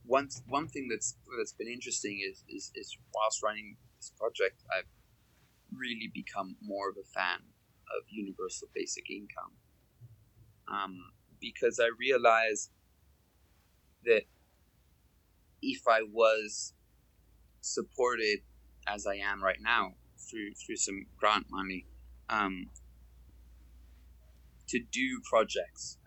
one 0.04 0.28
one 0.46 0.68
thing 0.68 0.88
that's 0.88 1.16
that's 1.38 1.52
been 1.52 1.68
interesting 1.68 2.20
is, 2.28 2.44
is 2.48 2.72
is 2.74 2.96
whilst 3.14 3.42
running 3.42 3.76
this 3.98 4.12
project, 4.18 4.62
I've 4.76 4.86
really 5.74 6.10
become 6.12 6.56
more 6.62 6.88
of 6.90 6.96
a 6.96 7.06
fan 7.06 7.40
of 7.96 8.04
universal 8.10 8.68
basic 8.74 9.10
income. 9.10 9.52
Um, 10.70 10.96
because 11.40 11.80
I 11.80 11.88
realized 11.98 12.70
that 14.04 14.22
if 15.62 15.82
I 15.88 16.00
was 16.02 16.74
supported 17.60 18.40
as 18.86 19.06
I 19.06 19.16
am 19.16 19.42
right 19.42 19.58
now 19.60 19.94
through 20.18 20.54
through 20.54 20.76
some 20.76 21.06
grant 21.18 21.46
money 21.50 21.86
um, 22.28 22.70
to 24.68 24.80
do 24.92 25.20
projects 25.28 25.98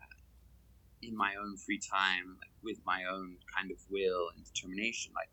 in 1.01 1.15
my 1.15 1.33
own 1.39 1.57
free 1.57 1.79
time 1.79 2.37
like 2.39 2.51
with 2.63 2.79
my 2.85 3.03
own 3.11 3.37
kind 3.55 3.71
of 3.71 3.77
will 3.89 4.29
and 4.35 4.45
determination 4.45 5.11
like 5.15 5.29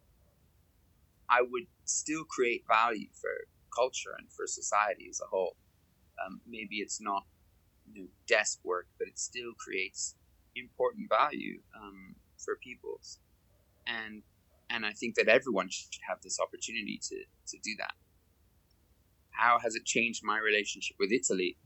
I 1.29 1.43
would 1.43 1.67
still 1.85 2.25
create 2.25 2.65
value 2.67 3.09
for 3.13 3.31
culture 3.79 4.15
and 4.19 4.29
for 4.37 4.47
society 4.47 5.07
as 5.09 5.21
a 5.21 5.29
whole 5.33 5.57
um, 6.23 6.41
maybe 6.47 6.77
it's 6.85 7.01
not 7.01 7.23
you 7.93 8.03
know, 8.03 8.09
desk 8.27 8.59
work 8.65 8.87
but 8.99 9.07
it 9.09 9.19
still 9.19 9.53
creates 9.65 10.17
important 10.57 11.07
value 11.09 11.57
um, 11.81 12.17
for 12.45 12.55
peoples 12.63 13.19
and 13.87 14.23
and 14.71 14.85
I 14.85 14.93
think 14.93 15.15
that 15.15 15.29
everyone 15.29 15.69
should 15.71 16.03
have 16.09 16.19
this 16.23 16.39
opportunity 16.41 17.01
to 17.09 17.17
to 17.49 17.59
do 17.63 17.75
that. 17.79 17.95
How 19.31 19.59
has 19.63 19.75
it 19.75 19.85
changed 19.85 20.23
my 20.25 20.39
relationship 20.39 20.97
with 20.99 21.11
Italy? 21.13 21.57